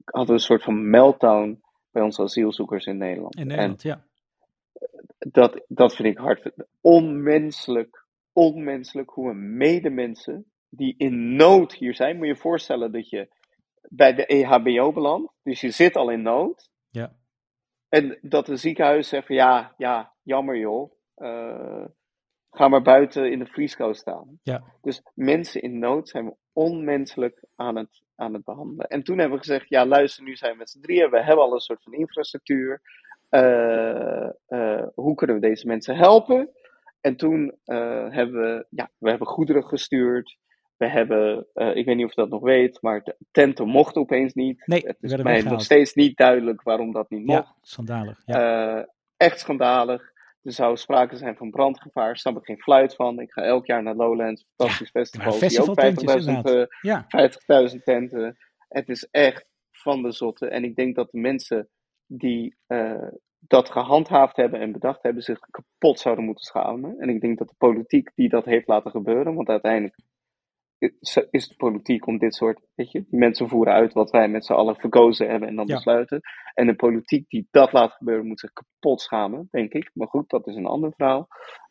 hadden 0.05 0.27
we 0.27 0.33
een 0.33 0.39
soort 0.39 0.63
van 0.63 0.91
meltdown 0.91 1.61
bij 1.97 2.05
onze 2.05 2.23
asielzoekers 2.23 2.87
in 2.87 2.97
Nederland. 2.97 3.37
in 3.37 3.47
Nederland, 3.47 3.83
ja. 3.83 4.05
En 5.19 5.31
dat, 5.31 5.65
dat 5.69 5.95
vind 5.95 6.09
ik 6.09 6.19
hard. 6.19 6.51
Onmenselijk, 6.81 8.05
onmenselijk 8.33 9.11
hoe 9.11 9.31
een 9.31 9.57
medemensen 9.57 10.51
die 10.69 10.95
in 10.99 11.37
nood 11.37 11.73
hier 11.73 11.95
zijn. 11.95 12.17
Moet 12.17 12.27
je 12.27 12.33
je 12.33 12.39
voorstellen 12.39 12.93
dat 12.93 13.09
je 13.09 13.29
bij 13.89 14.15
de 14.15 14.27
EHBO 14.27 14.93
belandt, 14.93 15.33
dus 15.43 15.61
je 15.61 15.71
zit 15.71 15.97
al 15.97 16.11
in 16.11 16.23
nood. 16.23 16.71
Ja. 16.89 17.13
En 17.89 18.19
dat 18.23 18.47
de 18.47 18.57
ziekenhuis 18.57 19.09
zegt 19.09 19.29
ja, 19.29 19.75
ja, 19.77 20.13
jammer 20.23 20.57
joh. 20.57 20.93
eh, 21.15 21.85
ga 22.51 22.69
maar 22.69 22.83
buiten 22.83 23.31
in 23.31 23.39
de 23.39 23.47
vrieskou 23.47 23.95
staan. 23.95 24.39
Ja. 24.43 24.65
Dus 24.83 25.03
mensen 25.15 25.63
in 25.63 25.79
nood 25.79 26.09
zijn 26.09 26.25
we 26.25 26.37
onmenselijk 26.53 27.45
aan 27.55 27.77
het, 27.77 28.03
aan 28.17 28.35
het 28.35 28.45
behandelen. 28.45 28.87
En 28.87 29.03
toen 29.03 29.19
hebben 29.19 29.39
we 29.39 29.45
gezegd, 29.45 29.69
ja 29.69 29.87
luister, 29.87 30.25
nu 30.25 30.37
zijn 30.37 30.53
we 30.53 30.59
met 30.59 30.71
z'n 30.71 30.81
drieën. 30.81 31.11
We 31.11 31.23
hebben 31.23 31.45
al 31.45 31.53
een 31.53 31.61
soort 31.61 31.83
van 31.83 31.93
infrastructuur. 31.93 32.81
Eh, 33.29 34.29
eh, 34.47 34.87
hoe 34.95 35.15
kunnen 35.15 35.37
we 35.37 35.43
deze 35.43 35.67
mensen 35.67 35.97
helpen? 35.97 36.51
En 37.01 37.17
toen 37.17 37.57
eh, 37.65 38.11
hebben 38.11 38.41
we, 38.41 38.67
ja, 38.71 38.91
we 38.99 39.09
hebben 39.09 39.27
goederen 39.27 39.65
gestuurd. 39.65 40.37
We 40.77 40.89
hebben, 40.89 41.47
ik 41.55 41.87
weet 41.87 41.97
niet 41.97 42.05
of 42.05 42.15
je 42.15 42.21
dat 42.21 42.31
nog 42.31 42.43
weet, 42.43 42.83
maar 42.83 43.03
de 43.03 43.17
tenten 43.31 43.69
mochten 43.69 44.01
opeens 44.01 44.35
niet. 44.35 44.67
Nee, 44.67 44.83
het 44.87 44.97
is 45.01 45.17
mij 45.17 45.43
nog 45.43 45.63
steeds 45.63 45.95
niet 45.95 46.17
duidelijk 46.17 46.63
waarom 46.63 46.93
dat 46.93 47.11
niet 47.11 47.25
mocht. 47.25 47.47
Ja, 47.47 47.55
schandalig. 47.63 48.23
Ja. 48.25 48.89
Echt 49.17 49.39
schandalig. 49.41 50.13
Er 50.47 50.53
zou 50.53 50.77
sprake 50.77 51.17
zijn 51.17 51.37
van 51.37 51.51
brandgevaar. 51.51 52.17
Snap 52.17 52.37
ik 52.37 52.45
geen 52.45 52.61
fluit 52.61 52.95
van. 52.95 53.21
Ik 53.21 53.33
ga 53.33 53.43
elk 53.43 53.67
jaar 53.67 53.83
naar 53.83 53.95
Lowlands, 53.95 54.45
fantastisch 54.57 54.91
festival. 54.91 55.33
zie 55.33 55.61
ook 55.61 55.67
festivaltentjes 55.71 56.13
50.000 56.13 56.19
inderdaad. 56.19 56.55
eh, 56.55 56.81
ja. 56.81 57.07
50.000 57.73 57.83
tenten. 57.85 58.37
Het 58.69 58.89
is 58.89 59.09
echt 59.11 59.47
van 59.71 60.03
de 60.03 60.13
zotte. 60.13 60.49
En 60.49 60.65
ik 60.65 60.77
denk 60.77 60.97
dat 60.97 61.11
de 61.11 61.19
mensen 61.19 61.69
die 62.07 62.57
eh, 62.67 63.09
dat 63.39 63.71
gehandhaafd 63.71 64.37
hebben 64.37 64.61
en 64.61 64.73
bedacht 64.73 65.03
hebben, 65.03 65.23
zich 65.23 65.41
kapot 65.51 65.99
zouden 65.99 66.25
moeten 66.25 66.45
schamen. 66.45 66.99
En 66.99 67.09
ik 67.09 67.21
denk 67.21 67.39
dat 67.39 67.49
de 67.49 67.55
politiek 67.59 68.11
die 68.15 68.29
dat 68.29 68.45
heeft 68.45 68.67
laten 68.67 68.91
gebeuren, 68.91 69.35
want 69.35 69.49
uiteindelijk 69.49 69.99
is- 71.31 71.49
de 71.49 71.55
politiek 71.57 72.07
om 72.07 72.19
dit 72.19 72.35
soort, 72.35 72.61
weet 72.75 72.91
je, 72.93 73.05
die 73.09 73.19
mensen 73.19 73.49
voeren 73.49 73.73
uit 73.75 73.93
wat 73.93 74.11
wij 74.11 74.29
met 74.29 74.45
z'n 74.45 74.53
allen 74.53 74.77
verkozen 74.77 75.29
hebben 75.31 75.49
en 75.49 75.57
dan 75.57 75.67
Ja. 75.67 75.75
besluiten. 75.75 76.21
En 76.55 76.67
de 76.67 76.75
politiek 76.75 77.29
die 77.29 77.49
dat 77.51 77.73
laat 77.73 77.93
gebeuren, 77.93 78.27
moet 78.27 78.41
zich 78.41 78.53
kapot 78.53 79.01
schamen, 79.01 79.49
denk 79.51 79.73
ik. 79.73 79.91
Maar 79.95 80.09
goed, 80.09 80.29
dat 80.31 80.47
is 80.47 80.55
een 80.55 80.67
ander 80.67 80.93
verhaal. 80.97 81.27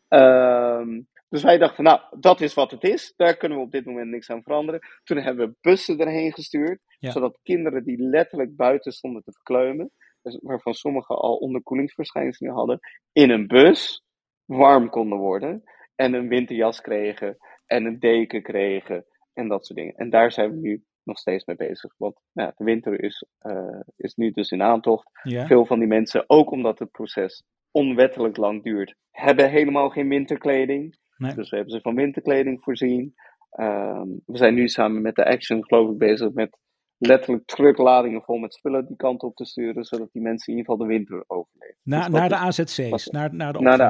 Ehm, 0.08 1.00
dus 1.28 1.42
wij 1.42 1.58
dachten, 1.58 1.84
nou, 1.84 2.00
dat 2.20 2.40
is 2.40 2.54
wat 2.54 2.70
het 2.70 2.84
is. 2.84 3.12
Daar 3.16 3.36
kunnen 3.36 3.58
we 3.58 3.64
op 3.64 3.70
dit 3.70 3.84
moment 3.84 4.10
niks 4.10 4.30
aan 4.30 4.42
veranderen. 4.42 4.80
Toen 5.04 5.16
hebben 5.18 5.48
we 5.48 5.56
bussen 5.60 5.98
erheen 5.98 6.32
gestuurd, 6.32 6.80
Ja. 6.98 7.10
zodat 7.10 7.38
kinderen 7.42 7.84
die 7.84 7.98
letterlijk 8.02 8.56
buiten 8.56 8.92
stonden 8.92 9.22
te 9.22 9.32
verkleumen, 9.32 9.90
dus 10.22 10.38
waarvan 10.42 10.74
sommigen 10.74 11.16
al 11.16 11.36
onderkoelingsverschijnselen 11.36 12.54
hadden, 12.54 12.78
in 13.12 13.30
een 13.30 13.46
bus 13.46 14.02
warm 14.44 14.90
konden 14.90 15.18
worden 15.18 15.62
en 15.94 16.14
een 16.14 16.28
winterjas 16.28 16.80
kregen 16.80 17.36
en 17.66 17.84
een 17.84 17.98
deken 17.98 18.42
kregen 18.42 19.04
en 19.32 19.48
dat 19.48 19.66
soort 19.66 19.78
dingen. 19.78 19.94
En 19.94 20.10
daar 20.10 20.32
zijn 20.32 20.50
we 20.50 20.56
nu 20.56 20.84
nog 21.02 21.18
steeds 21.18 21.44
mee 21.44 21.56
bezig. 21.56 21.94
Want 21.96 22.20
nou, 22.32 22.52
de 22.56 22.64
winter 22.64 23.02
is, 23.02 23.24
uh, 23.42 23.80
is 23.96 24.14
nu 24.14 24.30
dus 24.30 24.50
in 24.50 24.62
aantocht. 24.62 25.10
Ja. 25.22 25.46
Veel 25.46 25.64
van 25.64 25.78
die 25.78 25.88
mensen, 25.88 26.24
ook 26.26 26.50
omdat 26.50 26.78
het 26.78 26.90
proces 26.90 27.44
onwettelijk 27.70 28.36
lang 28.36 28.62
duurt, 28.62 28.94
hebben 29.10 29.50
helemaal 29.50 29.88
geen 29.88 30.08
winterkleding. 30.08 30.96
Nee. 31.16 31.34
Dus 31.34 31.50
we 31.50 31.56
hebben 31.56 31.74
ze 31.74 31.80
van 31.80 31.94
winterkleding 31.94 32.62
voorzien. 32.62 33.14
Ehm, 33.50 34.08
we 34.26 34.36
zijn 34.36 34.54
nu 34.54 34.68
samen 34.68 35.02
met 35.02 35.14
de 35.14 35.24
Action, 35.24 35.64
geloof 35.64 35.90
ik, 35.90 35.98
bezig 35.98 36.32
met 36.32 36.58
letterlijk 36.98 37.46
truckladingen 37.46 38.22
vol 38.22 38.36
met 38.38 38.54
spullen 38.54 38.86
die 38.86 38.96
kant 38.96 39.22
op 39.22 39.36
te 39.36 39.44
sturen, 39.44 39.84
zodat 39.84 40.12
die 40.12 40.22
mensen 40.22 40.52
in 40.52 40.58
ieder 40.58 40.72
geval 40.72 40.86
de 40.88 40.94
winter 40.94 41.24
overleven. 41.26 41.76
Na, 41.82 42.00
Dus 42.08 42.08
naar 42.18 42.28
de 42.28 42.36
AZC's, 42.36 43.06
naar, 43.10 43.34
naar 43.34 43.52
de 43.52 43.58
naar 43.60 43.76
de 43.78 43.84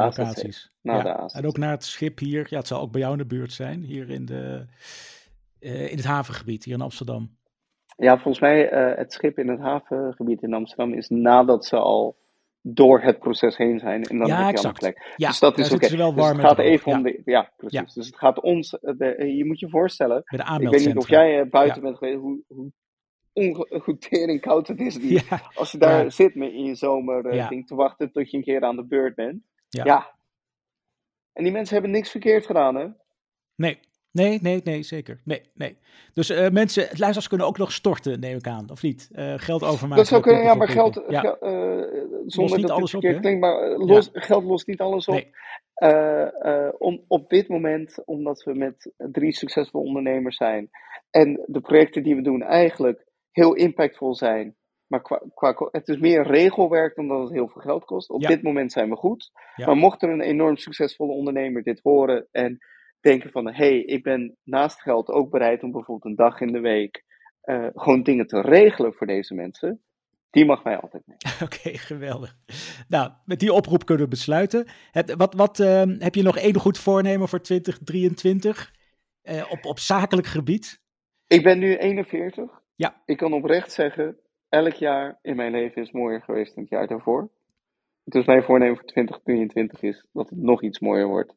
naar 0.82 0.96
ja. 0.96 1.02
de 1.02 1.14
AZC's. 1.16 1.34
En 1.34 1.46
ook 1.46 1.56
naar 1.58 1.70
het 1.70 1.84
schip 1.84 2.18
hier. 2.18 2.46
Ja, 2.50 2.58
het 2.58 2.66
zal 2.66 2.80
ook 2.80 2.92
bij 2.92 3.00
jou 3.00 3.12
in 3.12 3.18
de 3.18 3.26
buurt 3.26 3.52
zijn, 3.52 3.82
hier 3.82 4.10
in, 4.10 4.24
de, 4.24 4.66
eh, 5.58 5.90
in 5.90 5.96
het 5.96 6.06
havengebied, 6.06 6.64
hier 6.64 6.74
in 6.74 6.80
Amsterdam. 6.80 7.34
Ja, 7.96 8.12
volgens 8.14 8.40
mij 8.40 8.72
uh, 8.90 8.96
het 8.98 9.12
schip 9.12 9.38
in 9.38 9.48
het 9.48 9.60
havengebied 9.60 10.42
in 10.42 10.54
Amsterdam 10.54 10.92
is 10.94 11.08
nadat 11.08 11.64
ze 11.66 11.76
al 11.76 12.16
door 12.68 13.00
het 13.00 13.18
proces 13.18 13.56
heen 13.56 13.78
zijn. 13.78 14.02
En 14.04 14.18
dan 14.18 14.26
Ja, 14.26 14.36
heb 14.36 14.44
je 14.46 14.52
exact. 14.52 14.78
plek. 14.78 15.14
Ja, 15.16 15.28
dus 15.28 15.38
dat 15.38 15.58
is 15.58 15.64
oké. 15.64 15.70
zitten 15.70 15.90
ze 15.90 15.96
wel 15.96 16.14
Dus 16.14 16.24
warm 16.24 16.38
het 16.38 16.46
gaat 16.46 16.58
even 16.58 16.90
Ja. 16.90 16.96
om 16.96 17.02
de. 17.02 17.22
Ja, 17.24 17.52
precies. 17.56 17.78
Ja. 17.78 17.84
Dus 17.94 18.06
het 18.06 18.16
gaat 18.18 18.40
ons. 18.40 18.78
eh, 18.78 18.94
De, 18.98 19.34
je 19.36 19.44
moet 19.44 19.58
je 19.60 19.68
voorstellen. 19.68 20.22
Ik 20.24 20.68
weet 20.68 20.86
niet 20.86 20.96
of 20.96 21.08
jij 21.08 21.44
uh, 21.44 21.50
buiten 21.50 21.82
bent 21.82 21.98
geweest, 21.98 22.18
hoe, 22.18 22.40
hoe, 22.48 22.72
tering 23.98 24.40
koud 24.40 24.68
het 24.68 24.80
is. 24.80 24.96
Ja, 25.28 25.42
Als 25.54 25.72
je 25.72 25.78
daar 25.78 26.04
Ja. 26.04 26.10
zit 26.10 26.34
met 26.34 26.52
in 26.52 26.64
je 26.64 26.74
zomer 26.74 27.34
Ja. 27.34 27.48
ding 27.48 27.66
te 27.66 27.74
wachten 27.74 28.12
tot 28.12 28.30
je 28.30 28.36
een 28.36 28.42
keer 28.42 28.62
aan 28.64 28.76
de 28.76 28.84
beurt 28.84 29.14
bent. 29.14 29.42
Ja. 29.68 30.14
En 31.32 31.42
die 31.44 31.52
mensen 31.52 31.74
hebben 31.74 31.92
niks 31.92 32.10
verkeerd 32.10 32.46
gedaan, 32.46 32.74
hè? 32.74 32.86
nee. 33.54 33.78
Nee, 34.12 34.38
nee, 34.42 34.60
nee, 34.64 34.82
zeker. 34.82 35.20
Nee, 35.24 35.40
nee. 35.54 35.78
Dus 36.12 36.30
eh, 36.30 36.50
mensen, 36.50 36.82
luisteraars 36.82 37.28
kunnen 37.28 37.46
ook 37.46 37.58
nog 37.58 37.72
storten, 37.72 38.20
neem 38.20 38.36
ik 38.36 38.46
aan, 38.46 38.70
of 38.70 38.82
niet? 38.82 39.08
Eh, 39.12 39.34
geld 39.36 39.62
overmaken. 39.62 39.96
Dat 39.96 40.06
zou 40.06 40.22
kunnen, 40.22 40.42
ja, 40.42 40.54
maar 40.54 40.68
geld, 40.68 40.96
eh, 40.96 41.22
zonder 42.26 42.56
niet 42.56 42.66
dat 42.66 42.70
alles 42.70 42.70
het 42.70 42.78
op, 42.80 42.88
verkeerd 42.88 43.14
hè? 43.14 43.20
klinkt, 43.20 43.40
maar 43.40 43.58
eh, 43.70 43.78
los, 43.78 44.10
geld 44.12 44.44
lost 44.44 44.66
niet 44.66 44.80
alles 44.80 45.08
op. 45.08 45.14
Nee. 45.14 45.30
Eh, 45.74 46.66
eh, 46.66 46.72
om, 46.78 47.04
op 47.08 47.28
dit 47.28 47.48
moment, 47.48 48.02
omdat 48.04 48.42
we 48.42 48.54
met 48.54 48.92
drie 48.96 49.32
succesvolle 49.32 49.84
ondernemers 49.86 50.36
zijn 50.36 50.70
en 51.10 51.44
de 51.46 51.60
projecten 51.60 52.02
die 52.02 52.14
we 52.16 52.22
doen 52.22 52.42
eigenlijk 52.42 53.05
heel 53.36 53.54
impactvol 53.54 54.14
zijn, 54.14 54.54
maar 54.86 55.02
qua, 55.02 55.22
qua, 55.34 55.68
het 55.70 55.88
is 55.88 55.98
meer 55.98 56.22
regelwerk 56.26 56.94
dan 56.94 57.08
dat 57.08 57.20
het 57.22 57.32
heel 57.32 57.48
veel 57.48 57.62
geld 57.62 57.84
kost. 57.84 58.10
Op 58.10 58.22
Ja. 58.22 58.28
dit 58.28 58.42
moment 58.42 58.72
zijn 58.72 58.88
we 58.88 58.96
goed. 58.96 59.30
Ja. 59.56 59.66
Maar 59.66 59.76
mocht 59.76 60.02
er 60.02 60.10
een 60.10 60.20
enorm 60.20 60.56
succesvolle 60.56 61.12
ondernemer 61.12 61.62
dit 61.62 61.80
horen 61.82 62.28
en 62.30 62.58
denken 63.00 63.30
van, 63.30 63.46
hé, 63.46 63.52
hey, 63.52 63.78
ik 63.80 64.02
ben 64.02 64.36
naast 64.44 64.80
geld 64.82 65.08
ook 65.08 65.30
bereid 65.30 65.62
om 65.62 65.70
bijvoorbeeld 65.70 66.04
een 66.04 66.24
dag 66.26 66.40
in 66.40 66.52
de 66.52 66.60
week 66.60 67.04
eh, 67.40 67.66
gewoon 67.74 68.02
dingen 68.02 68.26
te 68.26 68.40
regelen 68.40 68.92
voor 68.94 69.06
deze 69.06 69.34
mensen, 69.34 69.82
die 70.30 70.44
mag 70.44 70.64
mij 70.64 70.80
altijd 70.80 71.02
mee. 71.06 71.16
Oké, 71.48 71.78
geweldig. 71.78 72.36
Nou, 72.88 73.10
met 73.24 73.40
die 73.40 73.52
oproep 73.52 73.84
kunnen 73.84 74.04
we 74.04 74.10
besluiten. 74.10 74.66
Het, 74.90 75.14
wat 75.14 75.34
wat 75.34 75.60
ehm, 75.60 75.96
heb 75.98 76.14
je 76.14 76.22
nog 76.22 76.36
één 76.38 76.54
goed 76.58 76.78
voornemen 76.78 77.28
voor 77.28 77.40
2023 77.40 78.74
Eh, 79.22 79.50
op, 79.50 79.64
op 79.64 79.78
zakelijk 79.78 80.26
gebied? 80.26 80.80
Ik 81.26 81.42
ben 81.42 81.58
nu 81.58 81.76
41. 81.76 82.64
Ja. 82.76 83.02
Ik 83.04 83.16
kan 83.16 83.32
oprecht 83.32 83.72
zeggen, 83.72 84.18
elk 84.48 84.72
jaar 84.72 85.18
in 85.22 85.36
mijn 85.36 85.50
leven 85.50 85.82
is 85.82 85.90
mooier 85.90 86.22
geweest 86.22 86.54
dan 86.54 86.62
het 86.62 86.72
jaar 86.72 86.86
daarvoor. 86.86 87.30
Dus 88.04 88.26
mijn 88.26 88.42
voornemen 88.42 88.76
voor 88.76 88.86
2023 88.86 89.82
is 89.82 90.06
dat 90.12 90.30
het 90.30 90.38
nog 90.38 90.62
iets 90.62 90.78
mooier 90.78 91.06
wordt. 91.06 91.34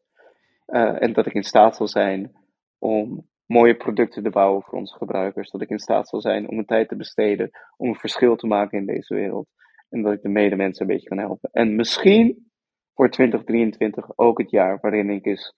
Eh, 0.65 1.01
en 1.01 1.13
dat 1.13 1.25
ik 1.25 1.33
in 1.33 1.43
staat 1.43 1.75
zal 1.75 1.87
zijn 1.87 2.35
om 2.77 3.27
mooie 3.45 3.75
producten 3.75 4.23
te 4.23 4.29
bouwen 4.29 4.63
voor 4.63 4.79
onze 4.79 4.95
gebruikers. 4.97 5.49
Dat 5.49 5.61
ik 5.61 5.69
in 5.69 5.79
staat 5.79 6.09
zal 6.09 6.21
zijn 6.21 6.49
om 6.49 6.57
een 6.57 6.65
tijd 6.65 6.89
te 6.89 6.95
besteden 6.95 7.49
om 7.77 7.87
een 7.87 7.95
verschil 7.95 8.35
te 8.35 8.47
maken 8.47 8.77
in 8.77 8.85
deze 8.85 9.13
wereld. 9.13 9.47
En 9.89 10.01
dat 10.01 10.13
ik 10.13 10.21
de 10.21 10.29
medemensen 10.29 10.81
een 10.81 10.93
beetje 10.93 11.07
kan 11.07 11.17
helpen. 11.17 11.49
En 11.51 11.75
misschien 11.75 12.51
voor 12.93 13.09
2023 13.09 14.17
ook 14.17 14.37
het 14.37 14.49
jaar 14.49 14.79
waarin 14.81 15.09
ik 15.09 15.25
eens 15.25 15.53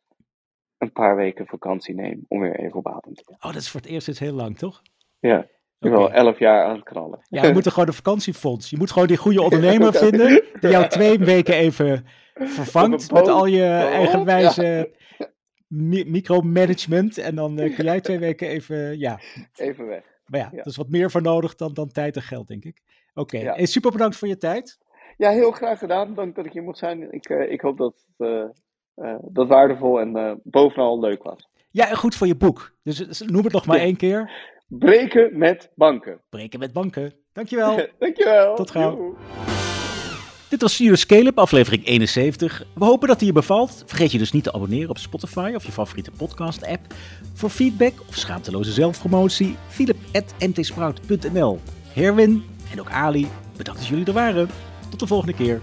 een 0.78 0.91
paar 0.91 1.15
weken 1.15 1.48
vakantie 1.48 1.96
neem 1.96 2.26
om 2.28 2.39
weer 2.39 2.60
even 2.60 2.78
op 2.78 2.88
adem 2.88 3.13
te 3.13 3.24
komen. 3.24 3.44
Oh, 3.44 3.54
dat 3.54 3.62
is 3.62 3.70
voor 3.70 3.82
het 3.82 3.89
eerst 3.89 4.04
sinds 4.04 4.20
heel 4.20 4.34
lang, 4.34 4.58
toch? 4.58 4.82
Ja, 5.20 5.48
Oké. 5.82 5.96
al 5.96 6.12
elf 6.12 6.39
jaar 6.39 6.65
aan 6.65 6.76
het 6.76 6.84
knallen. 6.84 7.20
Ja, 7.30 7.41
we 7.41 7.52
moeten 7.52 7.72
gewoon 7.72 7.88
een 7.88 7.94
vakantiefonds. 7.94 8.70
Je 8.70 8.78
moet 8.78 8.91
gewoon 8.91 9.08
die 9.08 9.17
goede 9.17 9.41
ondernemer 9.41 9.94
vinden 10.06 10.44
die 10.60 10.70
jou 10.70 10.88
twee 10.88 11.20
weken 11.20 11.54
even 11.54 12.06
vervangt 12.34 13.12
met 13.12 13.28
al 13.28 13.46
je 13.46 13.63
eigenwijze 13.65 14.91
mi- 15.67 16.06
micromanagement. 16.08 17.17
En 17.17 17.36
dan 17.36 17.60
eh, 17.60 17.76
kun 17.76 17.86
jij 17.86 18.02
twee 18.02 18.20
weken 18.20 18.48
even, 18.48 19.00
ja. 19.00 19.20
Even 19.56 19.86
weg. 19.88 20.04
Maar 20.26 20.39
ja, 20.39 20.50
Ja. 20.52 20.60
er 20.60 20.65
is 20.65 20.76
wat 20.76 20.89
meer 20.89 21.12
voor 21.12 21.22
nodig 21.22 21.56
dan, 21.56 21.74
dan 21.74 21.91
tijd 21.91 22.15
en 22.15 22.22
geld, 22.22 22.48
denk 22.48 22.63
ik. 22.63 22.82
Oké, 23.13 23.38
Ja. 23.38 23.65
Super 23.65 23.91
bedankt 23.91 24.15
voor 24.15 24.28
je 24.28 24.38
tijd. 24.38 24.78
Ja, 25.17 25.30
heel 25.30 25.52
graag 25.52 25.80
gedaan. 25.80 26.13
Dank 26.13 26.36
dat 26.36 26.46
ik 26.46 26.54
hier 26.54 26.63
mocht 26.63 26.78
zijn. 26.78 27.12
Ik, 27.13 27.26
eh, 27.30 27.52
ik 27.52 27.62
hoop 27.62 27.78
dat 27.78 28.06
het 28.17 28.28
eh, 28.96 29.15
dat 29.22 29.48
waardevol 29.48 30.00
en 30.00 30.39
bovenal 30.44 31.00
leuk 31.00 31.24
was. 31.24 31.50
Ja, 31.72 31.89
en 31.89 31.96
goed 31.96 32.15
voor 32.15 32.28
je 32.28 32.36
boek. 32.36 32.76
Dus 32.84 33.22
eh, 33.22 33.28
noem 33.28 33.44
het 33.44 33.54
nog 33.54 33.65
maar 33.65 33.78
één 33.80 33.96
keer. 33.98 34.32
Breken 34.79 35.38
met 35.38 35.69
banken. 35.75 36.21
Breken 36.29 36.60
met 36.60 36.73
banken. 36.73 37.13
Dankjewel. 37.34 37.88
Dankjewel. 37.99 38.55
Tot 38.55 38.71
gauw. 38.71 38.91
Joehoe. 38.91 39.13
Dit 40.49 40.62
was 40.62 40.73
Studio 40.73 40.95
Scale-up, 40.95 41.38
aflevering 41.38 41.86
71. 41.86 42.63
We 42.73 42.86
hopen 42.86 43.07
dat 43.07 43.17
die 43.19 43.27
je 43.27 43.34
bevalt. 43.34 43.84
Vergeet 43.86 44.12
je 44.12 44.17
dus 44.17 44.31
niet 44.31 44.43
te 44.43 44.53
abonneren 44.53 44.89
op 44.89 44.97
Spotify 44.97 45.51
of 45.55 45.65
je 45.65 45.71
favoriete 45.71 46.12
podcast-app. 46.12 46.93
Voor 47.34 47.49
feedback 47.49 47.93
of 48.07 48.15
schaamteloze 48.15 48.71
zelfpromotie, 48.71 49.55
philip.mtsprout.nl. 49.67 51.60
Herwin 51.93 52.43
en 52.71 52.79
ook 52.79 52.89
Ali, 52.89 53.27
bedankt 53.57 53.79
dat 53.79 53.89
jullie 53.89 54.05
er 54.05 54.13
waren. 54.13 54.49
Tot 54.89 54.99
de 54.99 55.07
volgende 55.07 55.34
keer. 55.34 55.62